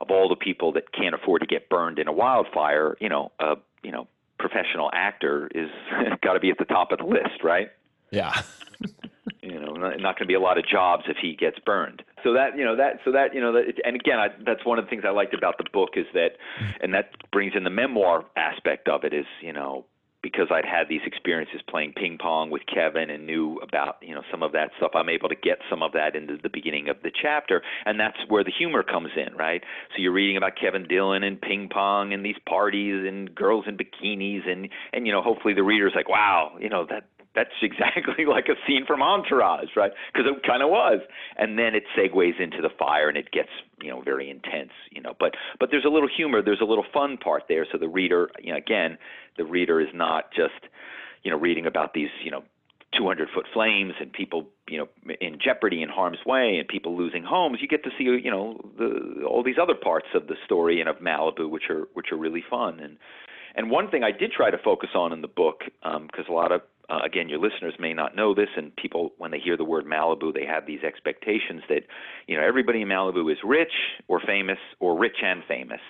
of 0.00 0.10
all 0.10 0.28
the 0.28 0.36
people 0.36 0.72
that 0.72 0.92
can't 0.92 1.14
afford 1.14 1.40
to 1.40 1.46
get 1.46 1.68
burned 1.68 1.98
in 1.98 2.08
a 2.08 2.12
wildfire, 2.12 2.96
you 3.00 3.08
know, 3.08 3.32
a 3.38 3.54
you 3.82 3.92
know 3.92 4.06
professional 4.38 4.90
actor 4.92 5.48
is 5.54 5.70
got 6.22 6.34
to 6.34 6.40
be 6.40 6.50
at 6.50 6.58
the 6.58 6.64
top 6.64 6.92
of 6.92 6.98
the 6.98 7.04
list, 7.04 7.42
right? 7.42 7.70
Yeah. 8.10 8.42
you 9.42 9.58
know, 9.58 9.72
not, 9.72 10.00
not 10.00 10.18
going 10.18 10.22
to 10.22 10.26
be 10.26 10.34
a 10.34 10.40
lot 10.40 10.58
of 10.58 10.66
jobs 10.66 11.04
if 11.08 11.16
he 11.20 11.34
gets 11.34 11.58
burned. 11.60 12.02
So 12.26 12.32
that 12.32 12.58
you 12.58 12.64
know 12.64 12.74
that 12.74 12.98
so 13.04 13.12
that 13.12 13.32
you 13.34 13.40
know 13.40 13.52
that 13.52 13.80
and 13.84 13.94
again 13.94 14.18
I, 14.18 14.28
that's 14.44 14.66
one 14.66 14.80
of 14.80 14.84
the 14.84 14.90
things 14.90 15.04
I 15.06 15.10
liked 15.10 15.32
about 15.32 15.58
the 15.58 15.64
book 15.72 15.90
is 15.94 16.06
that, 16.12 16.30
and 16.82 16.92
that 16.92 17.10
brings 17.30 17.52
in 17.54 17.62
the 17.62 17.70
memoir 17.70 18.24
aspect 18.36 18.88
of 18.88 19.04
it 19.04 19.14
is 19.14 19.26
you 19.40 19.52
know 19.52 19.84
because 20.22 20.48
I'd 20.50 20.64
had 20.64 20.88
these 20.88 21.02
experiences 21.06 21.60
playing 21.68 21.92
ping 21.92 22.18
pong 22.20 22.50
with 22.50 22.62
Kevin 22.66 23.10
and 23.10 23.26
knew 23.26 23.60
about 23.62 23.98
you 24.02 24.12
know 24.12 24.22
some 24.28 24.42
of 24.42 24.50
that 24.52 24.70
stuff. 24.76 24.90
I'm 24.96 25.08
able 25.08 25.28
to 25.28 25.36
get 25.36 25.58
some 25.70 25.84
of 25.84 25.92
that 25.92 26.16
into 26.16 26.36
the 26.42 26.48
beginning 26.48 26.88
of 26.88 26.96
the 27.04 27.12
chapter, 27.14 27.62
and 27.84 28.00
that's 28.00 28.18
where 28.26 28.42
the 28.42 28.50
humor 28.50 28.82
comes 28.82 29.10
in, 29.16 29.36
right? 29.36 29.62
So 29.94 30.02
you're 30.02 30.10
reading 30.10 30.36
about 30.36 30.54
Kevin 30.60 30.88
Dillon 30.88 31.22
and 31.22 31.40
ping 31.40 31.68
pong 31.72 32.12
and 32.12 32.24
these 32.24 32.40
parties 32.48 33.06
and 33.06 33.32
girls 33.32 33.66
in 33.68 33.76
bikinis, 33.76 34.48
and 34.48 34.68
and 34.92 35.06
you 35.06 35.12
know 35.12 35.22
hopefully 35.22 35.54
the 35.54 35.62
reader's 35.62 35.92
like, 35.94 36.08
wow, 36.08 36.56
you 36.58 36.70
know 36.70 36.86
that 36.90 37.04
that's 37.36 37.50
exactly 37.62 38.24
like 38.24 38.48
a 38.48 38.56
scene 38.66 38.84
from 38.84 39.02
Entourage, 39.02 39.76
right? 39.76 39.92
Because 40.12 40.26
it 40.26 40.42
kind 40.44 40.62
of 40.62 40.70
was. 40.70 41.00
And 41.36 41.58
then 41.58 41.76
it 41.76 41.84
segues 41.96 42.40
into 42.40 42.60
the 42.60 42.70
fire, 42.76 43.08
and 43.08 43.16
it 43.16 43.30
gets 43.30 43.50
you 43.80 43.90
know 43.90 44.00
very 44.00 44.28
intense, 44.28 44.72
you 44.90 45.00
know. 45.00 45.14
But 45.20 45.34
but 45.60 45.70
there's 45.70 45.84
a 45.84 45.90
little 45.90 46.08
humor, 46.08 46.42
there's 46.42 46.60
a 46.60 46.64
little 46.64 46.86
fun 46.92 47.18
part 47.18 47.44
there, 47.48 47.66
so 47.70 47.78
the 47.78 47.88
reader, 47.88 48.30
you 48.40 48.50
know, 48.50 48.58
again, 48.58 48.98
the 49.36 49.44
reader 49.44 49.80
is 49.80 49.88
not 49.94 50.32
just 50.34 50.66
you 51.22 51.30
know 51.30 51.38
reading 51.38 51.66
about 51.66 51.94
these 51.94 52.08
you 52.24 52.30
know 52.30 52.42
200 52.96 53.28
foot 53.34 53.46
flames 53.52 53.92
and 54.00 54.12
people 54.12 54.46
you 54.68 54.78
know 54.78 54.88
in 55.20 55.38
jeopardy 55.42 55.82
in 55.82 55.88
harm's 55.88 56.24
way 56.24 56.56
and 56.58 56.68
people 56.68 56.96
losing 56.96 57.24
homes 57.24 57.58
you 57.60 57.68
get 57.68 57.82
to 57.84 57.90
see 57.98 58.04
you 58.04 58.30
know 58.30 58.58
the 58.78 59.24
all 59.28 59.42
these 59.42 59.56
other 59.60 59.74
parts 59.74 60.06
of 60.14 60.28
the 60.28 60.36
story 60.44 60.80
and 60.80 60.88
of 60.88 60.96
Malibu 60.98 61.50
which 61.50 61.64
are 61.68 61.88
which 61.94 62.06
are 62.12 62.16
really 62.16 62.44
fun 62.48 62.80
and 62.80 62.96
and 63.56 63.70
one 63.70 63.90
thing 63.90 64.04
I 64.04 64.12
did 64.12 64.32
try 64.32 64.50
to 64.50 64.58
focus 64.58 64.90
on 64.94 65.12
in 65.12 65.22
the 65.22 65.28
book 65.28 65.60
because 65.82 66.26
um, 66.28 66.32
a 66.32 66.32
lot 66.32 66.52
of 66.52 66.62
uh, 66.88 67.00
again, 67.04 67.28
your 67.28 67.38
listeners 67.38 67.74
may 67.78 67.92
not 67.92 68.14
know 68.14 68.34
this, 68.34 68.48
and 68.56 68.74
people, 68.76 69.10
when 69.18 69.30
they 69.30 69.40
hear 69.40 69.56
the 69.56 69.64
word 69.64 69.84
Malibu, 69.86 70.32
they 70.32 70.46
have 70.46 70.66
these 70.66 70.82
expectations 70.84 71.62
that, 71.68 71.82
you 72.28 72.36
know, 72.36 72.46
everybody 72.46 72.82
in 72.82 72.88
Malibu 72.88 73.30
is 73.30 73.38
rich 73.44 73.72
or 74.08 74.20
famous 74.20 74.58
or 74.78 74.96
rich 74.96 75.16
and 75.22 75.42
famous. 75.48 75.80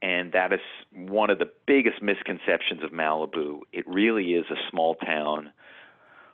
And 0.00 0.32
that 0.32 0.52
is 0.52 0.60
one 0.92 1.30
of 1.30 1.38
the 1.38 1.50
biggest 1.66 2.02
misconceptions 2.02 2.82
of 2.84 2.90
Malibu. 2.90 3.60
It 3.72 3.86
really 3.88 4.34
is 4.34 4.44
a 4.50 4.70
small 4.70 4.94
town 4.96 5.52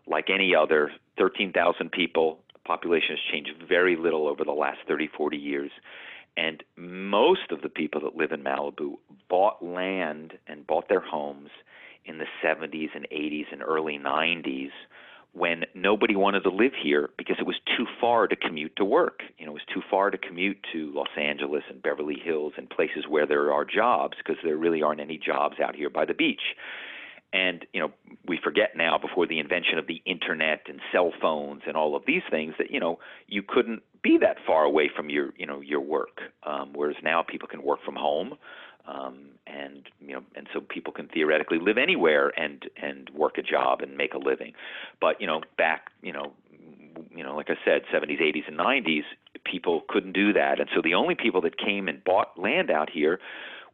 like 0.07 0.31
any 0.31 0.55
other, 0.55 0.91
13,000 1.19 1.91
people. 1.91 2.41
Population 2.65 3.11
has 3.11 3.19
changed 3.31 3.51
very 3.67 3.97
little 3.97 4.27
over 4.27 4.45
the 4.45 4.53
last 4.53 4.79
30, 4.87 5.09
40 5.17 5.37
years. 5.37 5.71
And 6.37 6.63
most 6.77 7.51
of 7.51 7.63
the 7.63 7.69
people 7.69 8.01
that 8.03 8.17
live 8.17 8.33
in 8.33 8.43
Malibu 8.43 8.95
bought 9.29 9.65
land 9.65 10.35
and 10.47 10.67
bought 10.67 10.89
their 10.89 11.01
homes– 11.01 11.51
in 12.09 12.19
the 12.19 12.27
70s 12.43 12.89
and 12.95 13.07
80s 13.13 13.53
and 13.53 13.63
early 13.63 13.99
90s 13.99 14.71
when 15.33 15.65
nobody 15.75 16.17
wanted 16.17 16.41
to 16.41 16.49
live 16.49 16.73
here 16.83 17.11
because 17.19 17.37
it 17.39 17.47
was 17.47 17.61
too 17.77 17.85
far 18.01 18.27
to 18.27 18.35
commute 18.35 18.75
to 18.77 18.85
work. 18.85 19.21
You 19.37 19.45
know, 19.45 19.53
it 19.53 19.55
was 19.55 19.63
too 19.73 19.83
far 19.89 20.11
to 20.11 20.19
commute 20.19 20.59
to 20.73 20.91
Los 20.95 21.09
Angeles 21.21 21.63
and 21.69 21.83
Beverly 21.83 22.17
Hills 22.23 22.55
and 22.57 22.69
places 22.69 23.05
where 23.07 23.27
there 23.27 23.53
are 23.53 23.65
jobs 23.65 24.17
because 24.17 24.43
there 24.43 24.57
really 24.57 24.83
aren't 24.83 25.01
any 25.01 25.19
jobs 25.19 25.57
out 25.63 25.77
here 25.77 25.91
by 25.91 26.07
the 26.07 26.15
beach. 26.15 26.41
And 27.31 27.67
you 27.75 27.81
know, 27.81 27.93
we 28.27 28.41
forget 28.43 28.71
now 28.75 28.97
before 28.97 29.27
the 29.27 29.39
invention 29.39 29.79
of 29.79 29.87
the 29.87 30.01
internet 30.07 30.63
and 30.67 30.81
cell 30.91 31.13
phones 31.21 31.61
and 31.67 31.77
all 31.77 31.95
of 31.95 32.05
these 32.07 32.23
things 32.31 32.55
that 32.59 32.71
you 32.71 32.81
know 32.81 32.99
you 33.27 33.43
couldn't 33.47 33.83
be 34.03 34.17
that 34.23 34.39
far 34.47 34.65
away 34.65 34.89
from 34.97 35.11
your 35.11 35.35
you 35.37 35.45
know 35.45 35.61
your 35.61 35.83
work. 35.83 36.23
Um, 36.43 36.73
whereas 36.75 36.97
now 37.03 37.23
people 37.23 37.47
can 37.47 37.63
work 37.63 37.81
from 37.85 37.97
home 37.97 38.39
um, 38.89 39.31
and 39.47 39.89
you 40.01 40.15
know, 40.15 40.23
and 40.35 40.49
so 40.53 40.61
people 40.61 40.93
can 40.93 41.09
theoretically 41.09 41.59
live 41.59 41.79
anywhere 41.79 42.33
and 42.39 42.65
and 42.81 43.11
work 43.11 43.39
a 43.39 43.43
job 43.43 43.81
and 43.83 43.97
make 43.97 44.15
a 44.15 44.19
living. 44.19 44.55
But 45.01 45.21
you 45.21 45.27
know, 45.27 45.43
back 45.57 45.91
you 46.03 46.13
know, 46.13 46.33
you 47.15 47.23
know, 47.23 47.37
like 47.37 47.51
I 47.51 47.57
said, 47.65 47.83
70s, 47.93 48.21
80s, 48.21 48.49
and 48.49 48.59
90s, 48.59 49.03
people 49.45 49.83
couldn't 49.89 50.13
do 50.13 50.33
that, 50.33 50.59
and 50.59 50.69
so 50.75 50.81
the 50.83 50.95
only 50.95 51.15
people 51.15 51.41
that 51.43 51.59
came 51.59 51.89
and 51.89 52.03
bought 52.03 52.39
land 52.39 52.71
out 52.71 52.91
here 52.91 53.21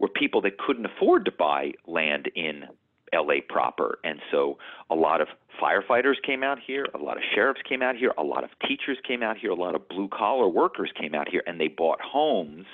were 0.00 0.08
people 0.08 0.40
that 0.42 0.58
couldn't 0.58 0.86
afford 0.86 1.24
to 1.24 1.32
buy 1.32 1.72
land 1.86 2.28
in 2.34 2.64
LA 3.14 3.36
proper. 3.48 3.98
And 4.02 4.18
so 4.32 4.58
a 4.90 4.94
lot 4.96 5.20
of 5.20 5.28
firefighters 5.62 6.16
came 6.26 6.42
out 6.42 6.58
here, 6.64 6.86
a 6.94 6.98
lot 6.98 7.16
of 7.16 7.22
sheriffs 7.32 7.60
came 7.68 7.80
out 7.80 7.94
here, 7.96 8.12
a 8.18 8.24
lot 8.24 8.42
of 8.42 8.50
teachers 8.66 8.98
came 9.06 9.22
out 9.22 9.36
here, 9.38 9.50
a 9.50 9.54
lot 9.54 9.76
of 9.76 9.88
blue 9.88 10.08
collar 10.08 10.48
workers 10.48 10.90
came 11.00 11.14
out 11.14 11.28
here, 11.28 11.42
and 11.46 11.60
they 11.60 11.68
bought 11.68 12.00
homes 12.00 12.66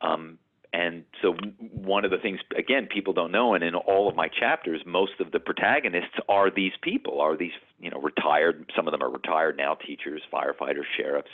um, 0.00 0.38
and 0.74 1.04
so 1.22 1.36
one 1.60 2.04
of 2.04 2.10
the 2.10 2.18
things 2.18 2.40
again 2.58 2.86
people 2.92 3.12
don't 3.12 3.30
know 3.30 3.54
and 3.54 3.62
in 3.62 3.74
all 3.74 4.08
of 4.08 4.16
my 4.16 4.28
chapters 4.28 4.82
most 4.84 5.12
of 5.20 5.30
the 5.30 5.38
protagonists 5.38 6.16
are 6.28 6.50
these 6.50 6.72
people 6.82 7.20
are 7.20 7.36
these 7.36 7.52
you 7.80 7.88
know 7.90 8.00
retired 8.00 8.70
some 8.76 8.88
of 8.88 8.92
them 8.92 9.02
are 9.02 9.10
retired 9.10 9.56
now 9.56 9.74
teachers 9.74 10.20
firefighters 10.32 10.84
sheriffs 10.96 11.30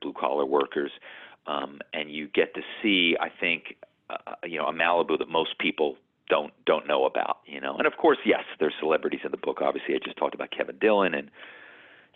blue 0.00 0.12
collar 0.12 0.44
workers. 0.44 0.90
Um, 1.46 1.80
and 1.92 2.10
you 2.10 2.28
get 2.28 2.54
to 2.54 2.60
see 2.82 3.16
i 3.20 3.28
think 3.28 3.76
uh, 4.10 4.34
you 4.44 4.58
know 4.58 4.66
a 4.66 4.72
malibu 4.72 5.18
that 5.18 5.28
most 5.28 5.58
people 5.58 5.96
don't 6.28 6.52
don't 6.66 6.86
know 6.86 7.04
about 7.04 7.38
you 7.46 7.60
know. 7.60 7.76
And 7.76 7.86
of 7.86 7.96
course 7.96 8.18
yes 8.24 8.44
there's 8.60 8.74
celebrities 8.78 9.20
in 9.24 9.30
the 9.30 9.36
book 9.38 9.58
obviously. 9.60 9.94
I 9.94 9.98
just 10.04 10.18
talked 10.18 10.34
about 10.34 10.50
kevin 10.56 10.76
dillon 10.80 11.14
and 11.14 11.30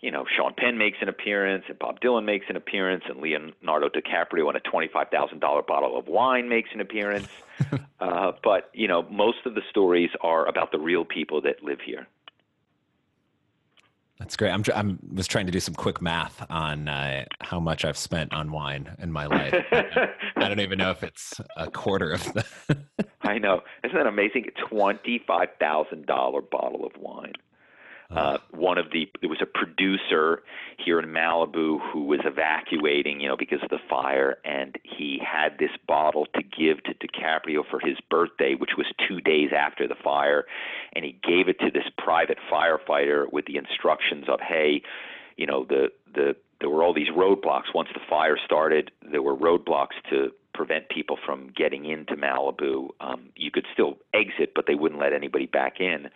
you 0.01 0.11
know, 0.11 0.25
Sean 0.35 0.53
Penn 0.55 0.77
makes 0.77 0.97
an 1.01 1.09
appearance, 1.09 1.63
and 1.67 1.79
Bob 1.79 1.99
Dylan 1.99 2.23
makes 2.23 2.45
an 2.49 2.55
appearance, 2.55 3.03
and 3.09 3.19
Leonardo 3.19 3.89
DiCaprio 3.89 4.49
in 4.49 4.55
a 4.55 4.59
twenty-five 4.59 5.09
thousand 5.09 5.39
dollar 5.39 5.63
bottle 5.63 5.97
of 5.97 6.07
wine 6.07 6.47
makes 6.47 6.69
an 6.73 6.81
appearance. 6.81 7.27
uh, 7.99 8.33
but 8.43 8.69
you 8.73 8.87
know, 8.87 9.03
most 9.03 9.39
of 9.45 9.55
the 9.55 9.61
stories 9.69 10.11
are 10.21 10.47
about 10.47 10.71
the 10.71 10.79
real 10.79 11.03
people 11.03 11.41
that 11.41 11.63
live 11.63 11.79
here. 11.83 12.07
That's 14.19 14.35
great. 14.35 14.51
I'm 14.51 14.63
I'm 14.73 14.99
was 15.13 15.27
trying 15.27 15.45
to 15.47 15.51
do 15.51 15.59
some 15.59 15.75
quick 15.75 16.01
math 16.01 16.45
on 16.49 16.87
uh, 16.87 17.25
how 17.41 17.59
much 17.59 17.85
I've 17.85 17.97
spent 17.97 18.33
on 18.33 18.51
wine 18.51 18.95
in 18.99 19.11
my 19.11 19.25
life. 19.25 19.53
I 19.71 20.47
don't 20.47 20.59
even 20.59 20.79
know 20.79 20.91
if 20.91 21.03
it's 21.03 21.39
a 21.55 21.69
quarter 21.69 22.11
of 22.11 22.23
the. 22.33 22.45
I 23.21 23.37
know. 23.37 23.61
Isn't 23.83 23.97
that 23.97 24.07
amazing? 24.07 24.45
Twenty-five 24.69 25.49
thousand 25.59 26.07
dollar 26.07 26.41
bottle 26.41 26.85
of 26.85 26.93
wine. 26.99 27.33
Uh, 28.09 28.37
one 28.51 28.77
of 28.77 28.91
the 28.91 29.09
there 29.19 29.29
was 29.29 29.41
a 29.41 29.45
producer 29.45 30.41
here 30.77 30.97
in 30.99 31.09
Malibu 31.09 31.77
who 31.91 32.05
was 32.05 32.21
evacuating, 32.23 33.19
you 33.19 33.27
know, 33.27 33.35
because 33.35 33.61
of 33.61 33.69
the 33.69 33.79
fire, 33.89 34.37
and 34.45 34.77
he 34.83 35.19
had 35.21 35.57
this 35.59 35.71
bottle 35.87 36.25
to 36.33 36.41
give 36.41 36.81
to 36.83 36.93
DiCaprio 36.93 37.63
for 37.69 37.79
his 37.79 37.97
birthday, 38.09 38.55
which 38.55 38.71
was 38.77 38.85
two 39.07 39.19
days 39.19 39.49
after 39.55 39.87
the 39.87 39.95
fire, 40.01 40.45
and 40.93 41.03
he 41.03 41.19
gave 41.21 41.49
it 41.49 41.59
to 41.59 41.69
this 41.69 41.83
private 41.97 42.37
firefighter 42.51 43.25
with 43.31 43.45
the 43.45 43.57
instructions 43.57 44.25
of, 44.29 44.39
hey, 44.39 44.81
you 45.35 45.45
know, 45.45 45.65
the 45.65 45.91
the 46.13 46.35
there 46.61 46.69
were 46.69 46.83
all 46.83 46.93
these 46.93 47.09
roadblocks. 47.09 47.73
Once 47.75 47.89
the 47.93 47.99
fire 48.09 48.37
started, 48.43 48.89
there 49.11 49.21
were 49.21 49.35
roadblocks 49.35 49.99
to 50.09 50.31
prevent 50.53 50.89
people 50.89 51.17
from 51.23 51.51
getting 51.55 51.85
into 51.85 52.15
Malibu. 52.15 52.89
Um, 53.01 53.29
you 53.35 53.51
could 53.51 53.65
still 53.73 53.97
exit, 54.13 54.53
but 54.55 54.65
they 54.65 54.75
wouldn't 54.75 54.99
let 54.99 55.13
anybody 55.13 55.45
back 55.45 55.81
in 55.81 56.09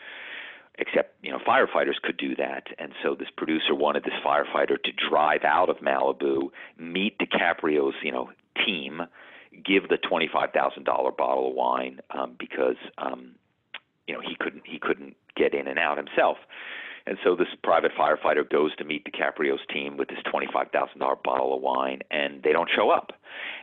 except 0.78 1.16
you 1.22 1.32
know 1.32 1.40
firefighters 1.40 2.02
could 2.02 2.18
do 2.18 2.36
that 2.36 2.68
and 2.80 2.92
so 3.04 3.16
this 3.16 3.28
producer 3.36 3.76
wanted 3.76 4.04
this 4.04 4.14
firefighter 4.26 4.82
to 4.82 4.92
drive 5.10 5.44
out 5.44 5.70
of 5.70 5.78
Malibu 5.78 6.50
meet 6.78 7.18
DiCaprio's 7.20 7.96
you 8.04 8.12
know 8.12 8.30
team 8.66 9.02
give 9.66 9.90
the 9.90 9.98
twenty-five 9.98 10.52
thousand 10.52 10.84
dollar 10.84 11.12
bottle 11.12 11.50
of 11.50 11.56
wine 11.56 12.00
um, 12.12 12.36
because 12.40 12.78
um, 12.98 13.36
you 14.08 14.14
know 14.14 14.22
he 14.22 14.36
couldn't 14.40 14.64
he 14.66 14.80
couldn't 14.80 15.16
get 15.36 15.54
in 15.54 15.68
and 15.68 15.80
out 15.80 15.98
himself. 15.98 16.38
And 17.06 17.18
so 17.24 17.36
this 17.36 17.48
private 17.64 17.92
firefighter 17.98 18.48
goes 18.48 18.76
to 18.76 18.84
meet 18.84 19.06
DiCaprio's 19.06 19.66
team 19.74 19.98
with 19.98 20.10
this 20.10 20.20
twenty-five 20.30 20.72
thousand 20.72 21.00
dollar 21.00 21.16
bottle 21.16 21.56
of 21.56 21.62
wine, 21.62 22.02
and 22.12 22.44
they 22.44 22.52
don't 22.52 22.70
show 22.74 22.90
up. 22.90 23.12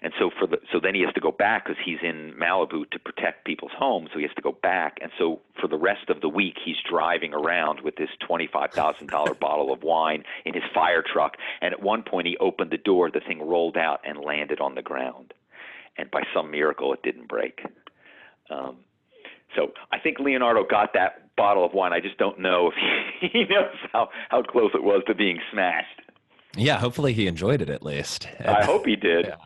And 0.03 0.13
so 0.19 0.31
for 0.39 0.47
the 0.47 0.59
so 0.73 0.81
then 0.81 0.95
he 0.95 1.03
has 1.03 1.15
to 1.15 1.21
go 1.21 1.31
back 1.31 1.67
because 1.67 1.81
he's 1.85 1.99
in 2.03 2.35
Malibu 2.39 2.91
to 2.91 2.99
protect 2.99 3.45
people's 3.45 3.73
homes, 3.77 4.11
so 4.13 4.19
he 4.19 4.25
has 4.25 4.35
to 4.35 4.43
go 4.43 4.53
back. 4.53 4.99
And 5.01 5.13
so 5.19 5.41
for 5.61 5.69
the 5.69 5.77
rest 5.77 6.09
of 6.09 6.21
the 6.21 6.29
week, 6.29 6.57
he's 6.65 6.77
driving 6.89 7.33
around 7.33 7.81
with 7.81 7.97
this 7.97 8.11
twenty-five 8.27 8.73
thousand 8.73 9.09
dollar 9.09 9.35
bottle 9.41 9.73
of 9.73 9.83
wine 9.83 10.25
in 10.45 10.55
his 10.55 10.65
fire 10.75 11.03
truck. 11.03 11.37
And 11.61 11.73
at 11.73 11.83
one 11.83 12.03
point, 12.03 12.27
he 12.27 12.37
opened 12.39 12.71
the 12.71 12.79
door, 12.79 13.11
the 13.11 13.21
thing 13.21 13.41
rolled 13.41 13.77
out 13.77 14.01
and 14.05 14.19
landed 14.19 14.61
on 14.61 14.75
the 14.75 14.83
ground, 14.83 15.33
and 15.97 16.11
by 16.11 16.23
some 16.35 16.51
miracle, 16.51 16.93
it 16.93 17.03
didn't 17.03 17.29
break. 17.29 17.61
Um, 18.51 18.79
so 19.57 19.73
I 19.93 19.99
think 19.99 20.19
Leonardo 20.19 20.65
got 20.69 20.93
that 20.95 21.35
bottle 21.37 21.65
of 21.65 21.73
wine. 21.73 21.93
I 21.93 22.01
just 22.01 22.19
don't 22.19 22.39
know 22.39 22.71
if 23.21 23.31
he 23.33 23.45
knows 23.45 23.75
how, 23.93 24.09
how 24.29 24.43
close 24.43 24.71
it 24.75 24.83
was 24.83 25.03
to 25.07 25.15
being 25.15 25.39
smashed. 25.53 26.03
Yeah, 26.57 26.79
hopefully 26.79 27.13
he 27.13 27.27
enjoyed 27.27 27.63
it 27.63 27.71
at 27.71 27.83
least. 27.83 28.29
I 28.45 28.65
hope 28.65 28.87
he 28.87 28.97
did. 28.97 29.33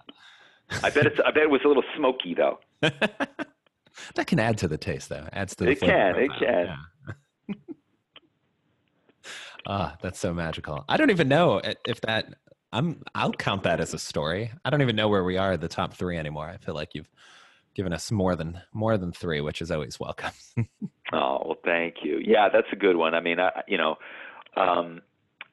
Yeah. 0.70 0.78
I 0.82 0.88
bet 0.88 1.04
it's 1.04 1.20
I 1.22 1.30
bet 1.32 1.42
it 1.42 1.50
was 1.50 1.60
a 1.66 1.68
little 1.68 1.82
smoky 1.98 2.32
though. 2.32 2.58
that 2.80 4.26
can 4.26 4.40
add 4.40 4.56
to 4.56 4.68
the 4.68 4.78
taste 4.78 5.10
though. 5.10 5.28
Adds 5.30 5.54
to 5.56 5.64
the 5.64 5.72
It 5.72 5.80
can, 5.80 6.16
it 6.16 6.30
can. 6.38 6.78
Yeah. 7.48 7.54
Ah, 9.66 9.96
that's 10.00 10.18
so 10.18 10.32
magical. 10.32 10.82
I 10.88 10.96
don't 10.96 11.10
even 11.10 11.28
know 11.28 11.60
if 11.86 12.00
that 12.02 12.34
I'm 12.72 13.02
I'll 13.14 13.32
count 13.32 13.62
that 13.64 13.80
as 13.80 13.92
a 13.92 13.98
story. 13.98 14.50
I 14.64 14.70
don't 14.70 14.82
even 14.82 14.96
know 14.96 15.08
where 15.08 15.24
we 15.24 15.36
are 15.36 15.52
at 15.52 15.60
the 15.60 15.68
top 15.68 15.94
3 15.94 16.16
anymore. 16.16 16.48
I 16.48 16.56
feel 16.56 16.74
like 16.74 16.90
you've 16.94 17.08
given 17.74 17.92
us 17.92 18.10
more 18.10 18.36
than 18.36 18.60
more 18.72 18.98
than 18.98 19.12
three, 19.12 19.40
which 19.40 19.62
is 19.62 19.70
always 19.70 19.98
welcome. 19.98 20.32
oh 21.12 21.42
well, 21.44 21.58
thank 21.64 21.96
you. 22.02 22.20
Yeah, 22.24 22.48
that's 22.52 22.68
a 22.72 22.76
good 22.76 22.96
one. 22.96 23.14
I 23.14 23.20
mean, 23.20 23.40
I, 23.40 23.62
you 23.66 23.78
know, 23.78 23.96
um, 24.56 25.00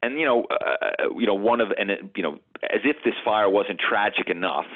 and 0.01 0.19
you 0.19 0.25
know, 0.25 0.45
uh, 0.45 1.09
you 1.17 1.25
know, 1.25 1.33
one 1.33 1.61
of 1.61 1.69
and 1.77 1.91
you 2.15 2.23
know, 2.23 2.39
as 2.63 2.81
if 2.83 2.97
this 3.03 3.15
fire 3.23 3.49
wasn't 3.49 3.79
tragic 3.79 4.29
enough, 4.29 4.67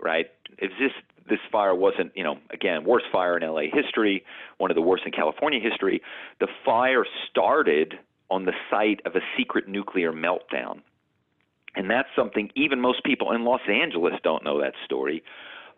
right? 0.00 0.26
If 0.58 0.70
this 0.78 0.92
this 1.28 1.40
fire 1.50 1.74
wasn't, 1.74 2.12
you 2.14 2.22
know, 2.22 2.38
again, 2.50 2.84
worst 2.84 3.06
fire 3.12 3.36
in 3.36 3.42
LA 3.42 3.62
history, 3.72 4.24
one 4.58 4.70
of 4.70 4.74
the 4.74 4.82
worst 4.82 5.04
in 5.06 5.12
California 5.12 5.60
history. 5.60 6.00
The 6.40 6.48
fire 6.64 7.04
started 7.30 7.94
on 8.30 8.44
the 8.44 8.52
site 8.70 9.00
of 9.04 9.14
a 9.14 9.20
secret 9.36 9.68
nuclear 9.68 10.12
meltdown. 10.12 10.82
And 11.74 11.90
that's 11.90 12.08
something 12.16 12.50
even 12.54 12.80
most 12.80 13.04
people 13.04 13.32
in 13.32 13.44
Los 13.44 13.60
Angeles 13.68 14.14
don't 14.22 14.44
know 14.44 14.60
that 14.60 14.72
story. 14.84 15.22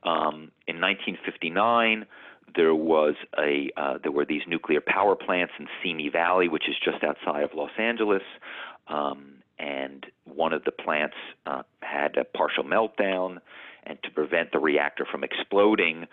Um, 0.02 0.52
in 0.66 0.80
1959, 0.80 2.06
there 2.54 2.74
was 2.74 3.14
a 3.38 3.70
uh, 3.76 3.98
there 4.02 4.12
were 4.12 4.24
these 4.24 4.42
nuclear 4.46 4.80
power 4.80 5.14
plants 5.14 5.52
in 5.58 5.66
Simi 5.82 6.08
Valley, 6.08 6.48
which 6.48 6.68
is 6.68 6.76
just 6.82 7.02
outside 7.04 7.42
of 7.44 7.50
Los 7.54 7.70
Angeles, 7.78 8.22
um, 8.88 9.34
and 9.58 10.06
one 10.24 10.52
of 10.52 10.64
the 10.64 10.72
plants 10.72 11.16
uh, 11.46 11.62
had 11.82 12.16
a 12.16 12.24
partial 12.24 12.64
meltdown, 12.64 13.38
and 13.84 13.98
to 14.02 14.10
prevent 14.10 14.52
the 14.52 14.58
reactor 14.58 15.04
from 15.10 15.24
exploding, 15.24 16.06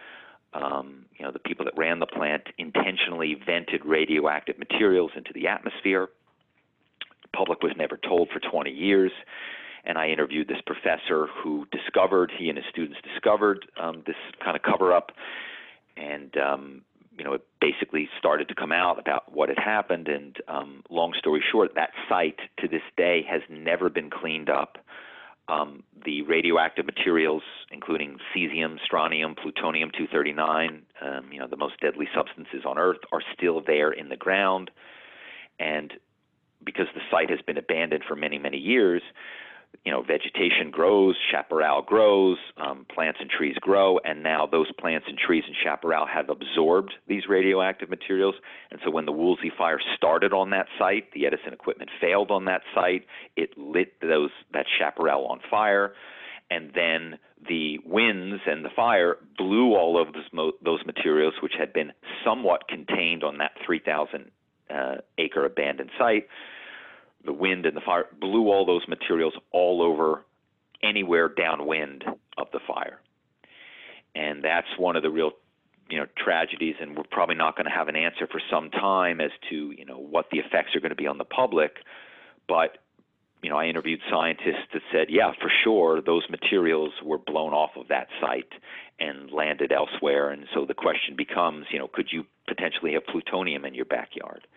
um, 0.53 1.05
you 1.17 1.25
know 1.25 1.31
the 1.31 1.39
people 1.39 1.65
that 1.65 1.77
ran 1.77 1.99
the 1.99 2.05
plant 2.05 2.43
intentionally 2.57 3.35
vented 3.45 3.85
radioactive 3.85 4.57
materials 4.57 5.11
into 5.15 5.31
the 5.33 5.47
atmosphere. 5.47 6.09
The 7.21 7.37
public 7.37 7.61
was 7.61 7.73
never 7.77 7.97
told 7.97 8.29
for 8.29 8.39
20 8.39 8.71
years 8.71 9.11
and 9.85 9.97
I 9.97 10.09
interviewed 10.09 10.47
this 10.47 10.61
professor 10.65 11.27
who 11.27 11.65
discovered 11.71 12.31
he 12.37 12.49
and 12.49 12.57
his 12.57 12.65
students 12.69 12.99
discovered 13.01 13.65
um, 13.79 14.03
this 14.05 14.15
kind 14.43 14.55
of 14.55 14.63
cover 14.63 14.93
up, 14.93 15.11
and 15.95 16.35
um, 16.37 16.81
you 17.17 17.23
know 17.23 17.33
it 17.33 17.45
basically 17.61 18.09
started 18.17 18.47
to 18.49 18.55
come 18.55 18.71
out 18.71 18.99
about 18.99 19.31
what 19.31 19.49
had 19.49 19.59
happened. 19.59 20.07
And 20.07 20.37
um, 20.47 20.83
long 20.89 21.13
story 21.17 21.43
short, 21.51 21.75
that 21.75 21.91
site 22.09 22.39
to 22.59 22.67
this 22.67 22.81
day 22.97 23.23
has 23.29 23.41
never 23.49 23.89
been 23.89 24.09
cleaned 24.09 24.49
up. 24.49 24.77
Um, 25.47 25.83
the 26.03 26.23
radioactive 26.23 26.87
materials, 26.87 27.43
including 27.71 28.17
cesium, 28.35 28.77
strontium, 28.83 29.35
plutonium 29.35 29.91
239, 29.91 30.81
um, 31.01 31.31
you 31.31 31.39
know 31.39 31.47
the 31.47 31.57
most 31.57 31.79
deadly 31.79 32.07
substances 32.15 32.65
on 32.65 32.79
Earth, 32.79 32.97
are 33.11 33.21
still 33.37 33.61
there 33.65 33.91
in 33.91 34.09
the 34.09 34.17
ground, 34.17 34.71
and 35.59 35.93
because 36.65 36.87
the 36.95 37.01
site 37.11 37.29
has 37.29 37.39
been 37.45 37.59
abandoned 37.59 38.03
for 38.07 38.15
many 38.15 38.39
many 38.39 38.57
years 38.57 39.03
you 39.85 39.91
know, 39.91 40.01
vegetation 40.01 40.71
grows, 40.71 41.15
chaparral 41.31 41.83
grows, 41.83 42.37
um, 42.57 42.87
plants 42.93 43.19
and 43.21 43.29
trees 43.29 43.55
grow, 43.61 43.99
and 43.99 44.23
now 44.23 44.47
those 44.47 44.71
plants 44.79 45.05
and 45.07 45.15
trees 45.15 45.43
and 45.45 45.55
chaparral 45.63 46.07
have 46.07 46.27
absorbed 46.29 46.93
these 47.07 47.23
radioactive 47.29 47.87
materials. 47.87 48.33
And 48.71 48.79
so 48.83 48.89
when 48.89 49.05
the 49.05 49.11
Woolsey 49.11 49.51
fire 49.55 49.79
started 49.95 50.33
on 50.33 50.49
that 50.49 50.65
site, 50.79 51.11
the 51.13 51.27
Edison 51.27 51.53
equipment 51.53 51.91
failed 52.01 52.31
on 52.31 52.45
that 52.45 52.61
site. 52.73 53.05
It 53.37 53.55
lit 53.57 53.93
those 54.01 54.31
that 54.53 54.65
chaparral 54.79 55.27
on 55.27 55.39
fire, 55.51 55.93
and 56.49 56.71
then 56.73 57.19
the 57.47 57.77
winds 57.85 58.41
and 58.47 58.65
the 58.65 58.69
fire 58.75 59.17
blew 59.37 59.75
all 59.75 60.01
of 60.01 60.13
those, 60.13 60.23
mo- 60.33 60.53
those 60.63 60.83
materials, 60.87 61.35
which 61.43 61.53
had 61.59 61.73
been 61.73 61.91
somewhat 62.25 62.67
contained 62.67 63.23
on 63.23 63.37
that 63.37 63.51
3,000 63.63 64.31
uh, 64.67 64.95
acre 65.19 65.45
abandoned 65.45 65.91
site 65.99 66.27
the 67.25 67.33
wind 67.33 67.65
and 67.65 67.75
the 67.75 67.81
fire 67.81 68.05
blew 68.19 68.51
all 68.51 68.65
those 68.65 68.87
materials 68.87 69.33
all 69.51 69.81
over 69.81 70.23
anywhere 70.83 71.29
downwind 71.29 72.03
of 72.37 72.47
the 72.51 72.59
fire. 72.67 72.99
And 74.15 74.43
that's 74.43 74.67
one 74.77 74.95
of 74.95 75.03
the 75.03 75.09
real 75.09 75.31
you 75.89 75.99
know 75.99 76.05
tragedies 76.17 76.75
and 76.81 76.97
we're 76.97 77.03
probably 77.11 77.35
not 77.35 77.55
going 77.55 77.65
to 77.65 77.71
have 77.71 77.87
an 77.87 77.95
answer 77.95 78.27
for 78.27 78.41
some 78.49 78.69
time 78.71 79.21
as 79.21 79.31
to 79.49 79.71
you 79.77 79.85
know 79.85 79.97
what 79.97 80.25
the 80.31 80.39
effects 80.39 80.75
are 80.75 80.79
going 80.79 80.89
to 80.89 80.95
be 80.95 81.07
on 81.07 81.17
the 81.17 81.25
public 81.25 81.77
but 82.47 82.79
you 83.43 83.49
know 83.49 83.57
I 83.57 83.65
interviewed 83.65 83.99
scientists 84.09 84.65
that 84.73 84.81
said 84.91 85.07
yeah 85.09 85.31
for 85.39 85.51
sure 85.63 86.01
those 86.01 86.23
materials 86.29 86.91
were 87.03 87.19
blown 87.19 87.53
off 87.53 87.71
of 87.75 87.87
that 87.89 88.07
site 88.19 88.51
and 88.99 89.31
landed 89.31 89.71
elsewhere 89.71 90.31
and 90.31 90.45
so 90.53 90.65
the 90.65 90.73
question 90.73 91.15
becomes 91.15 91.67
you 91.69 91.77
know 91.77 91.87
could 91.87 92.07
you 92.11 92.25
potentially 92.47 92.93
have 92.93 93.05
plutonium 93.05 93.65
in 93.65 93.75
your 93.75 93.85
backyard 93.85 94.47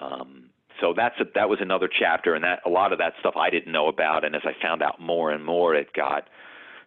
um, 0.00 0.50
so 0.80 0.92
that's 0.96 1.18
a, 1.20 1.24
that 1.34 1.48
was 1.48 1.58
another 1.60 1.88
chapter, 1.88 2.34
and 2.34 2.44
that 2.44 2.60
a 2.66 2.70
lot 2.70 2.92
of 2.92 2.98
that 2.98 3.14
stuff 3.20 3.34
I 3.36 3.50
didn't 3.50 3.72
know 3.72 3.88
about. 3.88 4.24
And 4.24 4.34
as 4.34 4.42
I 4.44 4.52
found 4.60 4.82
out 4.82 5.00
more 5.00 5.30
and 5.30 5.44
more, 5.44 5.74
it 5.74 5.92
got 5.92 6.28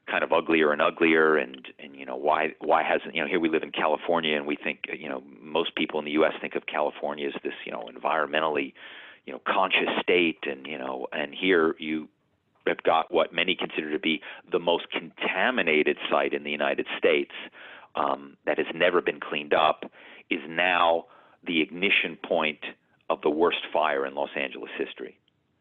kind 0.09 0.23
of 0.23 0.31
uglier 0.31 0.71
and 0.71 0.81
uglier. 0.81 1.37
And 1.37 1.67
and 1.79 1.95
you 1.95 2.05
know 2.05 2.15
why 2.15 2.53
why 2.59 2.83
hasn't 2.83 3.15
you 3.15 3.21
know 3.21 3.27
here 3.27 3.39
we 3.39 3.49
live 3.49 3.63
in 3.63 3.71
California, 3.71 4.35
and 4.35 4.45
we 4.45 4.57
think 4.61 4.81
you 4.97 5.09
know 5.09 5.23
most 5.41 5.75
people 5.75 5.99
in 5.99 6.05
the 6.05 6.11
U.S. 6.11 6.33
think 6.41 6.55
of 6.55 6.65
California 6.65 7.27
as 7.27 7.33
this 7.43 7.53
you 7.65 7.71
know 7.71 7.89
environmentally 7.91 8.73
you 9.25 9.33
know 9.33 9.41
conscious 9.47 9.89
state, 10.01 10.39
and 10.43 10.65
you 10.65 10.77
know 10.77 11.07
and 11.13 11.33
here 11.33 11.75
you 11.79 12.07
have 12.67 12.83
got 12.83 13.11
what 13.13 13.33
many 13.33 13.55
consider 13.55 13.91
to 13.91 13.99
be 13.99 14.21
the 14.51 14.59
most 14.59 14.87
contaminated 14.91 15.97
site 16.09 16.33
in 16.33 16.43
the 16.43 16.51
United 16.51 16.85
States 16.97 17.31
um, 17.95 18.35
that 18.45 18.57
has 18.57 18.67
never 18.75 19.01
been 19.01 19.19
cleaned 19.19 19.53
up 19.53 19.85
is 20.29 20.41
now 20.47 21.05
the 21.45 21.61
ignition 21.61 22.17
point 22.27 22.59
of 23.09 23.21
the 23.21 23.29
worst 23.29 23.59
fire 23.71 24.05
in 24.05 24.15
Los 24.15 24.29
Angeles 24.35 24.71
history. 24.77 25.17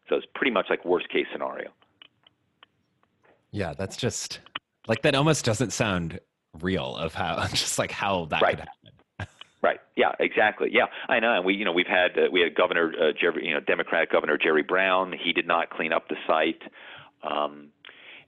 So 0.09 0.17
it's 0.17 0.27
pretty 0.35 0.51
much 0.53 0.67
like 0.71 0.85
worst 0.85 1.09
case 1.09 1.27
scenario. 1.33 1.71
Yeah, 3.51 3.75
that's 3.77 3.97
just 3.97 4.41
like 4.87 5.03
that 5.03 5.15
almost 5.15 5.45
doesn't 5.45 5.73
sound 5.73 6.21
real 6.61 6.97
of 6.97 7.15
how 7.15 7.47
just 7.51 7.79
like 7.79 7.91
how 7.91 8.27
that 8.27 8.43
right. 8.43 8.57
could 8.57 8.69
happen. 8.69 9.33
right. 9.63 9.81
Yeah. 9.97 10.13
Exactly. 10.21 10.69
Yeah. 10.73 10.87
I 11.09 11.21
know. 11.21 11.37
And 11.37 11.45
we, 11.45 11.55
you 11.55 11.65
know, 11.65 11.73
we've 11.73 11.87
had 11.87 12.19
uh, 12.19 12.29
we 12.33 12.41
had 12.41 12.55
Governor 12.55 12.93
uh, 13.01 13.13
Jerry, 13.19 13.47
you 13.47 13.55
know, 13.55 13.61
Democratic 13.61 14.13
Governor 14.13 14.39
Jerry 14.39 14.63
Brown. 14.63 15.13
He 15.13 15.33
did 15.33 15.47
not 15.47 15.71
clean 15.71 15.93
up 15.93 16.09
the 16.09 16.17
site, 16.27 16.63
um, 17.23 17.69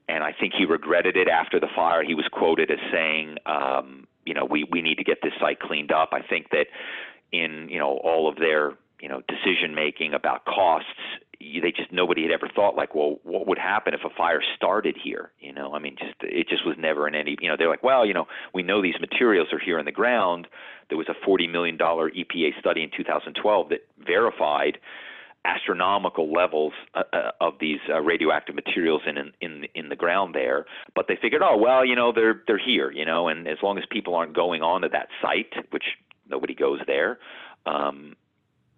and 0.09 0.25
I 0.25 0.33
think 0.39 0.55
he 0.57 0.65
regretted 0.65 1.17
it 1.17 1.29
after 1.29 1.61
the 1.61 1.69
fire. 1.77 2.03
He 2.03 2.15
was 2.15 2.25
quoted 2.33 2.71
as 2.71 2.79
saying, 2.93 3.37
um, 3.47 4.07
you 4.25 4.35
know, 4.35 4.45
we 4.45 4.65
we 4.71 4.83
need 4.83 4.97
to 4.97 5.05
get 5.05 5.19
this 5.23 5.33
site 5.41 5.61
cleaned 5.61 5.93
up. 5.93 6.11
I 6.13 6.23
think 6.23 6.51
that 6.51 6.67
in 7.33 7.69
you 7.71 7.79
know 7.79 7.99
all 8.03 8.29
of 8.29 8.37
their 8.37 8.73
you 9.01 9.09
know 9.09 9.23
decision 9.29 9.75
making 9.75 10.15
about 10.15 10.45
costs 10.45 10.87
they 11.41 11.73
just 11.75 11.93
nobody 11.93 12.23
had 12.23 12.33
ever 12.33 12.49
thought 12.55 12.75
like 12.75 12.95
well 12.95 13.17
what 13.23 13.47
would 13.47 13.59
happen 13.59 13.95
if 13.95 14.01
a 14.05 14.15
fire 14.17 14.43
started 14.57 14.97
here 15.03 15.31
you 15.39 15.53
know? 15.53 15.73
I 15.73 15.79
mean 15.79 15.97
just 15.99 16.15
it 16.21 16.49
just 16.49 16.67
was 16.67 16.77
never 16.79 17.07
in 17.07 17.15
any 17.15 17.37
you 17.41 17.49
know 17.49 17.57
they're 17.57 17.69
like 17.69 17.83
well 17.83 18.05
you 18.05 18.15
know 18.15 18.27
we 18.53 18.63
know 18.63 18.83
these 18.83 18.99
materials 19.01 19.49
are 19.53 19.59
here 19.59 19.79
in 19.79 19.85
the 19.85 19.93
ground. 19.93 20.49
There 20.89 20.99
was 20.99 21.09
a 21.09 21.15
40 21.25 21.47
million 21.47 21.77
dollar 21.77 22.11
EPA 22.11 22.59
study 22.59 22.83
in 22.83 22.91
2012 22.97 23.69
that 23.69 23.87
verified 24.05 24.79
astronomical 25.45 26.33
levels 26.33 26.73
uh, 26.95 27.05
uh, 27.13 27.31
of 27.41 27.55
these 27.61 27.79
uh, 27.89 28.01
radioactive 28.01 28.55
materials 28.55 29.03
in, 29.07 29.17
in 29.17 29.33
in 29.41 29.65
in 29.75 29.89
the 29.89 29.97
ground 29.97 30.35
there. 30.35 30.67
But 30.95 31.07
they 31.07 31.17
figured 31.21 31.43
oh 31.45 31.57
well 31.57 31.85
you 31.85 31.95
know 31.95 32.13
they're 32.13 32.43
they're 32.47 32.59
here 32.59 32.91
you 32.91 33.05
know? 33.05 33.29
And 33.29 33.47
as 33.47 33.59
long 33.63 33.79
as 33.79 33.85
people 33.91 34.17
aren't 34.17 34.35
going 34.35 34.63
on 34.63 34.83
to 34.83 34.89
that 34.89 35.09
site 35.23 35.53
which 35.71 35.85
nobody 36.29 36.55
goes 36.55 36.81
there 36.87 37.19
um 37.65 38.15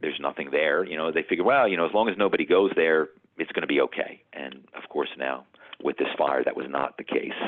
there's 0.01 0.19
nothing 0.21 0.51
there. 0.51 0.85
You 0.85 0.97
know, 0.97 1.13
they 1.13 1.23
figure, 1.23 1.45
well, 1.45 1.69
you 1.69 1.77
know, 1.77 1.87
as 1.87 1.95
long 1.95 2.09
as 2.09 2.17
nobody 2.17 2.45
goes 2.47 2.71
there, 2.77 3.09
it's 3.39 3.53
going 3.53 3.63
to 3.63 3.67
be 3.67 3.81
okay. 3.81 4.23
And 4.33 4.55
of 4.75 4.89
course, 4.89 5.11
now 5.19 5.47
with 5.83 5.97
this 5.97 6.09
fire, 6.19 6.43
that 6.45 6.57
was 6.57 6.67
not 6.69 6.97
the 6.99 7.05
case. 7.05 7.41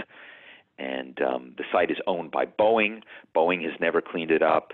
and 0.79 1.21
um, 1.23 1.55
the 1.59 1.65
site 1.73 1.91
is 1.91 1.99
owned 2.07 2.31
by 2.31 2.47
Boeing. 2.47 3.03
Boeing 3.35 3.63
has 3.63 3.79
never 3.81 4.01
cleaned 4.01 4.31
it 4.31 4.43
up. 4.43 4.73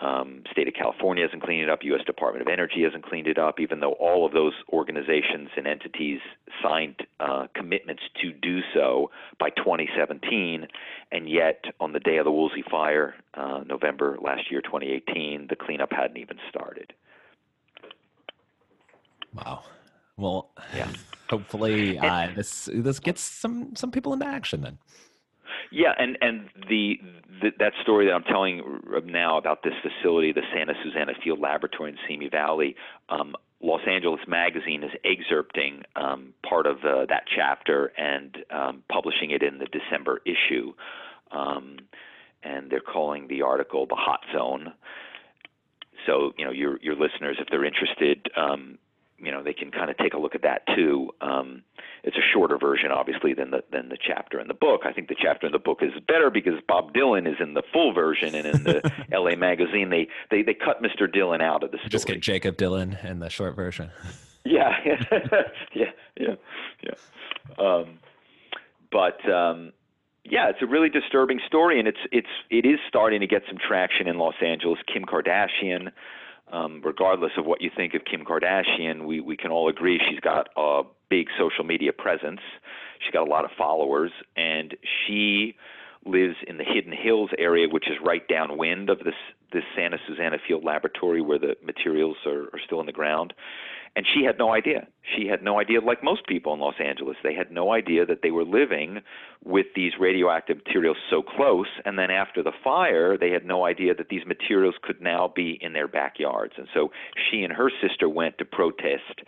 Um, 0.00 0.44
state 0.52 0.68
of 0.68 0.74
California 0.74 1.24
hasn't 1.24 1.42
cleaned 1.42 1.62
it 1.62 1.68
up. 1.68 1.80
U.S. 1.82 2.02
Department 2.06 2.46
of 2.46 2.52
Energy 2.52 2.82
hasn't 2.84 3.04
cleaned 3.04 3.26
it 3.26 3.36
up, 3.36 3.58
even 3.58 3.80
though 3.80 3.94
all 3.94 4.24
of 4.24 4.32
those 4.32 4.52
organizations 4.72 5.48
and 5.56 5.66
entities 5.66 6.20
signed 6.62 6.94
uh, 7.18 7.48
commitments 7.54 8.02
to 8.22 8.32
do 8.32 8.60
so 8.72 9.10
by 9.40 9.50
2017. 9.50 10.68
And 11.10 11.28
yet, 11.28 11.64
on 11.80 11.92
the 11.92 12.00
day 12.00 12.18
of 12.18 12.24
the 12.24 12.30
Woolsey 12.30 12.62
fire, 12.70 13.16
uh, 13.34 13.64
November 13.66 14.18
last 14.22 14.50
year, 14.50 14.60
2018, 14.60 15.48
the 15.50 15.56
cleanup 15.56 15.92
hadn't 15.92 16.18
even 16.18 16.36
started. 16.48 16.92
Wow. 19.34 19.64
Well, 20.16 20.50
yeah. 20.74 20.88
Hopefully, 21.28 21.98
uh, 21.98 22.28
this 22.34 22.68
this 22.72 22.98
gets 22.98 23.20
some 23.20 23.76
some 23.76 23.90
people 23.90 24.12
into 24.12 24.26
action 24.26 24.62
then. 24.62 24.78
Yeah, 25.70 25.92
and 25.98 26.16
and 26.20 26.48
the, 26.68 26.98
the, 27.42 27.50
that 27.58 27.72
story 27.82 28.06
that 28.06 28.12
I'm 28.12 28.22
telling 28.24 28.62
now 29.04 29.36
about 29.38 29.62
this 29.62 29.74
facility, 29.82 30.32
the 30.32 30.42
Santa 30.54 30.74
Susana 30.82 31.12
Field 31.22 31.40
Laboratory 31.40 31.90
in 31.90 31.98
Simi 32.08 32.28
Valley, 32.28 32.74
um, 33.08 33.34
Los 33.60 33.80
Angeles 33.88 34.20
Magazine 34.26 34.82
is 34.82 34.90
excerpting 35.04 35.82
um, 35.96 36.32
part 36.48 36.66
of 36.66 36.78
uh, 36.84 37.06
that 37.08 37.24
chapter 37.34 37.92
and 37.98 38.38
um, 38.50 38.82
publishing 38.90 39.30
it 39.30 39.42
in 39.42 39.58
the 39.58 39.66
December 39.66 40.20
issue. 40.24 40.72
Um, 41.32 41.78
and 42.42 42.70
they're 42.70 42.80
calling 42.80 43.26
the 43.28 43.42
article 43.42 43.86
"The 43.86 43.96
Hot 43.96 44.20
Zone." 44.32 44.72
So, 46.06 46.32
you 46.38 46.44
know, 46.44 46.52
your 46.52 46.78
your 46.80 46.94
listeners, 46.94 47.36
if 47.40 47.48
they're 47.50 47.64
interested, 47.64 48.30
um, 48.36 48.78
you 49.18 49.30
know 49.30 49.42
they 49.42 49.52
can 49.52 49.70
kind 49.70 49.90
of 49.90 49.96
take 49.96 50.14
a 50.14 50.18
look 50.18 50.34
at 50.34 50.42
that 50.42 50.62
too. 50.74 51.10
Um, 51.20 51.62
it's 52.04 52.16
a 52.16 52.24
shorter 52.32 52.56
version, 52.58 52.90
obviously, 52.90 53.34
than 53.34 53.50
the 53.50 53.62
than 53.72 53.88
the 53.88 53.98
chapter 54.00 54.40
in 54.40 54.48
the 54.48 54.54
book. 54.54 54.82
I 54.84 54.92
think 54.92 55.08
the 55.08 55.16
chapter 55.20 55.46
in 55.46 55.52
the 55.52 55.58
book 55.58 55.78
is 55.82 55.92
better 56.06 56.30
because 56.30 56.54
Bob 56.66 56.92
Dylan 56.94 57.28
is 57.28 57.36
in 57.40 57.54
the 57.54 57.62
full 57.72 57.92
version, 57.92 58.34
and 58.34 58.46
in 58.46 58.62
the 58.62 58.92
L.A. 59.12 59.36
magazine 59.36 59.90
they, 59.90 60.08
they 60.30 60.42
they 60.42 60.54
cut 60.54 60.82
Mr. 60.82 61.06
Dylan 61.06 61.42
out 61.42 61.62
of 61.62 61.70
the 61.70 61.78
story. 61.78 61.90
Just 61.90 62.06
get 62.06 62.20
Jakob 62.20 62.56
Dylan 62.56 63.04
in 63.04 63.18
the 63.18 63.30
short 63.30 63.56
version. 63.56 63.90
yeah, 64.44 64.70
yeah, 65.74 65.90
yeah, 66.16 66.34
yeah. 66.82 67.64
Um, 67.64 67.98
but 68.90 69.28
um, 69.30 69.72
yeah, 70.24 70.48
it's 70.50 70.62
a 70.62 70.66
really 70.66 70.88
disturbing 70.88 71.40
story, 71.46 71.78
and 71.78 71.88
it's 71.88 71.98
it's 72.12 72.28
it 72.50 72.64
is 72.64 72.78
starting 72.88 73.20
to 73.20 73.26
get 73.26 73.42
some 73.48 73.58
traction 73.58 74.06
in 74.06 74.18
Los 74.18 74.36
Angeles. 74.44 74.78
Kim 74.92 75.04
Kardashian 75.04 75.90
um, 76.52 76.80
regardless 76.84 77.32
of 77.36 77.46
what 77.46 77.60
you 77.60 77.70
think 77.74 77.94
of 77.94 78.02
Kim 78.04 78.24
Kardashian, 78.24 79.06
we, 79.06 79.20
we 79.20 79.36
can 79.36 79.50
all 79.50 79.68
agree 79.68 80.00
she's 80.10 80.20
got 80.20 80.48
a 80.56 80.82
big 81.10 81.28
social 81.38 81.64
media 81.64 81.92
presence. 81.92 82.40
She's 83.00 83.12
got 83.12 83.26
a 83.26 83.30
lot 83.30 83.44
of 83.44 83.50
followers, 83.56 84.10
and 84.36 84.76
she 85.06 85.54
lives 86.06 86.36
in 86.46 86.58
the 86.58 86.64
Hidden 86.64 86.92
Hills 86.92 87.30
area, 87.38 87.68
which 87.68 87.88
is 87.88 87.96
right 88.04 88.26
downwind 88.28 88.90
of 88.90 88.98
this 89.00 89.14
this 89.52 89.64
Santa 89.74 89.98
Susana 90.06 90.36
Field 90.46 90.64
Laboratory, 90.64 91.22
where 91.22 91.38
the 91.38 91.56
materials 91.64 92.16
are, 92.26 92.44
are 92.52 92.60
still 92.64 92.80
in 92.80 92.86
the 92.86 92.92
ground. 92.92 93.32
And 93.96 94.06
she 94.14 94.24
had 94.24 94.38
no 94.38 94.52
idea. 94.52 94.86
She 95.16 95.26
had 95.26 95.42
no 95.42 95.58
idea, 95.58 95.80
like 95.80 96.04
most 96.04 96.26
people 96.26 96.52
in 96.54 96.60
Los 96.60 96.74
Angeles, 96.78 97.16
they 97.22 97.34
had 97.34 97.50
no 97.50 97.72
idea 97.72 98.04
that 98.06 98.20
they 98.22 98.30
were 98.30 98.44
living 98.44 99.00
with 99.44 99.66
these 99.74 99.92
radioactive 99.98 100.58
materials 100.58 100.98
so 101.10 101.22
close. 101.22 101.66
And 101.84 101.98
then 101.98 102.10
after 102.10 102.42
the 102.42 102.52
fire, 102.62 103.16
they 103.16 103.30
had 103.30 103.44
no 103.44 103.64
idea 103.64 103.94
that 103.94 104.08
these 104.08 104.26
materials 104.26 104.74
could 104.82 105.00
now 105.00 105.32
be 105.34 105.58
in 105.60 105.72
their 105.72 105.88
backyards. 105.88 106.54
And 106.58 106.68
so 106.74 106.90
she 107.30 107.42
and 107.42 107.52
her 107.52 107.70
sister 107.82 108.08
went 108.08 108.38
to 108.38 108.44
protest 108.44 109.22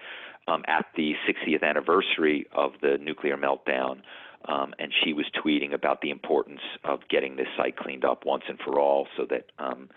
um, 0.47 0.63
at 0.67 0.87
the 0.97 1.15
60th 1.29 1.63
anniversary 1.63 2.47
of 2.53 2.73
the 2.83 2.99
nuclear 3.01 3.37
meltdown. 3.37 4.03
Um, 4.47 4.75
and 4.79 4.93
she 5.05 5.13
was 5.13 5.27
tweeting 5.45 5.75
about 5.75 6.01
the 6.01 6.11
importance 6.11 6.61
of 6.85 7.01
getting 7.11 7.37
this 7.37 7.49
site 7.57 7.77
cleaned 7.77 8.05
up 8.05 8.25
once 8.25 8.45
and 8.49 8.59
for 8.59 8.81
all 8.81 9.07
so 9.17 9.27
that 9.29 9.51
um, 9.59 9.91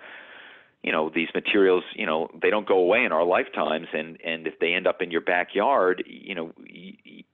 you 0.83 0.91
know 0.91 1.09
these 1.13 1.29
materials 1.33 1.83
you 1.95 2.05
know 2.05 2.27
they 2.41 2.49
don't 2.49 2.67
go 2.67 2.77
away 2.77 3.05
in 3.05 3.11
our 3.11 3.23
lifetimes. 3.23 3.87
And 3.93 4.19
and 4.21 4.45
if 4.45 4.59
they 4.59 4.73
end 4.73 4.85
up 4.85 5.01
in 5.01 5.11
your 5.11 5.21
backyard 5.21 6.03
you 6.05 6.35
know 6.35 6.51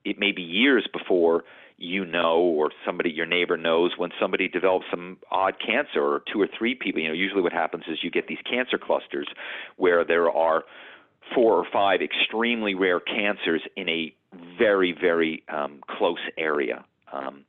it 0.05 0.20
may 0.20 0.32
be 0.32 0.43
years 0.43 0.88
before 0.93 1.43
you 1.78 2.05
know 2.05 2.38
or 2.38 2.70
somebody 2.86 3.10
your 3.10 3.26
neighbor 3.26 3.57
knows 3.57 3.93
when 3.97 4.12
somebody 4.22 4.47
develops 4.47 4.86
some 4.91 5.18
odd 5.32 5.55
cancer 5.66 6.01
or 6.01 6.22
two 6.32 6.39
or 6.39 6.47
three 6.57 6.76
people. 6.76 7.01
You 7.01 7.07
know 7.07 7.14
usually 7.14 7.41
what 7.41 7.53
happens 7.53 7.86
is 7.88 8.03
you 8.03 8.12
get 8.12 8.28
these 8.28 8.41
cancer 8.47 8.78
clusters 8.78 9.28
where 9.78 10.05
there 10.05 10.30
are 10.30 10.64
four 11.34 11.55
or 11.55 11.66
five 11.74 12.01
extremely 12.01 12.76
rare 12.76 12.99
cancers 12.99 13.64
in 13.76 13.89
a 13.89 14.14
very 14.60 14.91
very 14.93 15.43
um, 15.49 15.80
close 15.88 16.20
area 16.38 16.86
um, 17.12 17.45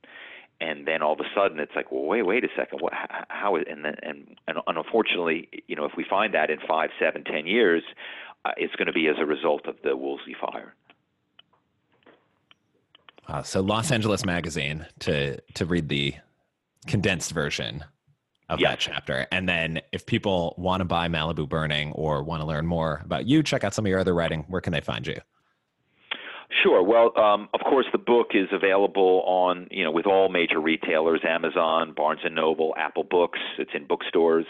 and 0.61 0.87
then 0.87 1.03
all 1.03 1.15
of 1.15 1.21
a 1.21 1.29
sudden 1.35 1.59
it's 1.59 1.73
like, 1.75 1.91
well, 1.91 2.05
wait, 2.05 2.23
wait 2.23 2.45
a 2.45 2.49
second, 2.57 2.81
what, 2.81 2.93
how, 3.29 3.57
and 3.57 3.85
then, 3.85 3.97
and, 4.03 4.37
and 4.47 4.59
unfortunately, 4.67 5.49
you 5.67 5.75
know, 5.75 5.85
if 5.85 5.93
we 5.97 6.05
find 6.09 6.35
that 6.35 6.51
in 6.51 6.59
five, 6.69 6.91
seven, 6.99 7.25
ten 7.25 7.47
years, 7.47 7.83
uh, 8.45 8.53
it's 8.57 8.75
going 8.77 8.87
to 8.87 8.93
be 8.93 9.09
as 9.09 9.17
a 9.19 9.27
result 9.27 9.67
of 9.67 9.77
the 9.83 9.97
Woolsey 9.97 10.37
fire. 10.41 10.75
Uh, 13.29 13.43
so 13.43 13.61
Los 13.61 13.93
Angeles 13.93 14.25
Magazine 14.25 14.87
to 15.01 15.41
to 15.55 15.65
read 15.65 15.89
the 15.89 16.15
condensed 16.87 17.33
version 17.33 17.85
of 18.49 18.59
that 18.59 18.81
chapter, 18.81 19.27
and 19.31 19.49
then 19.49 19.81
if 19.93 20.05
people 20.05 20.55
want 20.59 20.81
to 20.81 20.85
buy 20.85 21.07
Malibu 21.07 21.49
Burning 21.49 21.93
or 21.93 22.25
want 22.25 22.43
to 22.43 22.47
learn 22.47 22.67
more 22.67 23.03
about 23.05 23.27
you, 23.27 23.45
check 23.45 23.63
out 23.63 23.73
some 23.73 23.87
of 23.87 23.91
your 23.91 24.01
other 24.01 24.15
writing. 24.15 24.45
Where 24.49 24.61
can 24.61 24.73
they 24.73 24.81
find 24.81 25.07
you? 25.07 25.21
Sure. 26.51 26.83
Well, 26.83 27.17
um, 27.19 27.49
of 27.55 27.61
course, 27.61 27.87
the 27.93 27.99
book 27.99 28.29
is 28.35 28.49
available 28.53 29.23
on 29.27 29.69
you 29.71 29.85
know 29.85 29.93
with 29.93 30.07
all 30.07 30.29
major 30.29 30.61
retailers: 30.61 31.21
Amazon, 31.27 31.93
Barnes 31.97 32.21
and 32.25 32.35
Noble, 32.35 32.75
Apple 32.77 33.05
Books. 33.05 33.39
It's 33.59 33.71
in 33.75 33.87
bookstores. 33.87 34.47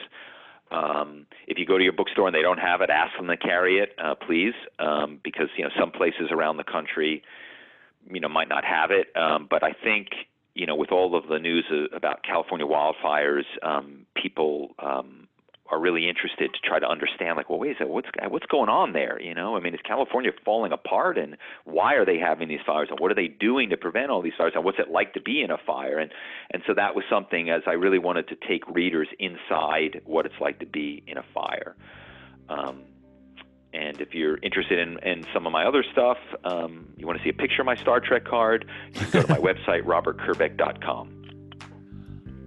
Um, 0.71 1.27
if 1.47 1.59
you 1.59 1.67
go 1.67 1.77
to 1.77 1.85
your 1.85 1.93
bookstore 1.93 2.27
and 2.27 2.35
they 2.35 2.43
don't 2.43 2.59
have 2.59 2.81
it, 2.81 2.91
ask 2.91 3.17
them 3.17 3.27
to 3.27 3.37
carry 3.37 3.79
it, 3.81 3.91
uh, 4.03 4.15
please, 4.15 4.55
um, 4.79 5.19
because 5.23 5.49
you 5.57 5.65
know 5.65 5.71
some 5.79 5.91
places 5.91 6.29
around 6.31 6.57
the 6.57 6.65
country, 6.65 7.23
you 8.11 8.21
know, 8.21 8.29
might 8.29 8.49
not 8.49 8.65
have 8.65 8.91
it. 8.91 9.15
Um, 9.17 9.47
but 9.51 9.63
I 9.63 9.73
think 9.73 10.09
you 10.55 10.67
know 10.67 10.77
with 10.77 10.93
all 10.93 11.15
of 11.17 11.29
the 11.29 11.39
news 11.39 11.67
about 11.95 12.23
California 12.23 12.67
wildfires, 12.67 13.45
um, 13.63 14.07
people 14.15 14.75
um, 14.79 15.29
are 15.71 15.81
really 15.81 16.09
interested 16.09 16.53
to 16.53 16.61
try 16.69 16.79
to 16.79 16.89
understand 16.89 17.37
like 17.37 17.49
well 17.49 17.59
wait 17.59 17.73
a 17.73 17.75
second 17.75 17.91
what's 17.91 18.09
what's 18.29 18.47
going 18.47 18.69
on 18.69 18.93
there 18.93 19.21
you 19.21 19.35
know 19.35 19.57
i 19.57 19.61
mean 19.61 19.75
is 19.75 19.81
california 19.87 20.31
falling 20.45 20.73
apart 20.73 21.17
and 21.17 21.37
why 21.65 21.95
are 21.95 22.05
they 22.05 22.19
having 22.19 22.49
these 22.49 22.61
fires 22.67 22.89
and 22.91 22.99
what 23.01 23.11
are 23.11 23.15
they 23.15 23.29
doing 23.29 23.71
to 23.71 23.77
prevent 23.77 24.11
all 24.11 24.23
these 24.23 24.33
fires 24.37 24.53
and 24.55 24.65
what's 24.65 24.79
it 24.79 24.91
like 24.91 25.13
to 25.15 25.21
be 25.21 25.43
in 25.43 25.51
a 25.51 25.59
fire 25.67 25.99
and 25.99 26.11
and 26.51 26.63
so 26.67 26.75
that 26.75 26.95
was 26.95 27.05
something 27.09 27.51
as 27.51 27.63
i 27.67 27.73
really 27.73 27.99
wanted 27.99 28.27
to 28.29 28.37
take 28.49 28.67
readers 28.69 29.09
inside 29.19 30.01
what 30.05 30.27
it's 30.27 30.41
like 30.41 30.59
to 30.59 30.67
be 30.67 31.03
in 31.07 31.17
a 31.19 31.25
fire 31.35 31.77
um, 32.49 32.83
and 33.73 34.01
if 34.01 34.15
you're 34.15 34.39
interested 34.39 34.79
in, 34.79 34.99
in 35.07 35.25
some 35.33 35.47
of 35.47 35.53
my 35.53 35.65
other 35.65 35.85
stuff, 35.93 36.19
um, 36.45 36.89
you 36.97 37.07
want 37.07 37.19
to 37.19 37.25
see 37.25 37.31
a 37.31 37.33
picture 37.33 37.63
of 37.63 37.67
my 37.67 37.77
Star 37.77 38.01
Trek 38.01 38.25
card, 38.25 38.69
you 38.93 39.01
can 39.01 39.11
go 39.11 39.23
to 39.23 39.29
my 39.29 39.39
website, 39.53 39.85
robertkerbeck.com. 39.85 41.21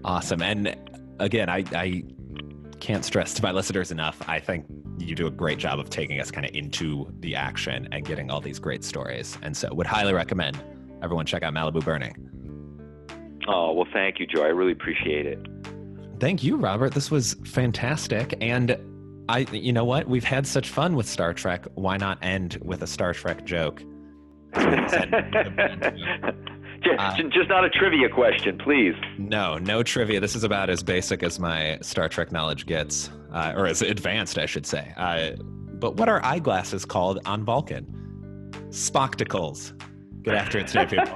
Awesome. 0.03 0.41
And 0.41 0.75
again, 1.19 1.47
I, 1.47 1.63
I 1.73 2.03
can't 2.83 3.05
stress 3.05 3.33
to 3.33 3.41
my 3.41 3.51
listeners 3.51 3.91
enough. 3.91 4.21
I 4.27 4.41
think 4.41 4.65
you 4.99 5.15
do 5.15 5.25
a 5.25 5.31
great 5.31 5.57
job 5.57 5.79
of 5.79 5.89
taking 5.89 6.19
us 6.19 6.29
kind 6.29 6.45
of 6.45 6.53
into 6.53 7.07
the 7.21 7.33
action 7.33 7.87
and 7.93 8.05
getting 8.05 8.29
all 8.29 8.41
these 8.41 8.59
great 8.59 8.83
stories. 8.83 9.37
And 9.41 9.55
so 9.55 9.73
would 9.73 9.87
highly 9.87 10.13
recommend 10.13 10.61
everyone 11.01 11.25
check 11.25 11.43
out 11.43 11.53
Malibu 11.53 11.81
Burning. 11.83 12.13
Oh, 13.47 13.71
well, 13.71 13.87
thank 13.93 14.19
you, 14.19 14.27
Joe. 14.27 14.43
I 14.43 14.47
really 14.47 14.73
appreciate 14.73 15.25
it. 15.25 15.39
Thank 16.19 16.43
you, 16.43 16.57
Robert. 16.57 16.93
This 16.93 17.09
was 17.09 17.35
fantastic. 17.45 18.35
And 18.41 18.77
I, 19.29 19.39
you 19.51 19.71
know 19.71 19.85
what? 19.85 20.09
We've 20.09 20.25
had 20.25 20.45
such 20.45 20.67
fun 20.67 20.97
with 20.97 21.07
Star 21.07 21.33
Trek. 21.33 21.65
Why 21.75 21.95
not 21.95 22.17
end 22.21 22.57
with 22.61 22.83
a 22.83 22.87
Star 22.87 23.13
Trek 23.13 23.45
joke? 23.45 23.81
Just, 26.97 26.99
uh, 26.99 27.15
just 27.29 27.47
not 27.49 27.63
a 27.63 27.69
trivia 27.69 28.09
question, 28.09 28.57
please. 28.57 28.93
No, 29.17 29.57
no 29.57 29.83
trivia. 29.83 30.19
This 30.19 30.35
is 30.35 30.43
about 30.43 30.69
as 30.69 30.83
basic 30.83 31.23
as 31.23 31.39
my 31.39 31.77
Star 31.81 32.09
Trek 32.09 32.31
knowledge 32.31 32.65
gets, 32.65 33.09
uh, 33.31 33.53
or 33.55 33.67
as 33.67 33.81
advanced, 33.81 34.37
I 34.37 34.45
should 34.45 34.65
say. 34.65 34.93
Uh, 34.97 35.31
but 35.75 35.95
what 35.95 36.09
are 36.09 36.23
eyeglasses 36.25 36.83
called 36.83 37.19
on 37.25 37.45
Vulcan? 37.45 37.85
Spoctacles. 38.69 39.71
Good 40.23 40.33
after 40.33 40.59
it 40.59 40.67
today, 40.67 40.85
people. 40.85 41.15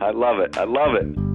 I 0.00 0.10
love 0.10 0.38
it. 0.38 0.56
I 0.56 0.64
love 0.64 0.94
it. 0.94 1.27